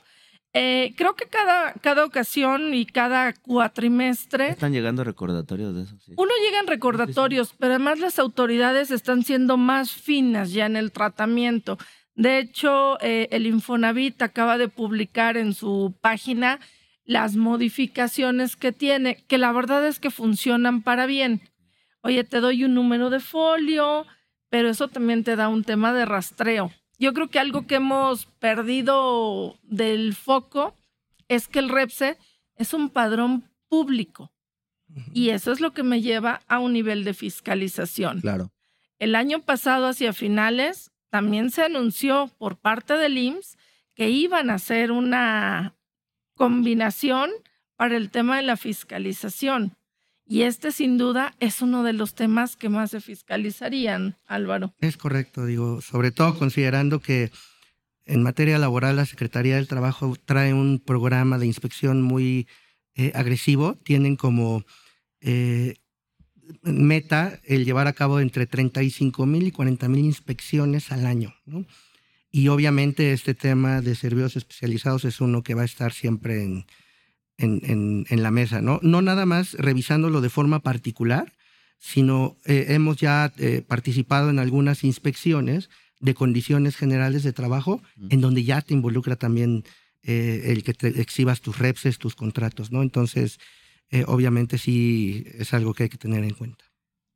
Eh, 0.54 0.94
creo 0.98 1.16
que 1.16 1.28
cada, 1.28 1.74
cada 1.76 2.04
ocasión 2.04 2.74
y 2.74 2.86
cada 2.86 3.34
cuatrimestre 3.34 4.50
Están 4.50 4.74
llegando 4.74 5.04
recordatorios 5.06 5.74
de 5.74 5.84
eso. 5.84 5.98
sí. 6.00 6.14
uno 6.18 6.32
llega 6.46 6.60
en 6.60 6.68
recordatorios, 6.68 7.54
pero 7.58 7.74
además 7.76 8.00
las 8.00 8.20
autoridades 8.20 8.92
están 8.92 9.24
siendo 9.24 9.56
más 9.56 9.92
finas 9.94 10.52
ya 10.52 10.66
en 10.66 10.76
el 10.76 10.92
tratamiento. 10.92 11.78
De 12.16 12.40
hecho, 12.40 13.00
eh, 13.02 13.30
el 13.32 13.48
Infonavit 13.48 14.22
acaba 14.22 14.58
de 14.58 14.68
publicar 14.68 15.38
en 15.38 15.54
su 15.54 15.96
página 16.02 16.60
las 17.06 17.36
modificaciones 17.38 18.58
que 18.58 18.74
tiene, 18.74 19.24
que 19.28 19.38
la 19.38 19.54
verdad 19.54 19.88
es 19.88 20.00
que 20.00 20.12
funcionan 20.12 20.82
para 20.82 21.06
bien. 21.06 21.42
Oye, 22.04 22.24
te 22.26 22.42
doy 22.42 22.66
un 22.66 22.74
número 22.74 23.10
de 23.10 23.22
folio, 23.22 24.06
pero 24.50 24.70
eso 24.70 24.90
también 24.90 25.24
te 25.24 25.38
da 25.38 25.48
un 25.48 25.64
tema 25.64 25.94
de 25.94 26.06
rastreo. 26.06 26.72
Yo 27.02 27.16
creo 27.16 27.30
que 27.30 27.40
algo 27.40 27.66
que 27.66 27.76
hemos 27.76 28.28
perdido 28.28 29.58
del 29.64 30.14
foco 30.14 30.76
es 31.30 31.48
que 31.48 31.58
el 31.58 31.70
REPSE 31.70 32.20
es 32.58 32.76
un 32.76 32.92
padrón 32.92 33.50
público. 33.70 34.32
Y 35.12 35.30
eso 35.30 35.52
es 35.52 35.62
lo 35.62 35.74
que 35.74 35.82
me 35.82 36.04
lleva 36.04 36.42
a 36.48 36.60
un 36.60 36.74
nivel 36.74 37.04
de 37.04 37.16
fiscalización. 37.16 38.22
Claro. 38.22 38.52
El 39.00 39.16
año 39.16 39.42
pasado, 39.42 39.88
hacia 39.88 40.14
finales, 40.14 40.92
también 41.10 41.50
se 41.50 41.64
anunció 41.64 42.30
por 42.38 42.60
parte 42.60 42.94
del 42.94 43.18
IMSS 43.18 43.58
que 43.96 44.12
iban 44.12 44.52
a 44.52 44.56
hacer 44.56 44.92
una 44.92 45.74
combinación 46.36 47.32
para 47.78 47.98
el 47.98 48.12
tema 48.12 48.38
de 48.38 48.44
la 48.44 48.58
fiscalización. 48.58 49.76
Y 50.32 50.44
este, 50.44 50.72
sin 50.72 50.98
duda, 50.98 51.36
es 51.42 51.62
uno 51.62 51.84
de 51.84 51.92
los 51.92 52.16
temas 52.16 52.56
que 52.56 52.70
más 52.70 52.92
se 52.92 53.02
fiscalizarían, 53.02 54.16
Álvaro. 54.28 54.74
Es 54.80 54.96
correcto, 54.96 55.46
digo, 55.46 55.82
sobre 55.82 56.12
todo 56.12 56.40
considerando 56.40 57.02
que 57.02 57.32
en 58.06 58.24
materia 58.24 58.58
laboral 58.58 58.96
la 58.96 59.06
Secretaría 59.06 59.58
del 59.58 59.68
Trabajo 59.68 60.16
trae 60.24 60.54
un 60.54 60.80
programa 60.80 61.38
de 61.38 61.48
inspección 61.48 62.02
muy 62.02 62.48
eh, 62.96 63.12
agresivo. 63.14 63.76
Tienen 63.84 64.16
como 64.16 64.64
eh, 65.20 65.76
meta 66.62 67.38
el 67.44 67.66
llevar 67.66 67.88
a 67.88 67.94
cabo 67.94 68.22
entre 68.22 68.48
35 68.48 69.26
mil 69.26 69.48
y 69.48 69.52
40 69.52 69.90
mil 69.90 70.06
inspecciones 70.06 70.94
al 70.94 71.08
año. 71.08 71.36
¿no? 71.46 71.66
Y 72.32 72.48
obviamente 72.48 73.12
este 73.12 73.34
tema 73.34 73.82
de 73.82 73.96
servicios 73.96 74.38
especializados 74.38 75.04
es 75.04 75.20
uno 75.20 75.44
que 75.44 75.56
va 75.56 75.64
a 75.64 75.66
estar 75.66 75.92
siempre 75.92 76.42
en, 76.42 76.66
en, 77.42 77.62
en, 77.64 78.06
en 78.10 78.24
la 78.24 78.32
mesa, 78.32 78.62
¿no? 78.62 78.80
No 78.82 79.02
nada 79.02 79.26
más 79.26 79.54
revisándolo 79.54 80.22
de 80.22 80.30
forma 80.30 80.60
particular, 80.60 81.34
sino 81.80 82.38
eh, 82.46 82.68
hemos 82.70 82.98
ya 82.98 83.34
eh, 83.38 83.64
participado 83.68 84.30
en 84.30 84.40
algunas 84.40 84.84
inspecciones 84.84 85.70
de 86.00 86.14
condiciones 86.14 86.76
generales 86.76 87.24
de 87.24 87.34
trabajo, 87.34 87.82
en 88.10 88.22
donde 88.22 88.44
ya 88.44 88.62
te 88.62 88.74
involucra 88.74 89.16
también 89.16 89.64
eh, 90.04 90.44
el 90.46 90.64
que 90.64 90.74
te 90.74 90.88
exhibas 91.00 91.42
tus 91.42 91.60
repses, 91.60 92.00
tus 92.00 92.16
contratos, 92.16 92.72
¿no? 92.72 92.82
Entonces, 92.82 93.40
eh, 93.92 94.04
obviamente 94.08 94.58
sí 94.58 95.24
es 95.38 95.54
algo 95.54 95.74
que 95.74 95.84
hay 95.84 95.90
que 95.90 96.00
tener 96.00 96.24
en 96.24 96.34
cuenta. 96.34 96.66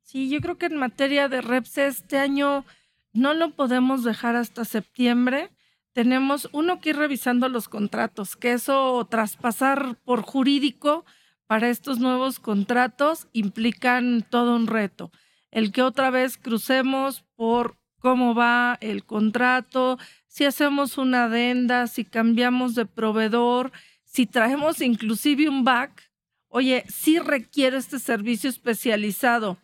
Sí, 0.02 0.30
yo 0.30 0.40
creo 0.40 0.56
que 0.56 0.66
en 0.66 0.76
materia 0.76 1.28
de 1.28 1.40
reps 1.40 1.78
este 1.78 2.18
año 2.18 2.64
no 3.12 3.34
lo 3.34 3.56
podemos 3.56 4.04
dejar 4.04 4.36
hasta 4.36 4.64
septiembre. 4.64 5.50
Tenemos 5.96 6.50
uno 6.52 6.78
que 6.78 6.90
ir 6.90 6.96
revisando 6.98 7.48
los 7.48 7.70
contratos, 7.70 8.36
que 8.36 8.52
eso 8.52 9.06
traspasar 9.10 9.96
por 10.04 10.20
jurídico 10.20 11.06
para 11.46 11.70
estos 11.70 12.00
nuevos 12.00 12.38
contratos 12.38 13.28
implican 13.32 14.22
todo 14.28 14.54
un 14.56 14.66
reto. 14.66 15.10
El 15.50 15.72
que 15.72 15.80
otra 15.80 16.10
vez 16.10 16.36
crucemos 16.36 17.24
por 17.34 17.78
cómo 17.98 18.34
va 18.34 18.76
el 18.82 19.06
contrato, 19.06 19.98
si 20.26 20.44
hacemos 20.44 20.98
una 20.98 21.24
adenda, 21.24 21.86
si 21.86 22.04
cambiamos 22.04 22.74
de 22.74 22.84
proveedor, 22.84 23.72
si 24.04 24.26
traemos 24.26 24.82
inclusive 24.82 25.48
un 25.48 25.64
back, 25.64 26.10
oye, 26.48 26.84
si 26.90 27.18
requiere 27.20 27.78
este 27.78 27.98
servicio 27.98 28.50
especializado 28.50 29.56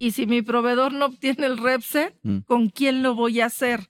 y 0.00 0.10
si 0.10 0.26
mi 0.26 0.42
proveedor 0.42 0.92
no 0.92 1.06
obtiene 1.06 1.46
el 1.46 1.58
REPSE, 1.58 2.18
Mm. 2.24 2.38
¿con 2.38 2.70
quién 2.70 3.04
lo 3.04 3.14
voy 3.14 3.40
a 3.40 3.46
hacer? 3.46 3.88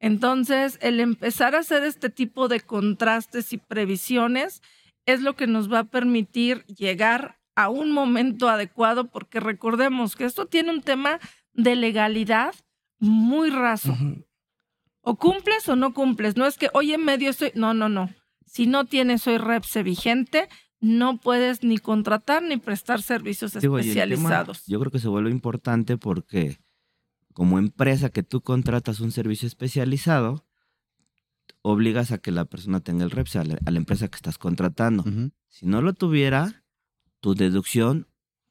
Entonces, 0.00 0.78
el 0.80 0.98
empezar 0.98 1.54
a 1.54 1.60
hacer 1.60 1.84
este 1.84 2.10
tipo 2.10 2.48
de 2.48 2.60
contrastes 2.60 3.52
y 3.52 3.58
previsiones 3.58 4.62
es 5.06 5.20
lo 5.20 5.36
que 5.36 5.46
nos 5.46 5.70
va 5.70 5.80
a 5.80 5.84
permitir 5.84 6.64
llegar 6.66 7.38
a 7.54 7.68
un 7.68 7.92
momento 7.92 8.48
adecuado, 8.48 9.08
porque 9.08 9.40
recordemos 9.40 10.16
que 10.16 10.24
esto 10.24 10.46
tiene 10.46 10.70
un 10.70 10.80
tema 10.80 11.20
de 11.52 11.76
legalidad 11.76 12.54
muy 12.98 13.50
raso. 13.50 13.94
O 15.02 15.16
cumples 15.16 15.68
o 15.68 15.76
no 15.76 15.92
cumples. 15.92 16.36
No 16.36 16.46
es 16.46 16.56
que 16.56 16.70
hoy 16.72 16.92
en 16.92 17.04
medio 17.04 17.30
estoy. 17.30 17.52
No, 17.54 17.74
no, 17.74 17.88
no. 17.88 18.10
Si 18.46 18.66
no 18.66 18.84
tienes 18.86 19.26
hoy 19.26 19.38
REPSE 19.38 19.82
vigente, 19.82 20.48
no 20.80 21.18
puedes 21.18 21.62
ni 21.62 21.78
contratar 21.78 22.42
ni 22.42 22.56
prestar 22.56 23.02
servicios 23.02 23.52
Digo, 23.52 23.76
tema, 23.76 23.80
especializados. 23.80 24.64
yo 24.66 24.80
creo 24.80 24.90
que 24.90 24.98
se 24.98 25.08
vuelve 25.08 25.30
importante 25.30 25.96
porque 25.96 26.58
como 27.32 27.58
empresa 27.58 28.10
que 28.10 28.22
tú 28.22 28.40
contratas 28.40 29.00
un 29.00 29.12
servicio 29.12 29.46
especializado, 29.46 30.44
obligas 31.62 32.12
a 32.12 32.18
que 32.18 32.30
la 32.30 32.44
persona 32.44 32.80
tenga 32.80 33.04
el 33.04 33.10
REPS 33.10 33.36
a 33.36 33.44
la, 33.44 33.58
a 33.64 33.70
la 33.70 33.78
empresa 33.78 34.08
que 34.08 34.16
estás 34.16 34.38
contratando. 34.38 35.04
Si 35.48 35.66
no 35.66 35.82
lo 35.82 35.92
tuviera, 35.92 36.64
tu 37.20 37.34
deducción 37.34 38.06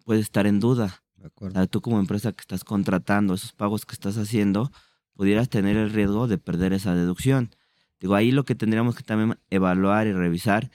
puede 0.06 0.22
estar 0.22 0.48
en 0.48 0.60
duda. 0.60 1.04
O 1.36 1.50
sea, 1.52 1.68
tú 1.68 1.82
como 1.82 2.00
empresa 2.00 2.32
que 2.32 2.42
estás 2.42 2.64
contratando, 2.64 3.34
esos 3.34 3.52
pagos 3.52 3.86
que 3.86 3.94
estás 3.94 4.18
haciendo, 4.18 4.72
pudieras 5.14 5.50
tener 5.50 5.76
el 5.76 5.92
riesgo 5.92 6.28
de 6.28 6.38
perder 6.38 6.74
esa 6.74 6.96
deducción. 6.96 7.52
Digo, 8.00 8.16
ahí 8.16 8.32
lo 8.32 8.46
que 8.46 8.56
tendríamos 8.56 8.96
que 8.96 9.04
también 9.04 9.38
evaluar 9.50 10.08
y 10.08 10.14
revisar, 10.14 10.72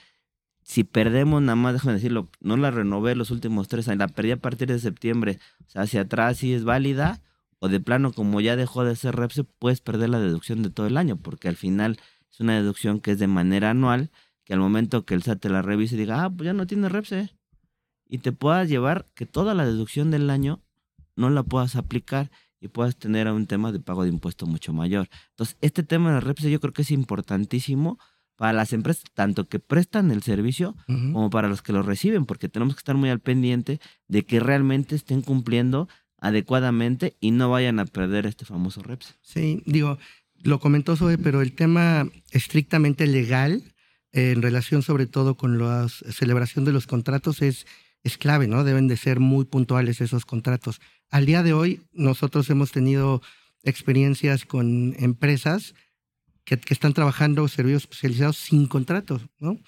si 0.63 0.85
perdemos 0.85 1.43
nada 1.43 1.57
más, 1.57 1.75
déjame 1.75 1.95
decirlo, 1.95 2.31
no 2.41 2.57
la 2.57 2.71
renové 2.71 3.15
los 3.15 3.31
últimos 3.31 3.69
tres 3.69 3.89
años, 3.89 3.99
la 3.99 4.09
perdí 4.09 4.33
a 4.33 4.37
partir 4.37 4.69
de 4.69 4.79
septiembre, 4.79 5.39
o 5.67 5.71
sea, 5.71 5.83
hacia 5.83 6.03
atrás 6.03 6.39
sí 6.39 6.53
es 6.53 6.65
válida, 6.65 7.23
o 7.59 7.69
de 7.69 7.81
plano, 7.81 8.13
como 8.13 8.41
ya 8.41 8.57
dejó 8.57 8.85
de 8.85 8.97
ser 8.97 9.17
REPSE, 9.17 9.45
puedes 9.45 9.81
perder 9.81 10.11
la 10.11 10.21
deducción 10.21 10.63
de 10.63 10.71
todo 10.71 10.87
el 10.87 10.97
año, 10.97 11.17
porque 11.17 11.49
al 11.49 11.57
final 11.57 11.99
es 12.31 12.41
una 12.41 12.55
deducción 12.55 13.01
que 13.01 13.13
es 13.13 13.19
de 13.19 13.27
manera 13.27 13.71
anual, 13.71 14.11
que 14.45 14.55
al 14.55 14.61
momento 14.61 15.05
que 15.05 15.15
el 15.15 15.23
SAT 15.23 15.41
te 15.41 15.49
la 15.49 15.63
revise 15.63 15.97
diga, 15.97 16.25
ah, 16.25 16.31
pues 16.31 16.47
ya 16.47 16.53
no 16.53 16.67
tiene 16.67 16.89
REPSE, 16.89 17.31
y 18.07 18.19
te 18.19 18.33
puedas 18.33 18.69
llevar 18.69 19.07
que 19.15 19.27
toda 19.27 19.55
la 19.55 19.65
deducción 19.65 20.11
del 20.11 20.31
año 20.31 20.63
no 21.17 21.31
la 21.31 21.43
puedas 21.43 21.77
aplicar 21.77 22.31
y 22.61 22.69
puedas 22.69 22.97
tener 22.97 23.31
un 23.31 23.47
tema 23.47 23.73
de 23.73 23.81
pago 23.81 24.05
de 24.05 24.09
impuesto 24.11 24.47
mucho 24.47 24.73
mayor. 24.73 25.09
Entonces, 25.31 25.57
este 25.61 25.83
tema 25.83 26.15
de 26.15 26.21
REPSE 26.21 26.51
yo 26.51 26.61
creo 26.61 26.73
que 26.73 26.83
es 26.83 26.91
importantísimo 26.91 27.99
para 28.37 28.53
las 28.53 28.73
empresas, 28.73 29.05
tanto 29.15 29.49
que 29.49 29.61
prestan 29.61 30.11
el 30.11 30.23
servicio 30.23 30.75
como 30.87 31.31
para 31.31 31.49
los 31.49 31.63
que 31.63 31.73
lo 31.73 31.83
reciben, 31.83 32.27
porque 32.27 32.49
tenemos 32.49 32.75
que 32.75 32.81
estar 32.81 32.97
muy 32.97 33.11
al 33.11 33.21
pendiente 33.21 33.81
de 34.09 34.25
que 34.25 34.41
realmente 34.41 34.97
estén 34.97 35.23
cumpliendo 35.23 35.89
adecuadamente 36.25 37.17
y 37.21 37.33
no 37.33 37.51
vayan 37.51 37.79
a 37.79 37.85
perder 37.85 38.25
este 38.25 38.47
famoso 38.47 38.83
REPS. 38.83 39.15
Sí, 39.21 39.63
digo, 39.67 39.99
lo 40.43 40.59
comentó 40.59 40.97
Zoe, 40.97 41.19
pero 41.19 41.43
el 41.43 41.53
tema 41.53 42.09
estrictamente 42.31 43.07
legal, 43.07 43.75
eh, 44.13 44.33
en 44.33 44.41
relación 44.41 44.83
sobre 44.83 45.07
todo 45.07 45.37
con 45.37 45.59
la 45.59 45.87
celebración 45.89 46.65
de 46.65 46.73
los 46.73 46.87
contratos, 46.87 47.43
es, 47.43 47.67
es 48.03 48.17
clave, 48.17 48.49
¿no? 48.49 48.65
Deben 48.65 48.89
de 48.89 48.97
ser 48.97 49.21
muy 49.21 49.45
puntuales 49.45 50.01
esos 50.01 50.25
contratos. 50.25 50.81
Al 51.11 51.27
día 51.27 51.43
de 51.43 51.53
hoy, 51.53 51.83
nosotros 51.93 52.49
hemos 52.49 52.73
tenido 52.73 53.21
experiencias 53.63 54.47
con 54.47 54.97
empresas 54.99 55.75
que, 56.45 56.59
que 56.59 56.73
están 56.73 56.95
trabajando 56.95 57.47
servicios 57.49 57.83
especializados 57.83 58.39
sin 58.39 58.67
contratos, 58.67 59.27
¿no? 59.39 59.59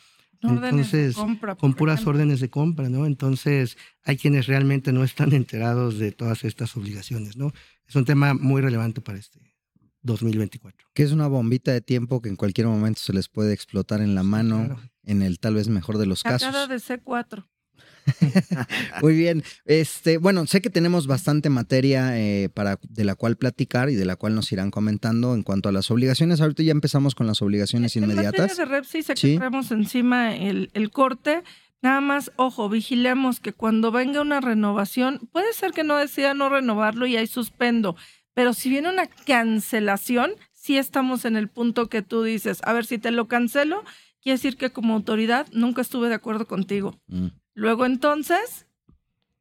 Entonces, 0.42 1.14
compra, 1.14 1.54
con 1.56 1.74
puras 1.74 2.00
ejemplo. 2.00 2.12
órdenes 2.12 2.40
de 2.40 2.50
compra, 2.50 2.88
¿no? 2.88 3.06
Entonces, 3.06 3.76
hay 4.04 4.16
quienes 4.16 4.46
realmente 4.46 4.92
no 4.92 5.04
están 5.04 5.32
enterados 5.32 5.98
de 5.98 6.12
todas 6.12 6.44
estas 6.44 6.76
obligaciones, 6.76 7.36
¿no? 7.36 7.52
Es 7.86 7.96
un 7.96 8.04
tema 8.04 8.34
muy 8.34 8.62
relevante 8.62 9.00
para 9.00 9.18
este 9.18 9.40
2024. 10.02 10.88
Que 10.94 11.02
es 11.02 11.12
una 11.12 11.26
bombita 11.26 11.72
de 11.72 11.80
tiempo 11.80 12.20
que 12.20 12.28
en 12.28 12.36
cualquier 12.36 12.66
momento 12.66 13.00
se 13.00 13.12
les 13.12 13.28
puede 13.28 13.52
explotar 13.52 14.00
en 14.00 14.14
la 14.14 14.22
mano, 14.22 14.76
en 15.04 15.22
el 15.22 15.38
tal 15.38 15.54
vez 15.54 15.68
mejor 15.68 15.98
de 15.98 16.06
los 16.06 16.22
casos. 16.22 16.42
Cargada 16.42 16.66
de 16.66 16.76
C4. 16.76 17.46
Muy 19.02 19.16
bien. 19.16 19.42
Este, 19.64 20.18
bueno, 20.18 20.46
sé 20.46 20.60
que 20.60 20.70
tenemos 20.70 21.06
bastante 21.06 21.50
materia 21.50 22.18
eh, 22.18 22.48
para, 22.48 22.78
de 22.88 23.04
la 23.04 23.14
cual 23.14 23.36
platicar 23.36 23.90
y 23.90 23.94
de 23.94 24.04
la 24.04 24.16
cual 24.16 24.34
nos 24.34 24.50
irán 24.52 24.70
comentando 24.70 25.34
en 25.34 25.42
cuanto 25.42 25.68
a 25.68 25.72
las 25.72 25.90
obligaciones. 25.90 26.40
Ahorita 26.40 26.62
ya 26.62 26.72
empezamos 26.72 27.14
con 27.14 27.26
las 27.26 27.42
obligaciones 27.42 27.96
En 27.96 28.04
inmediatas. 28.04 28.40
materia 28.40 28.54
de 28.54 28.64
REP 28.70 28.84
sí 28.84 29.02
sé 29.02 29.14
que 29.14 29.20
Sí. 29.20 29.36
traemos 29.36 29.70
encima 29.70 30.36
el, 30.36 30.70
el 30.74 30.90
corte. 30.90 31.42
Nada 31.82 32.00
más, 32.00 32.32
ojo, 32.36 32.68
vigilemos 32.68 33.38
que 33.38 33.52
cuando 33.52 33.92
venga 33.92 34.20
una 34.22 34.40
renovación, 34.40 35.28
puede 35.32 35.52
ser 35.52 35.72
que 35.72 35.84
no 35.84 35.96
decida 35.96 36.32
no 36.34 36.48
renovarlo 36.48 37.06
y 37.06 37.16
ahí 37.16 37.26
suspendo, 37.26 37.96
pero 38.34 38.54
si 38.54 38.70
viene 38.70 38.88
una 38.88 39.06
cancelación, 39.06 40.32
sí 40.52 40.78
estamos 40.78 41.24
en 41.24 41.36
el 41.36 41.48
punto 41.48 41.88
que 41.88 42.02
tú 42.02 42.22
dices, 42.22 42.60
a 42.64 42.72
ver, 42.72 42.86
si 42.86 42.98
te 42.98 43.10
lo 43.10 43.28
cancelo, 43.28 43.84
quiere 44.22 44.36
decir 44.36 44.56
que 44.56 44.70
como 44.70 44.94
autoridad 44.94 45.46
nunca 45.52 45.82
estuve 45.82 46.08
de 46.08 46.14
acuerdo 46.14 46.46
contigo. 46.46 46.98
Mm, 47.08 47.26
Luego 47.56 47.86
entonces, 47.86 48.66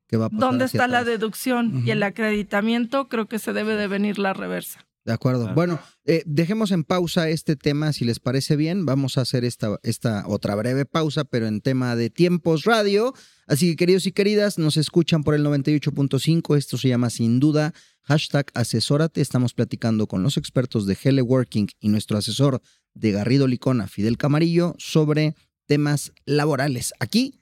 ¿Qué 0.07 0.16
va 0.16 0.28
a 0.28 0.30
pasar 0.30 0.39
¿dónde 0.39 0.66
está 0.66 0.88
la 0.88 1.03
deducción? 1.03 1.84
Y 1.86 1.91
el 1.91 2.01
acreditamiento 2.01 3.09
creo 3.09 3.28
que 3.28 3.39
se 3.39 3.51
debe 3.51 3.76
de 3.76 3.88
venir 3.88 4.18
la 4.20 4.34
reversa. 4.34 4.88
De 5.03 5.11
acuerdo. 5.11 5.53
Bueno, 5.53 5.80
eh, 6.05 6.24
dejemos 6.26 6.72
en 6.72 6.86
pausa 6.86 7.30
este 7.30 7.57
tema, 7.57 7.91
si 7.91 8.05
les 8.05 8.20
parece 8.20 8.55
bien. 8.55 8.86
Vamos 8.86 9.18
a 9.18 9.22
hacer 9.22 9.43
esta, 9.43 9.78
esta 9.84 10.24
otra 10.28 10.55
breve 10.55 10.86
pausa, 10.86 11.26
pero 11.26 11.45
en 11.45 11.59
tema 11.59 11.97
de 11.97 12.09
tiempos 12.09 12.63
radio. 12.63 13.13
Así 13.47 13.72
que, 13.72 13.76
queridos 13.76 14.07
y 14.07 14.13
queridas, 14.13 14.57
nos 14.57 14.78
escuchan 14.78 15.24
por 15.24 15.36
el 15.36 15.45
98.5. 15.45 16.57
Esto 16.57 16.78
se 16.78 16.88
llama 16.88 17.09
sin 17.09 17.41
duda 17.41 17.74
hashtag 18.03 18.47
asesórate. 18.53 19.20
Estamos 19.20 19.53
platicando 19.53 20.07
con 20.07 20.24
los 20.24 20.38
expertos 20.38 20.88
de 20.88 20.95
Teleworking 20.95 21.68
y 21.82 21.89
nuestro 21.89 22.18
asesor 22.18 22.61
de 22.93 23.11
Garrido 23.11 23.45
Licona, 23.45 23.88
Fidel 23.88 24.18
Camarillo, 24.18 24.74
sobre 24.80 25.36
temas 25.68 26.13
laborales. 26.26 26.93
Aquí 26.99 27.41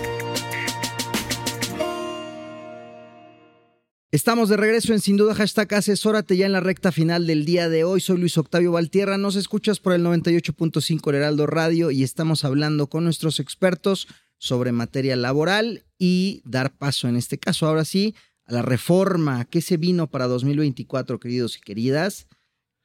Estamos 4.13 4.49
de 4.49 4.57
regreso 4.57 4.91
en 4.91 4.99
Sin 4.99 5.15
Duda 5.15 5.33
Hashtag 5.33 5.73
Asesórate 5.73 6.35
ya 6.35 6.45
en 6.45 6.51
la 6.51 6.59
recta 6.59 6.91
final 6.91 7.25
del 7.27 7.45
día 7.45 7.69
de 7.69 7.85
hoy. 7.85 8.01
Soy 8.01 8.17
Luis 8.17 8.37
Octavio 8.37 8.73
Valtierra. 8.73 9.17
Nos 9.17 9.37
escuchas 9.37 9.79
por 9.79 9.93
el 9.93 10.03
98.5 10.03 11.09
El 11.09 11.15
Heraldo 11.15 11.47
Radio 11.47 11.91
y 11.91 12.03
estamos 12.03 12.43
hablando 12.43 12.87
con 12.87 13.05
nuestros 13.05 13.39
expertos 13.39 14.09
sobre 14.37 14.73
materia 14.73 15.15
laboral 15.15 15.85
y 15.97 16.41
dar 16.43 16.75
paso 16.75 17.07
en 17.07 17.15
este 17.15 17.37
caso, 17.37 17.67
ahora 17.67 17.85
sí, 17.85 18.13
a 18.43 18.51
la 18.51 18.61
reforma. 18.61 19.45
¿Qué 19.45 19.61
se 19.61 19.77
vino 19.77 20.07
para 20.07 20.27
2024, 20.27 21.17
queridos 21.17 21.57
y 21.57 21.61
queridas? 21.61 22.27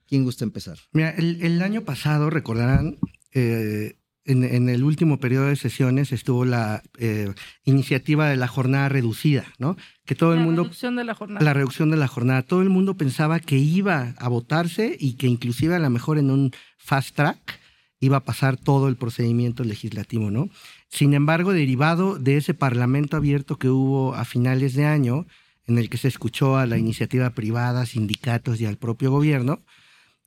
¿Quién 0.07 0.23
gusta 0.23 0.45
empezar? 0.45 0.79
Mira, 0.93 1.11
el, 1.11 1.43
el 1.43 1.61
año 1.61 1.83
pasado, 1.83 2.31
recordarán, 2.31 2.99
eh, 3.33 3.97
en, 4.27 4.45
en 4.45 4.69
el 4.69 4.85
último 4.85 5.19
periodo 5.19 5.47
de 5.47 5.57
sesiones 5.57 6.13
estuvo 6.13 6.45
la 6.45 6.83
eh, 6.99 7.33
iniciativa 7.65 8.29
de 8.29 8.37
la 8.37 8.49
jornada 8.49 8.89
reducida, 8.89 9.45
¿no? 9.59 9.77
Que 10.05 10.15
todo 10.15 10.33
el 10.33 10.41
La 10.41 10.45
mundo 10.45 10.63
reducción 10.65 10.97
de 10.97 11.05
la 11.05 11.15
jornada. 11.15 11.45
la 11.45 11.55
reducción 11.55 11.91
de 11.91 11.97
la 11.97 12.09
jornada. 12.09 12.43
Todo 12.43 12.63
el 12.63 12.71
mundo 12.71 12.97
pensaba 12.97 13.41
que 13.41 13.57
iba 13.57 14.15
a 14.19 14.29
votarse 14.29 14.97
y 14.99 15.15
que 15.15 15.27
inclusive 15.27 15.75
a 15.75 15.79
lo 15.79 15.91
mejor 15.91 16.19
en 16.19 16.31
un 16.31 16.53
fast 16.79 17.15
track 17.17 17.61
iba 18.01 18.19
a 18.19 18.25
pasar 18.25 18.57
todo 18.57 18.89
el 18.89 18.97
procedimiento 18.97 19.65
legislativo, 19.65 20.31
¿no? 20.31 20.49
Sin 20.89 21.15
embargo, 21.15 21.53
derivado 21.53 22.19
de 22.19 22.37
ese 22.37 22.55
parlamento 22.55 23.17
abierto 23.17 23.59
que 23.59 23.71
hubo 23.71 24.15
a 24.15 24.25
finales 24.25 24.75
de 24.75 24.85
año, 24.85 25.27
en 25.67 25.79
el 25.79 25.89
que 25.89 25.97
se 25.99 26.09
escuchó 26.09 26.57
a 26.59 26.67
la 26.67 26.79
iniciativa 26.79 27.31
privada, 27.31 27.87
sindicatos 27.87 28.61
y 28.61 28.67
al 28.67 28.77
propio 28.77 29.11
gobierno, 29.11 29.61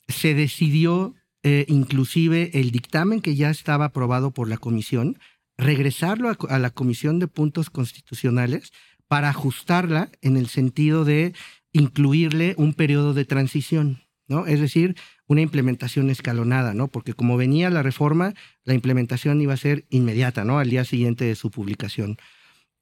se 0.08 0.34
decidió 0.34 1.14
eh, 1.44 1.66
inclusive 1.68 2.52
el 2.60 2.72
dictamen 2.72 3.22
que 3.22 3.36
ya 3.36 3.50
estaba 3.50 3.86
aprobado 3.86 4.32
por 4.32 4.50
la 4.50 4.58
comisión, 4.58 5.20
regresarlo 5.58 6.30
a, 6.30 6.38
a 6.50 6.60
la 6.60 6.70
comisión 6.70 7.20
de 7.20 7.28
puntos 7.28 7.70
constitucionales 7.70 8.72
para 9.08 9.30
ajustarla 9.30 10.10
en 10.22 10.38
el 10.38 10.48
sentido 10.48 11.06
de 11.06 11.34
incluirle 11.74 12.56
un 12.58 12.74
periodo 12.74 13.14
de 13.14 13.26
transición, 13.26 14.02
¿no? 14.28 14.46
Es 14.46 14.60
decir, 14.60 14.96
una 15.28 15.42
implementación 15.42 16.10
escalonada, 16.10 16.74
¿no? 16.74 16.88
Porque 16.88 17.14
como 17.14 17.38
venía 17.38 17.70
la 17.70 17.84
reforma, 17.84 18.34
la 18.64 18.74
implementación 18.74 19.42
iba 19.42 19.54
a 19.54 19.58
ser 19.58 19.86
inmediata, 19.90 20.44
¿no? 20.44 20.60
Al 20.60 20.70
día 20.70 20.86
siguiente 20.86 21.26
de 21.26 21.36
su 21.36 21.52
publicación. 21.52 22.18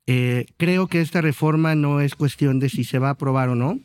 Eh, 0.07 0.45
creo 0.55 0.87
que 0.87 1.01
esta 1.01 1.19
reforma 1.19 1.75
no 1.75 1.99
es 1.99 2.15
cuestión 2.15 2.59
de 2.59 2.69
si 2.69 2.85
se 2.85 2.99
va 2.99 3.09
a 3.09 3.11
aprobar 3.11 3.49
o 3.49 3.55
no, 3.55 3.79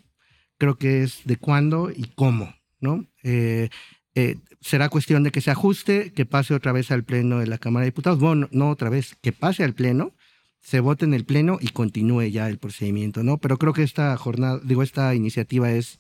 creo 0.58 0.76
que 0.76 1.02
es 1.02 1.22
de 1.24 1.36
cuándo 1.36 1.90
y 1.90 2.04
cómo, 2.14 2.54
¿no? 2.80 3.04
Eh, 3.24 3.68
eh, 4.14 4.36
será 4.60 4.88
cuestión 4.88 5.22
de 5.22 5.30
que 5.30 5.40
se 5.40 5.50
ajuste, 5.50 6.12
que 6.12 6.26
pase 6.26 6.54
otra 6.54 6.72
vez 6.72 6.90
al 6.90 7.04
Pleno 7.04 7.38
de 7.38 7.46
la 7.46 7.58
Cámara 7.58 7.84
de 7.84 7.90
Diputados. 7.90 8.18
Bueno, 8.18 8.48
no 8.52 8.70
otra 8.70 8.90
vez, 8.90 9.16
que 9.22 9.32
pase 9.32 9.64
al 9.64 9.74
Pleno, 9.74 10.12
se 10.60 10.80
vote 10.80 11.04
en 11.04 11.14
el 11.14 11.24
Pleno 11.24 11.58
y 11.60 11.68
continúe 11.68 12.26
ya 12.26 12.48
el 12.48 12.58
procedimiento, 12.58 13.22
¿no? 13.22 13.38
Pero 13.38 13.58
creo 13.58 13.72
que 13.72 13.82
esta 13.82 14.16
jornada, 14.16 14.60
digo, 14.62 14.82
esta 14.82 15.14
iniciativa 15.14 15.72
es, 15.72 15.98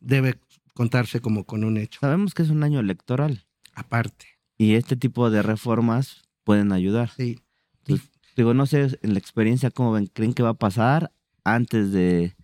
debe 0.00 0.36
contarse 0.74 1.20
como 1.20 1.44
con 1.44 1.64
un 1.64 1.76
hecho. 1.76 2.00
Sabemos 2.00 2.34
que 2.34 2.42
es 2.42 2.48
un 2.50 2.62
año 2.62 2.80
electoral 2.80 3.44
Aparte. 3.74 4.26
y 4.56 4.74
este 4.74 4.96
tipo 4.96 5.30
de 5.30 5.42
reformas 5.42 6.22
pueden 6.44 6.72
ayudar. 6.72 7.10
Sí. 7.16 7.38
Entonces, 7.80 8.10
digo, 8.36 8.54
no 8.54 8.66
sé 8.66 8.98
en 9.02 9.12
la 9.12 9.18
experiencia 9.18 9.70
cómo 9.70 9.92
ven, 9.92 10.06
creen 10.06 10.32
que 10.32 10.42
va 10.42 10.50
a 10.50 10.54
pasar 10.54 11.12
antes 11.44 11.92
de 11.92 12.34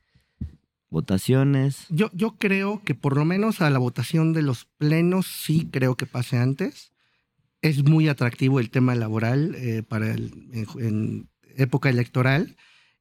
votaciones. 0.91 1.86
Yo, 1.89 2.11
yo 2.12 2.36
creo 2.39 2.82
que 2.84 2.95
por 2.95 3.16
lo 3.16 3.24
menos 3.24 3.61
a 3.61 3.70
la 3.70 3.78
votación 3.78 4.32
de 4.32 4.43
los 4.43 4.64
plenos 4.64 5.26
sí 5.26 5.68
creo 5.70 5.97
que 5.97 6.07
pase 6.07 6.39
antes. 6.39 6.93
Es 7.61 7.84
muy 7.84 8.09
atractivo 8.09 8.61
el 8.61 8.70
tema 8.70 8.95
laboral 8.95 9.55
eh, 9.57 9.82
para 9.82 10.12
el, 10.12 10.49
en, 10.53 10.66
en 10.84 11.30
época 11.57 11.91
electoral 11.91 12.57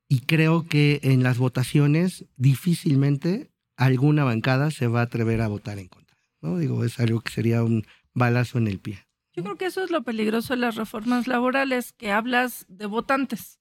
y 0.07 0.21
creo 0.21 0.67
que 0.67 0.99
en 1.03 1.23
las 1.23 1.37
votaciones 1.37 2.25
difícilmente 2.37 3.51
alguna 3.75 4.23
bancada 4.23 4.71
se 4.71 4.87
va 4.87 5.01
a 5.01 5.03
atrever 5.03 5.41
a 5.41 5.47
votar 5.47 5.79
en 5.79 5.87
contra. 5.87 6.17
¿no? 6.41 6.57
Digo, 6.57 6.83
es 6.83 6.99
algo 6.99 7.21
que 7.21 7.31
sería 7.31 7.63
un 7.63 7.85
balazo 8.13 8.57
en 8.57 8.67
el 8.67 8.79
pie. 8.79 9.05
Yo 9.33 9.43
creo 9.43 9.55
que 9.55 9.65
eso 9.65 9.83
es 9.83 9.91
lo 9.91 10.01
peligroso 10.01 10.55
de 10.55 10.61
las 10.61 10.75
reformas 10.75 11.27
laborales, 11.27 11.93
que 11.93 12.11
hablas 12.11 12.65
de 12.69 12.87
votantes. 12.87 13.56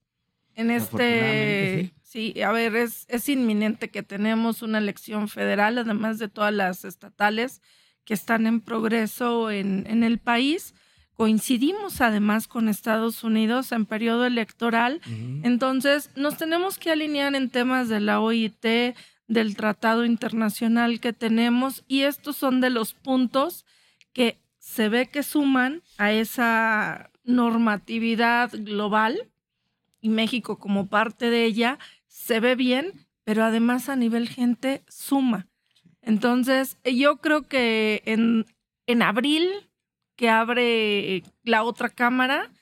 En 0.57 0.71
este, 0.71 1.93
sí. 2.03 2.41
a 2.41 2.51
ver, 2.51 2.75
es, 2.77 3.05
es 3.09 3.29
inminente 3.29 3.91
que 3.91 4.03
tenemos 4.03 4.63
una 4.63 4.79
elección 4.79 5.29
federal, 5.29 5.77
además 5.77 6.19
de 6.19 6.29
todas 6.29 6.53
las 6.53 6.87
estatales 6.87 7.61
que 8.05 8.15
están 8.15 8.47
en 8.47 8.63
progreso 8.63 9.51
en, 9.51 9.87
en 9.87 10.03
el 10.03 10.19
país. 10.19 10.75
Coincidimos 11.13 12.01
además 12.01 12.49
con 12.49 12.69
Estados 12.69 13.23
Unidos 13.23 13.71
en 13.73 13.85
periodo 13.85 14.25
electoral. 14.27 15.01
Entonces, 15.43 16.11
nos 16.15 16.37
tenemos 16.37 16.79
que 16.79 16.91
alinear 16.91 17.35
en 17.35 17.51
temas 17.51 17.89
de 17.89 18.01
la 18.01 18.21
OIT, 18.21 18.95
del 19.27 19.57
tratado 19.57 20.05
internacional 20.05 21.01
que 21.01 21.13
tenemos, 21.13 21.85
y 21.89 22.03
estos 22.03 22.37
son 22.37 22.61
de 22.61 22.71
los 22.71 22.93
puntos 22.95 23.65
que 24.13 24.39
se 24.59 24.89
ve 24.89 25.07
que 25.07 25.23
suman 25.23 25.83
a 25.97 26.13
esa 26.13 27.11
normatividad 27.25 28.51
global 28.53 29.19
y 30.07 30.09
México 30.09 30.57
como 30.57 30.87
parte 30.87 31.31
de 31.31 31.45
ella 31.45 31.81
se 32.07 32.39
ve 32.39 32.55
bien, 32.55 32.93
pero 33.25 33.43
además 33.43 33.89
a 33.89 33.97
nivel 33.97 34.29
gente 34.29 34.85
suma. 34.89 35.49
Entonces, 36.01 36.79
yo 36.85 37.17
creo 37.17 37.43
que 37.43 38.03
en, 38.07 38.47
en 38.87 39.03
abril, 39.03 39.51
que 40.15 40.31
abre 40.31 41.25
la 41.43 41.65
otra 41.65 41.89
cámara, 41.89 42.53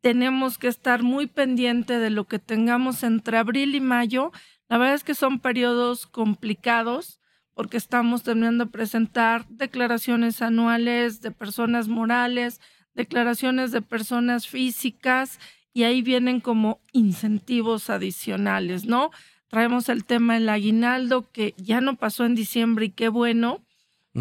tenemos 0.00 0.56
que 0.56 0.68
estar 0.68 1.02
muy 1.02 1.26
pendiente 1.26 1.98
de 1.98 2.08
lo 2.08 2.24
que 2.24 2.38
tengamos 2.38 3.02
entre 3.02 3.36
abril 3.36 3.74
y 3.74 3.82
mayo. 3.82 4.32
La 4.70 4.78
verdad 4.78 4.94
es 4.94 5.04
que 5.04 5.14
son 5.14 5.38
periodos 5.38 6.06
complicados 6.06 7.20
porque 7.52 7.76
estamos 7.76 8.22
terminando 8.22 8.64
de 8.64 8.70
presentar 8.70 9.46
declaraciones 9.48 10.40
anuales 10.40 11.20
de 11.20 11.30
personas 11.30 11.88
morales, 11.88 12.58
declaraciones 12.94 13.70
de 13.70 13.82
personas 13.82 14.48
físicas 14.48 15.38
y 15.72 15.84
ahí 15.84 16.02
vienen 16.02 16.40
como 16.40 16.80
incentivos 16.92 17.90
adicionales, 17.90 18.84
¿no? 18.84 19.10
Traemos 19.48 19.88
el 19.88 20.04
tema 20.04 20.34
del 20.34 20.48
aguinaldo 20.48 21.30
que 21.32 21.54
ya 21.56 21.80
no 21.80 21.96
pasó 21.96 22.24
en 22.24 22.34
diciembre 22.34 22.86
y 22.86 22.90
qué 22.90 23.08
bueno, 23.08 23.64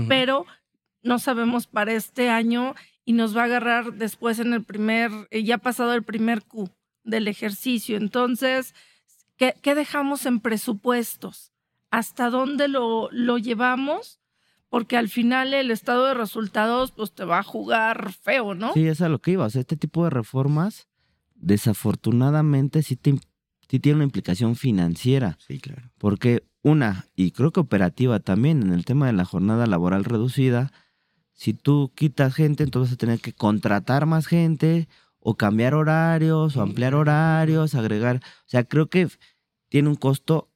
pero 0.07 0.45
no 1.03 1.19
sabemos 1.19 1.67
para 1.67 1.93
este 1.93 2.29
año 2.29 2.75
y 3.05 3.13
nos 3.13 3.35
va 3.35 3.41
a 3.41 3.45
agarrar 3.45 3.93
después 3.93 4.39
en 4.39 4.53
el 4.53 4.63
primer, 4.63 5.11
eh, 5.31 5.43
ya 5.43 5.57
pasado 5.57 5.93
el 5.93 6.03
primer 6.03 6.43
Q 6.43 6.69
del 7.03 7.27
ejercicio. 7.27 7.97
Entonces, 7.97 8.75
¿qué, 9.37 9.55
qué 9.61 9.75
dejamos 9.75 10.25
en 10.25 10.39
presupuestos? 10.39 11.51
¿Hasta 11.91 12.29
dónde 12.29 12.67
lo, 12.67 13.09
lo 13.11 13.37
llevamos? 13.37 14.19
Porque 14.69 14.97
al 14.97 15.09
final 15.09 15.53
el 15.53 15.71
estado 15.71 16.05
de 16.05 16.13
resultados 16.13 16.91
pues 16.91 17.13
te 17.13 17.23
va 17.25 17.39
a 17.39 17.43
jugar 17.43 18.13
feo, 18.13 18.53
¿no? 18.53 18.73
Sí, 18.73 18.87
es 18.87 19.01
a 19.01 19.09
lo 19.09 19.19
que 19.19 19.31
iba. 19.31 19.45
O 19.45 19.49
sea, 19.49 19.61
este 19.61 19.77
tipo 19.77 20.03
de 20.03 20.11
reformas, 20.11 20.88
desafortunadamente, 21.39 22.83
sí, 22.83 22.95
te, 22.95 23.15
sí 23.67 23.79
tiene 23.79 23.97
una 23.97 24.05
implicación 24.05 24.55
financiera. 24.55 25.37
Sí, 25.45 25.59
claro. 25.59 25.91
Porque 25.97 26.43
una, 26.61 27.05
y 27.15 27.31
creo 27.31 27.51
que 27.51 27.59
operativa 27.59 28.19
también, 28.19 28.61
en 28.61 28.73
el 28.73 28.85
tema 28.85 29.07
de 29.07 29.13
la 29.13 29.25
jornada 29.25 29.65
laboral 29.65 30.03
reducida, 30.03 30.71
si 31.33 31.53
tú 31.53 31.91
quitas 31.95 32.33
gente, 32.33 32.63
entonces 32.63 32.91
vas 32.91 32.93
a 32.95 32.97
tener 32.97 33.19
que 33.19 33.33
contratar 33.33 34.05
más 34.05 34.27
gente, 34.27 34.87
o 35.19 35.35
cambiar 35.35 35.73
horarios, 35.73 36.55
o 36.55 36.61
ampliar 36.61 36.95
horarios, 36.95 37.75
agregar. 37.75 38.17
O 38.17 38.49
sea, 38.49 38.63
creo 38.63 38.89
que 38.89 39.09
tiene 39.67 39.89
un 39.89 39.95
costo 39.95 40.49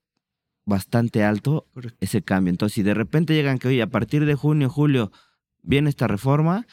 bastante 0.65 1.23
alto 1.23 1.67
Correcto. 1.73 1.97
ese 2.01 2.21
cambio. 2.21 2.51
Entonces, 2.51 2.73
si 2.75 2.83
de 2.83 2.93
repente 2.93 3.33
llegan 3.33 3.59
que, 3.59 3.67
oye, 3.67 3.81
a 3.81 3.87
partir 3.87 4.25
de 4.25 4.35
junio, 4.35 4.69
julio, 4.69 5.11
viene 5.61 5.89
esta 5.89 6.07
reforma, 6.07 6.65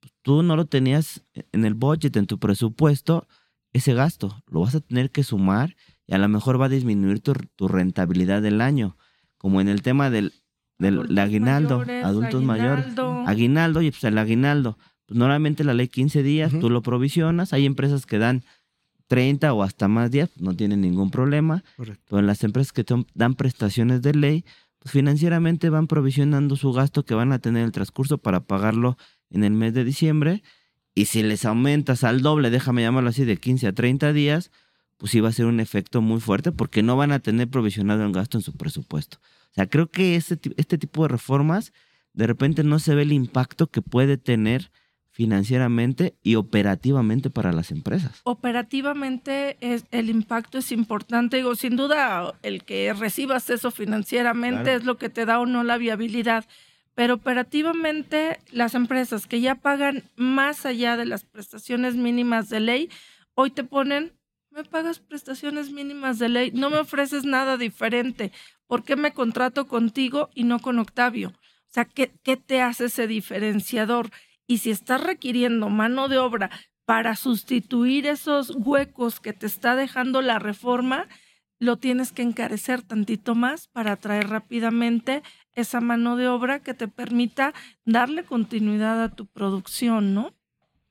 pues, 0.00 0.12
tú 0.22 0.42
no 0.42 0.56
lo 0.56 0.66
tenías 0.66 1.24
en 1.52 1.64
el 1.64 1.74
budget, 1.74 2.16
en 2.16 2.26
tu 2.26 2.38
presupuesto, 2.38 3.26
ese 3.72 3.94
gasto. 3.94 4.42
Lo 4.50 4.60
vas 4.60 4.74
a 4.74 4.80
tener 4.80 5.10
que 5.10 5.24
sumar 5.24 5.76
y 6.06 6.14
a 6.14 6.18
lo 6.18 6.28
mejor 6.28 6.60
va 6.60 6.66
a 6.66 6.70
disminuir 6.70 7.20
tu, 7.20 7.34
tu 7.56 7.68
rentabilidad 7.68 8.42
del 8.42 8.60
año. 8.60 8.96
Como 9.36 9.60
en 9.60 9.68
el 9.68 9.82
tema 9.82 10.10
del, 10.10 10.32
del 10.78 11.18
aguinaldo, 11.18 11.78
mayores, 11.78 12.04
adultos 12.04 12.42
mayores. 12.42 12.84
aguinaldo. 12.86 13.24
Aguinaldo, 13.26 13.82
y 13.82 13.90
pues 13.90 14.04
el 14.04 14.18
aguinaldo. 14.18 14.78
Pues 15.06 15.18
normalmente 15.18 15.64
la 15.64 15.74
ley 15.74 15.88
15 15.88 16.22
días, 16.22 16.52
tú 16.60 16.70
lo 16.70 16.82
provisionas. 16.82 17.52
Hay 17.52 17.66
empresas 17.66 18.04
que 18.04 18.18
dan 18.18 18.44
30 19.08 19.52
o 19.54 19.62
hasta 19.62 19.88
más 19.88 20.10
días, 20.10 20.28
pues, 20.28 20.42
no 20.42 20.54
tienen 20.54 20.80
ningún 20.80 21.10
problema. 21.10 21.64
Correcto. 21.76 22.04
Pero 22.08 22.20
en 22.20 22.26
las 22.26 22.44
empresas 22.44 22.72
que 22.72 22.84
dan 23.14 23.34
prestaciones 23.34 24.02
de 24.02 24.14
ley, 24.14 24.44
pues 24.78 24.92
financieramente 24.92 25.70
van 25.70 25.86
provisionando 25.86 26.56
su 26.56 26.72
gasto 26.72 27.04
que 27.04 27.14
van 27.14 27.32
a 27.32 27.38
tener 27.38 27.60
en 27.60 27.66
el 27.66 27.72
transcurso 27.72 28.18
para 28.18 28.40
pagarlo 28.40 28.96
en 29.30 29.44
el 29.44 29.52
mes 29.52 29.74
de 29.74 29.84
diciembre. 29.84 30.42
Y 30.98 31.04
si 31.04 31.22
les 31.22 31.44
aumentas 31.44 32.02
al 32.02 32.22
doble, 32.22 32.50
déjame 32.50 32.82
llamarlo 32.82 33.10
así, 33.10 33.24
de 33.24 33.36
15 33.36 33.68
a 33.68 33.72
30 33.72 34.12
días, 34.12 34.50
pues 34.96 35.12
sí 35.12 35.20
va 35.20 35.28
a 35.28 35.32
ser 35.32 35.46
un 35.46 35.60
efecto 35.60 36.00
muy 36.02 36.18
fuerte 36.20 36.50
porque 36.50 36.82
no 36.82 36.96
van 36.96 37.12
a 37.12 37.20
tener 37.20 37.46
provisionado 37.46 38.04
el 38.04 38.10
gasto 38.12 38.36
en 38.36 38.42
su 38.42 38.52
presupuesto. 38.56 39.18
O 39.52 39.54
sea, 39.54 39.66
creo 39.68 39.86
que 39.92 40.16
este, 40.16 40.38
este 40.56 40.76
tipo 40.76 41.02
de 41.02 41.08
reformas, 41.08 41.72
de 42.14 42.26
repente 42.26 42.64
no 42.64 42.80
se 42.80 42.96
ve 42.96 43.02
el 43.02 43.12
impacto 43.12 43.68
que 43.68 43.80
puede 43.80 44.16
tener 44.16 44.72
financieramente 45.10 46.16
y 46.24 46.34
operativamente 46.34 47.30
para 47.30 47.52
las 47.52 47.70
empresas. 47.70 48.20
operativamente 48.24 49.56
es, 49.60 49.84
el 49.90 50.10
impacto 50.10 50.58
es 50.58 50.72
importante. 50.72 51.36
Digo, 51.36 51.54
sin 51.54 51.76
duda, 51.76 52.34
el 52.42 52.64
que 52.64 52.92
recibas 52.92 53.50
eso 53.50 53.70
financieramente 53.70 54.62
Claro. 54.64 54.78
es 54.78 54.84
lo 54.84 54.96
que 54.98 55.08
te 55.08 55.26
da 55.26 55.38
o 55.40 55.46
no 55.46 55.62
la 55.64 55.78
viabilidad. 55.78 56.44
Pero 56.98 57.14
operativamente, 57.14 58.40
las 58.50 58.74
empresas 58.74 59.28
que 59.28 59.40
ya 59.40 59.54
pagan 59.54 60.02
más 60.16 60.66
allá 60.66 60.96
de 60.96 61.06
las 61.06 61.24
prestaciones 61.24 61.94
mínimas 61.94 62.48
de 62.48 62.58
ley, 62.58 62.90
hoy 63.34 63.52
te 63.52 63.62
ponen, 63.62 64.18
me 64.50 64.64
pagas 64.64 64.98
prestaciones 64.98 65.70
mínimas 65.70 66.18
de 66.18 66.28
ley, 66.28 66.50
no 66.50 66.70
me 66.70 66.78
ofreces 66.78 67.24
nada 67.24 67.56
diferente. 67.56 68.32
¿Por 68.66 68.82
qué 68.82 68.96
me 68.96 69.12
contrato 69.12 69.68
contigo 69.68 70.28
y 70.34 70.42
no 70.42 70.58
con 70.58 70.80
Octavio? 70.80 71.28
O 71.28 71.68
sea, 71.68 71.84
¿qué, 71.84 72.10
qué 72.24 72.36
te 72.36 72.62
hace 72.62 72.86
ese 72.86 73.06
diferenciador? 73.06 74.10
Y 74.48 74.58
si 74.58 74.72
estás 74.72 75.00
requiriendo 75.00 75.68
mano 75.68 76.08
de 76.08 76.18
obra 76.18 76.50
para 76.84 77.14
sustituir 77.14 78.08
esos 78.08 78.50
huecos 78.56 79.20
que 79.20 79.32
te 79.32 79.46
está 79.46 79.76
dejando 79.76 80.20
la 80.20 80.40
reforma, 80.40 81.06
lo 81.60 81.76
tienes 81.76 82.10
que 82.10 82.22
encarecer 82.22 82.82
tantito 82.82 83.36
más 83.36 83.68
para 83.68 83.94
traer 83.94 84.28
rápidamente 84.28 85.22
esa 85.60 85.80
mano 85.80 86.16
de 86.16 86.28
obra 86.28 86.60
que 86.60 86.74
te 86.74 86.88
permita 86.88 87.52
darle 87.84 88.24
continuidad 88.24 89.02
a 89.02 89.14
tu 89.14 89.26
producción, 89.26 90.14
¿no? 90.14 90.34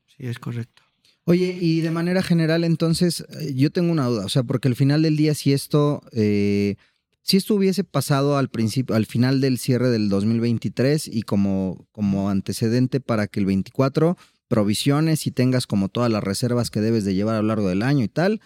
Sí, 0.05 0.27
es 0.27 0.39
correcto. 0.39 0.83
Oye, 1.23 1.57
y 1.59 1.81
de 1.81 1.91
manera 1.91 2.23
general, 2.23 2.63
entonces, 2.63 3.25
eh, 3.41 3.53
yo 3.53 3.69
tengo 3.69 3.91
una 3.91 4.05
duda, 4.05 4.25
o 4.25 4.29
sea, 4.29 4.43
porque 4.43 4.69
al 4.69 4.75
final 4.75 5.01
del 5.01 5.17
día, 5.17 5.33
si 5.33 5.51
esto, 5.51 6.01
eh, 6.13 6.75
si 7.21 7.35
esto 7.35 7.55
hubiese 7.55 7.83
pasado 7.83 8.37
al 8.37 8.49
principio, 8.49 8.95
al 8.95 9.05
final 9.05 9.41
del 9.41 9.57
cierre 9.57 9.89
del 9.89 10.07
2023 10.07 11.07
y 11.07 11.23
como, 11.23 11.85
como 11.91 12.29
antecedente 12.29 13.01
para 13.01 13.27
que 13.27 13.41
el 13.41 13.45
24 13.45 14.17
provisiones 14.47 15.27
y 15.27 15.31
tengas 15.31 15.67
como 15.67 15.89
todas 15.89 16.09
las 16.09 16.23
reservas 16.23 16.69
que 16.69 16.79
debes 16.79 17.03
de 17.03 17.13
llevar 17.13 17.35
a 17.35 17.41
lo 17.41 17.49
largo 17.49 17.67
del 17.67 17.81
año 17.83 18.05
y 18.05 18.07
tal, 18.07 18.39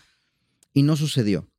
y 0.74 0.82
no 0.82 0.96
sucedió. 0.96 1.51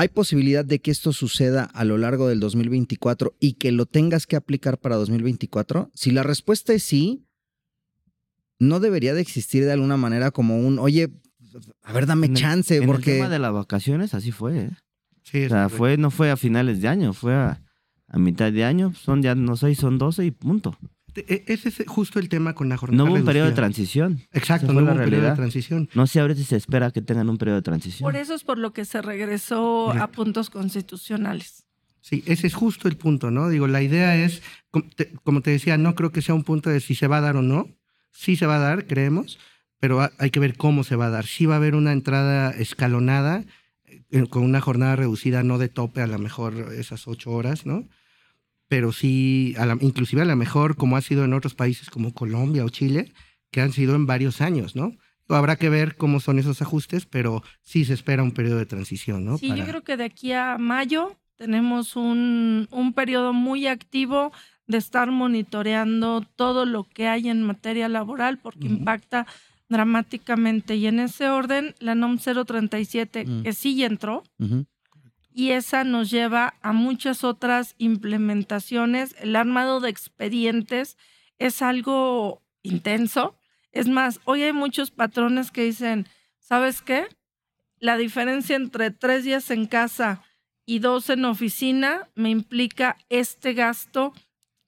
¿Hay 0.00 0.08
posibilidad 0.08 0.64
de 0.64 0.80
que 0.80 0.90
esto 0.90 1.12
suceda 1.12 1.64
a 1.64 1.84
lo 1.84 1.98
largo 1.98 2.26
del 2.26 2.40
2024 2.40 3.36
y 3.38 3.52
que 3.54 3.70
lo 3.70 3.84
tengas 3.84 4.26
que 4.26 4.34
aplicar 4.34 4.78
para 4.78 4.96
2024? 4.96 5.90
Si 5.92 6.10
la 6.10 6.22
respuesta 6.22 6.72
es 6.72 6.84
sí, 6.84 7.26
no 8.58 8.80
debería 8.80 9.12
de 9.12 9.20
existir 9.20 9.62
de 9.66 9.72
alguna 9.72 9.98
manera 9.98 10.30
como 10.30 10.58
un, 10.58 10.78
oye, 10.78 11.10
a 11.82 11.92
ver, 11.92 12.06
dame 12.06 12.28
En 12.28 12.32
el- 12.32 12.38
chance, 12.40 12.76
en 12.78 12.86
porque... 12.86 13.10
el 13.12 13.16
tema 13.18 13.28
de 13.28 13.40
las 13.40 13.52
vacaciones, 13.52 14.14
así 14.14 14.32
fue. 14.32 14.58
¿eh? 14.58 14.70
Sí, 15.22 15.44
O 15.44 15.48
sea, 15.50 15.68
fue, 15.68 15.98
no 15.98 16.10
fue 16.10 16.30
a 16.30 16.38
finales 16.38 16.80
de 16.80 16.88
año, 16.88 17.12
fue 17.12 17.34
a, 17.34 17.62
a 18.08 18.18
mitad 18.18 18.50
de 18.50 18.64
año. 18.64 18.94
Son 18.94 19.20
ya 19.20 19.34
no 19.34 19.54
seis, 19.58 19.76
son 19.76 19.98
12 19.98 20.24
y 20.24 20.30
punto. 20.30 20.78
E- 21.16 21.44
Ese 21.46 21.68
es 21.68 21.82
justo 21.86 22.18
el 22.18 22.28
tema 22.28 22.54
con 22.54 22.68
la 22.68 22.76
jornada 22.76 23.04
No 23.04 23.10
hubo 23.10 23.18
un 23.18 23.24
periodo 23.24 23.46
de 23.48 23.52
transición. 23.54 24.20
Exacto, 24.32 24.72
no 24.72 24.80
hubo 24.80 24.86
la 24.86 24.92
un 24.92 24.98
periodo 24.98 25.10
de 25.10 25.20
realidad. 25.20 25.36
transición. 25.36 25.88
No 25.94 26.06
sé 26.06 26.20
ahorita 26.20 26.38
si 26.40 26.44
se 26.46 26.56
espera 26.56 26.90
que 26.90 27.02
tengan 27.02 27.28
un 27.28 27.38
periodo 27.38 27.56
de 27.56 27.62
transición. 27.62 28.06
Por 28.10 28.16
eso 28.16 28.34
es 28.34 28.44
por 28.44 28.58
lo 28.58 28.72
que 28.72 28.84
se 28.84 29.02
regresó 29.02 29.90
a 29.92 30.06
puntos 30.08 30.50
constitucionales. 30.50 31.64
Sí, 32.00 32.22
ese 32.26 32.46
es 32.46 32.54
justo 32.54 32.88
el 32.88 32.96
punto, 32.96 33.30
¿no? 33.30 33.48
Digo, 33.50 33.66
la 33.66 33.82
idea 33.82 34.16
es, 34.16 34.42
como 35.22 35.40
te 35.42 35.50
decía, 35.50 35.76
no 35.76 35.94
creo 35.94 36.12
que 36.12 36.22
sea 36.22 36.34
un 36.34 36.44
punto 36.44 36.70
de 36.70 36.80
si 36.80 36.94
se 36.94 37.06
va 37.06 37.18
a 37.18 37.20
dar 37.20 37.36
o 37.36 37.42
no. 37.42 37.68
Sí 38.10 38.36
se 38.36 38.46
va 38.46 38.56
a 38.56 38.58
dar, 38.58 38.86
creemos, 38.86 39.38
pero 39.78 40.00
ha- 40.00 40.10
hay 40.18 40.30
que 40.30 40.40
ver 40.40 40.56
cómo 40.56 40.82
se 40.82 40.96
va 40.96 41.06
a 41.06 41.10
dar. 41.10 41.26
Sí 41.26 41.46
va 41.46 41.54
a 41.54 41.56
haber 41.58 41.74
una 41.74 41.92
entrada 41.92 42.50
escalonada, 42.50 43.44
eh, 44.10 44.26
con 44.28 44.42
una 44.44 44.60
jornada 44.60 44.96
reducida, 44.96 45.42
no 45.42 45.58
de 45.58 45.68
tope, 45.68 46.00
a 46.00 46.06
lo 46.06 46.18
mejor 46.18 46.72
esas 46.76 47.06
ocho 47.06 47.30
horas, 47.32 47.66
¿no? 47.66 47.86
Pero 48.70 48.92
sí, 48.92 49.54
a 49.58 49.66
la- 49.66 49.76
inclusive 49.80 50.22
a 50.22 50.24
lo 50.24 50.36
mejor, 50.36 50.76
como 50.76 50.96
ha 50.96 51.00
sido 51.00 51.24
en 51.24 51.34
otros 51.34 51.54
países 51.54 51.90
como 51.90 52.14
Colombia 52.14 52.64
o 52.64 52.68
Chile, 52.68 53.12
que 53.50 53.60
han 53.60 53.72
sido 53.72 53.96
en 53.96 54.06
varios 54.06 54.40
años, 54.40 54.76
¿no? 54.76 54.92
Habrá 55.28 55.56
que 55.56 55.68
ver 55.68 55.96
cómo 55.96 56.20
son 56.20 56.38
esos 56.38 56.62
ajustes, 56.62 57.04
pero 57.04 57.42
sí 57.62 57.84
se 57.84 57.94
espera 57.94 58.22
un 58.22 58.30
periodo 58.30 58.58
de 58.58 58.66
transición, 58.66 59.24
¿no? 59.24 59.38
Sí, 59.38 59.48
Para- 59.48 59.58
yo 59.60 59.66
creo 59.66 59.82
que 59.82 59.96
de 59.96 60.04
aquí 60.04 60.32
a 60.32 60.56
mayo 60.58 61.16
tenemos 61.36 61.96
un, 61.96 62.68
un 62.70 62.92
periodo 62.92 63.32
muy 63.32 63.66
activo 63.66 64.32
de 64.68 64.78
estar 64.78 65.10
monitoreando 65.10 66.24
todo 66.36 66.64
lo 66.64 66.84
que 66.84 67.08
hay 67.08 67.28
en 67.28 67.42
materia 67.42 67.88
laboral 67.88 68.38
porque 68.38 68.66
impacta 68.68 69.26
dramáticamente. 69.68 70.76
Y 70.76 70.86
en 70.86 71.00
ese 71.00 71.28
orden, 71.28 71.74
la 71.80 71.94
NOM 71.94 72.18
037, 72.18 73.24
Mm. 73.26 73.42
que 73.42 73.52
sí 73.52 73.82
entró, 73.84 74.22
Ujú. 74.38 74.66
Y 75.32 75.50
esa 75.50 75.84
nos 75.84 76.10
lleva 76.10 76.54
a 76.62 76.72
muchas 76.72 77.24
otras 77.24 77.74
implementaciones. 77.78 79.14
El 79.20 79.36
armado 79.36 79.80
de 79.80 79.90
expedientes 79.90 80.96
es 81.38 81.62
algo 81.62 82.42
intenso. 82.62 83.36
Es 83.72 83.88
más, 83.88 84.20
hoy 84.24 84.42
hay 84.42 84.52
muchos 84.52 84.90
patrones 84.90 85.50
que 85.50 85.64
dicen, 85.64 86.06
¿sabes 86.38 86.82
qué? 86.82 87.06
La 87.78 87.96
diferencia 87.96 88.56
entre 88.56 88.90
tres 88.90 89.24
días 89.24 89.50
en 89.50 89.66
casa 89.66 90.22
y 90.66 90.80
dos 90.80 91.08
en 91.10 91.24
oficina 91.24 92.08
me 92.14 92.30
implica 92.30 92.96
este 93.08 93.54
gasto 93.54 94.12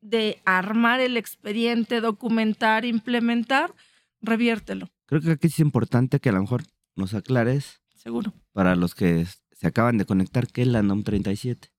de 0.00 0.40
armar 0.44 1.00
el 1.00 1.16
expediente, 1.16 2.00
documentar, 2.00 2.84
implementar, 2.84 3.74
reviértelo, 4.20 4.88
Creo 5.06 5.20
que 5.20 5.32
aquí 5.32 5.48
es 5.48 5.58
importante 5.60 6.20
que 6.20 6.30
a 6.30 6.32
lo 6.32 6.40
mejor 6.40 6.62
nos 6.96 7.12
aclares 7.14 7.82
seguro. 7.94 8.32
para 8.52 8.74
los 8.76 8.94
que 8.94 9.20
se 9.62 9.68
acaban 9.68 9.96
de 9.96 10.06
conectar 10.06 10.48
qué 10.48 10.62
es 10.62 10.68
la 10.68 10.82
NOM 10.82 11.04
37. 11.04 11.70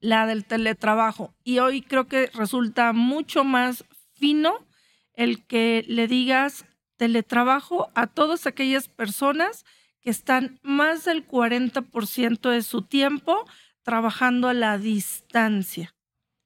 la 0.00 0.26
del 0.26 0.44
teletrabajo. 0.44 1.34
Y 1.42 1.58
hoy 1.58 1.82
creo 1.82 2.06
que 2.06 2.30
resulta 2.34 2.92
mucho 2.92 3.42
más 3.42 3.84
fino 4.14 4.64
el 5.14 5.44
que 5.44 5.84
le 5.88 6.06
digas 6.06 6.66
teletrabajo 6.96 7.90
a 7.96 8.06
todas 8.06 8.46
aquellas 8.46 8.86
personas 8.86 9.64
que 10.00 10.10
están 10.10 10.60
más 10.62 11.04
del 11.04 11.26
40% 11.26 12.48
de 12.48 12.62
su 12.62 12.82
tiempo 12.82 13.44
trabajando 13.82 14.48
a 14.48 14.54
la 14.54 14.78
distancia. 14.78 15.96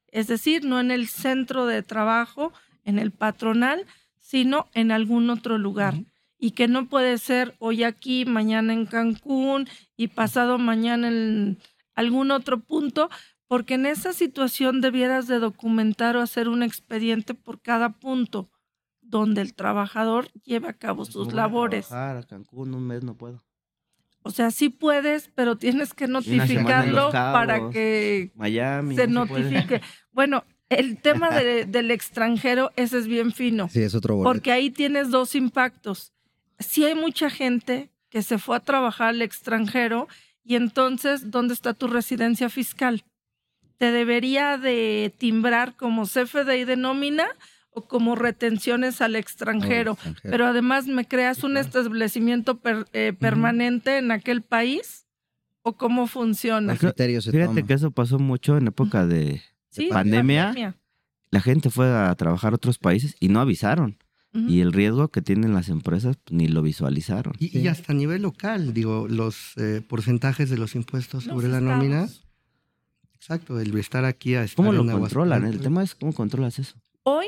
Es 0.07 0.25
decir, 0.25 0.65
no 0.65 0.79
en 0.79 0.89
el 0.89 1.07
centro 1.07 1.67
de 1.67 1.83
trabajo, 1.83 2.53
en 2.83 2.97
el 2.97 3.11
patronal, 3.11 3.85
sino 4.19 4.67
en 4.73 4.91
algún 4.91 5.29
otro 5.29 5.59
lugar. 5.59 5.93
Y 6.39 6.51
que 6.51 6.67
no 6.67 6.87
puede 6.87 7.17
ser 7.17 7.55
hoy 7.59 7.83
aquí, 7.83 8.25
mañana 8.25 8.73
en 8.73 8.85
Cancún 8.85 9.67
y 9.95 10.09
pasado 10.09 10.57
mañana 10.59 11.07
en 11.07 11.57
algún 11.95 12.29
otro 12.31 12.59
punto, 12.59 13.09
porque 13.47 13.73
en 13.75 13.85
esa 13.87 14.13
situación 14.13 14.81
debieras 14.81 15.27
de 15.27 15.39
documentar 15.39 16.15
o 16.15 16.21
hacer 16.21 16.47
un 16.47 16.61
expediente 16.63 17.33
por 17.33 17.61
cada 17.61 17.97
punto 17.97 18.51
donde 19.01 19.41
el 19.41 19.55
trabajador 19.55 20.27
lleve 20.43 20.67
a 20.67 20.73
cabo 20.73 21.05
sus 21.05 21.27
No 21.27 21.33
a 21.33 21.35
labores. 21.35 21.87
trabajar 21.87 22.17
a 22.17 22.23
Cancún 22.23 22.73
un 22.75 22.85
mes 22.85 23.03
no 23.03 23.15
puedo. 23.15 23.41
O 24.21 24.29
sea, 24.31 24.51
sí 24.51 24.67
puedes, 24.69 25.29
pero 25.33 25.57
tienes 25.57 25.93
que 25.93 26.07
notificarlo 26.07 27.09
para 27.11 27.69
que 27.69 28.31
Miami. 28.35 28.95
se 28.95 29.07
no 29.07 29.25
notifique. 29.25 29.81
Bueno, 30.11 30.43
el 30.69 31.01
tema 31.01 31.29
de- 31.31 31.65
del 31.65 31.89
extranjero, 31.91 32.71
ese 32.75 32.97
es 32.97 33.07
bien 33.07 33.31
fino. 33.31 33.69
Sí, 33.69 33.81
es 33.81 33.95
otro 33.95 34.15
boleto. 34.17 34.29
Porque 34.33 34.51
ahí 34.51 34.69
tienes 34.69 35.09
dos 35.09 35.33
impactos. 35.35 36.11
Sí 36.59 36.83
hay 36.85 36.95
mucha 36.95 37.29
gente 37.29 37.89
que 38.09 38.21
se 38.23 38.37
fue 38.37 38.55
a 38.57 38.61
trabajar 38.61 39.09
al 39.09 39.21
extranjero 39.21 40.07
y 40.43 40.55
entonces, 40.55 41.29
¿dónde 41.29 41.53
está 41.53 41.73
tu 41.73 41.87
residencia 41.87 42.49
fiscal? 42.49 43.03
¿Te 43.77 43.91
debería 43.91 44.57
de 44.57 45.13
timbrar 45.17 45.75
como 45.75 46.05
CFDI 46.05 46.63
de 46.65 46.77
nómina 46.77 47.27
o 47.69 47.87
como 47.87 48.15
retenciones 48.15 49.01
al 49.01 49.15
extranjero? 49.15 49.91
extranjero. 49.93 50.31
Pero 50.31 50.47
además 50.47 50.87
me 50.87 51.05
creas 51.05 51.43
un 51.43 51.57
establecimiento 51.57 52.59
per- 52.59 52.87
eh, 52.93 53.13
permanente 53.19 53.97
en 53.97 54.11
aquel 54.11 54.41
país 54.41 55.05
o 55.61 55.75
cómo 55.77 56.07
funciona. 56.07 56.73
El 56.73 56.79
criterio 56.79 57.21
se 57.21 57.31
Fíjate 57.31 57.55
toma. 57.55 57.67
que 57.67 57.73
eso 57.73 57.91
pasó 57.91 58.17
mucho 58.17 58.57
en 58.57 58.67
época 58.67 59.05
de 59.05 59.43
Sí, 59.69 59.89
pandemia. 59.91 60.75
La 61.29 61.41
gente 61.41 61.69
fue 61.69 61.93
a 61.93 62.15
trabajar 62.15 62.53
a 62.53 62.55
otros 62.55 62.79
países 62.79 63.15
y 63.19 63.27
no 63.27 63.41
avisaron. 63.41 63.97
Ujú. 64.37 64.47
Y 64.49 64.61
el 64.61 64.71
riesgo 64.73 65.07
que 65.09 65.21
tienen 65.21 65.53
las 65.53 65.69
empresas 65.69 66.15
pues, 66.23 66.31
ni 66.37 66.47
lo 66.47 66.61
visualizaron. 66.61 67.33
Y, 67.39 67.57
y 67.57 67.67
hasta 67.67 67.91
a 67.93 67.95
nivel 67.95 68.21
local, 68.21 68.73
digo, 68.73 69.07
los 69.09 69.57
eh, 69.57 69.81
porcentajes 69.87 70.49
de 70.49 70.57
los 70.57 70.75
impuestos 70.75 71.25
Los 71.25 71.33
sobre 71.35 71.47
la 71.47 71.57
estados. 71.57 71.77
nómina. 71.77 72.07
Exacto, 73.15 73.59
el 73.59 73.75
estar 73.77 74.05
aquí 74.05 74.35
a 74.35 74.43
estar 74.43 74.55
¿Cómo 74.57 74.71
lo 74.73 74.81
en 74.83 74.91
controlan? 74.99 75.45
El 75.45 75.59
tema 75.59 75.83
es 75.83 75.95
cómo 75.95 76.13
controlas 76.13 76.59
eso. 76.59 76.75
Hoy, 77.03 77.25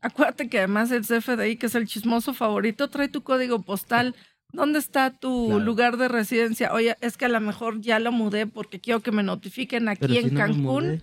acuérdate 0.00 0.48
que 0.48 0.58
además 0.58 0.90
el 0.92 1.02
CFDI, 1.04 1.56
que 1.56 1.66
es 1.66 1.74
el 1.74 1.86
chismoso 1.86 2.32
favorito, 2.32 2.88
trae 2.88 3.08
tu 3.08 3.22
código 3.22 3.62
postal. 3.62 4.14
¿Dónde 4.52 4.78
está 4.78 5.10
tu 5.10 5.46
Claro. 5.48 5.64
lugar 5.64 5.96
de 5.96 6.06
residencia? 6.08 6.72
Oye, 6.72 6.96
es 7.00 7.16
que 7.16 7.24
a 7.24 7.28
lo 7.28 7.40
mejor 7.40 7.80
ya 7.80 7.98
lo 7.98 8.12
mudé 8.12 8.46
porque 8.46 8.80
quiero 8.80 9.00
que 9.00 9.10
me 9.10 9.24
notifiquen 9.24 9.88
aquí 9.88 10.00
Pero 10.00 10.14
en 10.14 10.28
si 10.28 10.30
no 10.30 10.38
Cancún. 10.40 11.02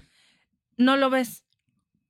no 0.77 0.95
lo 0.95 1.09
ves. 1.09 1.43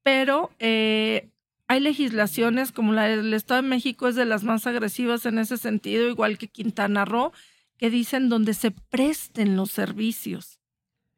Pero 0.04 0.52
eh, 0.60 1.32
hay 1.68 1.80
legislaciones 1.80 2.72
como 2.72 2.94
la 2.94 3.04
del 3.08 3.34
Estado 3.34 3.62
de 3.62 3.68
México 3.68 4.08
es 4.08 4.16
de 4.16 4.26
las 4.26 4.44
más 4.44 4.68
agresivas 4.68 5.26
en 5.26 5.40
ese 5.40 5.58
sentido, 5.58 6.10
igual 6.10 6.38
que 6.38 6.48
Quintana 6.48 7.06
Roo, 7.06 7.32
que 7.78 7.90
dicen 7.90 8.30
donde 8.30 8.54
se 8.54 8.72
presten 8.72 9.56
los 9.56 9.72
servicios. 9.72 10.60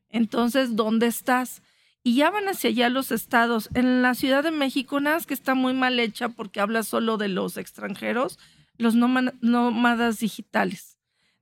Entonces, 0.10 0.76
¿dónde 0.76 1.08
estás? 1.08 1.62
Y 2.04 2.16
ya 2.16 2.30
van 2.30 2.48
hacia 2.48 2.70
allá 2.70 2.90
los 2.90 3.12
estados. 3.12 3.70
En 3.74 4.02
la 4.02 4.14
Ciudad 4.14 4.44
de 4.44 4.52
México, 4.52 5.00
nada 5.00 5.18
más 5.18 5.26
que 5.26 5.34
está 5.34 5.56
muy 5.56 5.74
mal 5.74 6.00
hecha 6.00 6.30
porque 6.30 6.60
habla 6.60 6.84
solo 6.84 7.18
de 7.18 7.28
los 7.28 7.58
extranjeros, 7.58 8.40
los 8.78 8.96
nómadas 8.96 10.20
digitales. 10.20 10.98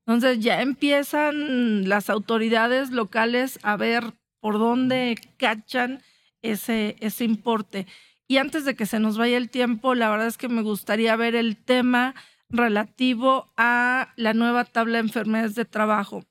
Entonces 0.06 0.40
ya 0.40 0.62
empiezan 0.62 1.88
las 1.88 2.10
autoridades 2.10 2.92
locales 2.92 3.60
a 3.64 3.78
ver 3.78 4.14
por 4.40 4.58
dónde 4.58 5.18
cachan 5.38 6.02
ese 6.42 6.96
importe. 7.20 7.88
Y 8.34 8.40
antes 8.40 8.66
de 8.66 8.76
que 8.76 8.88
se 8.88 9.00
nos 9.00 9.16
vaya 9.16 9.38
el 9.38 9.52
tiempo, 9.52 9.94
la 9.94 10.10
verdad 10.10 10.26
es 10.26 10.40
que 10.40 10.50
me 10.50 10.64
gustaría 10.64 11.16
ver 11.16 11.36
el 11.36 11.56
tema 11.56 12.16
relativo 12.50 13.54
a 13.58 14.12
la 14.16 14.34
nueva 14.34 14.66
tabla 14.66 14.94
de 14.94 15.02
enfermedades 15.02 15.54
de 15.54 15.66
trabajo. 15.66 16.26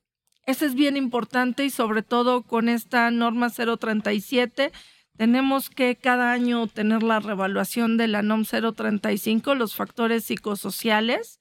Ese 0.45 0.67
es 0.67 0.75
bien 0.75 0.97
importante 0.97 1.65
y 1.65 1.71
sobre 1.71 2.03
todo 2.03 2.43
con 2.43 2.69
esta 2.69 3.09
norma 3.13 3.51
037 3.51 4.73
tenemos 5.17 5.71
que 5.71 5.95
cada 5.95 6.33
año 6.33 6.67
tener 6.67 7.05
la 7.05 7.21
revaluación 7.21 7.97
de 7.97 8.09
la 8.09 8.23
NOM 8.23 8.47
035, 8.47 9.55
los 9.55 9.77
factores 9.77 10.25
psicosociales, 10.25 11.39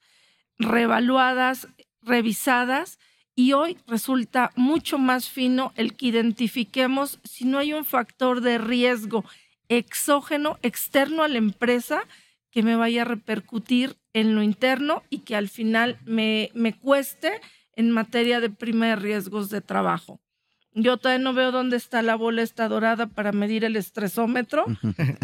revaluadas, 0.60 1.66
revisadas, 2.02 3.00
y 3.34 3.54
hoy 3.54 3.78
resulta 3.88 4.52
mucho 4.54 4.98
más 4.98 5.28
fino 5.28 5.72
el 5.74 5.96
que 5.96 6.06
identifiquemos 6.06 7.18
si 7.24 7.46
no 7.46 7.58
hay 7.58 7.72
un 7.72 7.84
factor 7.84 8.42
de 8.42 8.58
riesgo 8.58 9.24
exógeno, 9.68 10.58
externo 10.62 11.22
a 11.22 11.28
la 11.28 11.38
empresa, 11.38 12.02
que 12.50 12.62
me 12.62 12.76
vaya 12.76 13.02
a 13.02 13.06
repercutir 13.06 13.96
en 14.12 14.34
lo 14.34 14.42
interno 14.42 15.02
y 15.08 15.20
que 15.20 15.36
al 15.36 15.48
final 15.48 15.98
me, 16.04 16.50
me 16.54 16.78
cueste 16.78 17.40
en 17.74 17.90
materia 17.90 18.40
de 18.40 18.50
prima 18.50 18.88
de 18.88 18.96
riesgos 18.96 19.48
de 19.48 19.60
trabajo. 19.62 20.20
Yo 20.74 20.96
todavía 20.96 21.22
no 21.22 21.34
veo 21.34 21.52
dónde 21.52 21.76
está 21.76 22.00
la 22.02 22.14
bola 22.14 22.42
esta 22.42 22.68
dorada 22.68 23.06
para 23.06 23.32
medir 23.32 23.64
el 23.64 23.76
estresómetro 23.76 24.64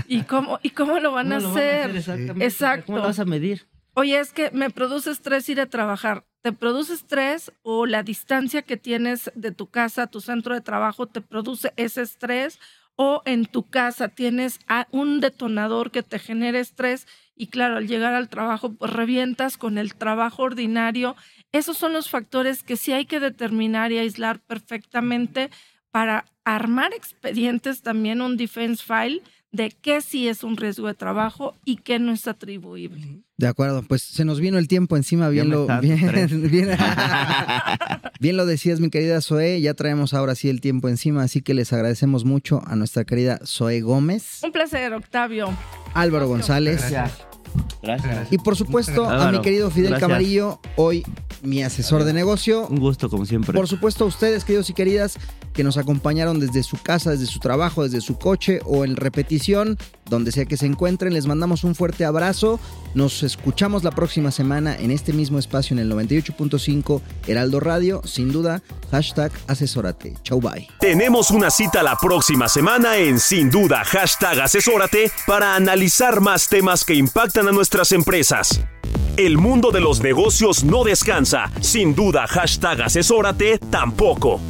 y 0.07 0.23
cómo, 0.23 0.59
y 0.63 0.71
cómo 0.71 1.01
lo 1.01 1.13
van, 1.13 1.33
a, 1.33 1.37
¿Cómo 1.37 1.49
lo 1.49 1.55
hacer? 1.55 1.89
van 1.89 1.97
a 1.97 1.99
hacer 1.99 1.99
exactamente? 1.99 2.45
Exacto. 2.45 2.87
¿Cómo 2.87 2.99
lo 2.99 3.05
vas 3.05 3.19
a 3.19 3.25
medir? 3.25 3.67
Oye, 3.95 4.21
es 4.21 4.33
que 4.33 4.51
me 4.53 4.71
produce 4.71 5.11
estrés 5.11 5.49
ir 5.49 5.61
a 5.61 5.67
trabajar. 5.67 6.25
¿Te 6.43 6.53
produce 6.53 6.93
estrés 6.95 7.51
o 7.63 7.87
la 7.87 8.03
distancia 8.03 8.63
que 8.63 8.77
tienes 8.77 9.33
de 9.35 9.51
tu 9.51 9.69
casa 9.69 10.05
a 10.05 10.07
tu 10.07 10.21
centro 10.21 10.55
de 10.55 10.61
trabajo 10.61 11.07
te 11.07 11.21
produce 11.21 11.73
ese 11.77 12.03
estrés? 12.03 12.61
¿O 13.01 13.23
en 13.27 13.47
tu 13.47 13.63
casa 13.63 14.09
tienes 14.09 14.59
un 14.91 15.21
detonador 15.21 15.93
que 15.93 16.03
te 16.03 16.19
genere 16.19 16.59
estrés 16.59 17.07
y 17.37 17.47
claro, 17.47 17.77
al 17.77 17.87
llegar 17.87 18.13
al 18.15 18.29
trabajo 18.29 18.73
pues 18.73 18.93
revientas 18.93 19.57
con 19.57 19.79
el 19.79 19.95
trabajo 19.95 20.43
ordinario? 20.43 21.15
Esos 21.53 21.79
son 21.79 21.93
los 21.93 22.11
factores 22.11 22.65
que 22.65 22.77
sí 22.77 22.93
hay 22.93 23.07
que 23.07 23.21
determinar 23.21 23.93
y 23.93 23.99
aislar 23.99 24.41
perfectamente 24.41 25.49
para 25.93 26.25
armar 26.43 26.93
expedientes 26.93 27.83
también 27.83 28.21
un 28.21 28.37
defense 28.37 28.83
file 28.85 29.23
de 29.53 29.71
qué 29.71 30.01
sí 30.01 30.27
es 30.27 30.43
un 30.43 30.57
riesgo 30.57 30.89
de 30.89 30.95
trabajo 30.95 31.55
y 31.65 31.77
qué 31.77 32.01
no 32.01 32.11
es 32.11 32.27
atribuible. 32.27 33.23
De 33.39 33.47
acuerdo, 33.47 33.83
pues 33.83 34.03
se 34.03 34.25
nos 34.25 34.41
vino 34.41 34.59
el 34.59 34.67
tiempo 34.67 34.97
encima, 34.97 35.29
bien 35.29 35.49
lo, 35.49 35.67
bien, 35.81 36.29
bien, 36.51 36.77
bien 38.21 38.37
lo 38.37 38.47
decías, 38.47 38.81
mi 38.81 38.91
querida 38.91 39.21
Zoe, 39.21 39.61
ya 39.61 39.75
traemos 39.75 40.13
ahora 40.13 40.35
sí 40.35 40.49
el 40.49 40.61
tiempo 40.61 40.89
encima, 40.89 41.23
así 41.23 41.41
que 41.41 41.55
les 41.55 41.73
agradecemos 41.73 42.25
mucho 42.25 42.61
a 42.67 42.75
nuestra 42.75 43.05
querida 43.05 43.39
Zoe 43.47 43.81
Gómez, 43.81 44.41
Un 44.43 44.51
placer, 44.51 44.93
Octavio. 44.93 45.57
Álvaro 45.95 46.27
González. 46.27 46.81
Gracias. 46.81 47.28
Gracias. 47.83 48.33
y 48.33 48.39
por 48.39 48.57
supuesto 48.57 49.09
a 49.09 49.31
mi 49.31 49.41
querido 49.41 49.71
Fidel 49.71 49.91
gracias. 49.91 50.09
Camarillo, 50.09 50.61
hoy 50.77 51.05
mi 51.43 51.63
asesor 51.63 52.05
de 52.05 52.13
negocio. 52.13 52.67
Un 52.69 52.81
gusto, 52.81 53.09
como 53.09 53.25
siempre. 53.25 53.53
Por 53.53 53.69
supuesto, 53.69 54.05
a 54.05 54.07
ustedes, 54.07 54.45
queridos 54.45 54.71
y 54.71 54.75
queridas, 54.75 55.19
que 55.53 55.65
nos 55.65 55.77
acompañaron 55.77 56.41
desde 56.41 56.63
su 56.63 56.81
casa, 56.81 57.11
desde 57.11 57.27
su 57.27 57.41
trabajo, 57.41 57.83
desde 57.83 58.01
su 58.01 58.19
coche 58.19 58.61
o 58.65 58.85
en 58.85 58.97
repetición, 58.97 59.79
donde 60.09 60.33
sea 60.33 60.47
que 60.47 60.57
se 60.57 60.67
encuentren, 60.67 61.13
les 61.13 61.27
mandamos 61.27 61.65
un 61.65 61.75
fuerte 61.75 62.05
abrazo. 62.05 62.61
Nos 62.95 63.23
escuchamos 63.23 63.85
la 63.85 63.91
próxima 63.91 64.31
semana 64.31 64.77
en 64.77 64.91
este 64.91 65.13
mismo 65.13 65.39
espacio 65.39 65.75
en 65.75 65.81
el 65.81 65.93
98.5 65.93 67.01
Heraldo 67.27 67.61
Radio. 67.61 68.03
Sin 68.05 68.33
duda, 68.33 68.63
hashtag 68.91 69.33
asesórate. 69.47 70.15
Chau, 70.23 70.41
bye. 70.41 70.69
Tenemos 70.81 71.31
una 71.31 71.51
cita 71.51 71.83
la 71.83 71.97
próxima 71.97 72.49
semana 72.49 72.97
en 72.97 73.19
Sin 73.19 73.51
Duda, 73.51 73.85
hashtag 73.85 74.41
asesórate, 74.41 75.11
para 75.27 75.55
analizar 75.55 76.21
más 76.21 76.49
temas 76.49 76.85
que 76.85 76.95
impactan 76.95 77.49
a 77.49 77.53
nuestras 77.59 77.91
empresas. 77.91 78.61
El 79.17 79.37
mundo 79.37 79.73
de 79.73 79.81
los 79.81 80.01
negocios 80.01 80.63
no 80.63 80.85
descansa. 80.85 81.51
Sin 81.61 81.93
duda, 81.93 82.29
hashtag 82.29 82.83
asesórate 82.83 83.59
tampoco. 83.59 84.41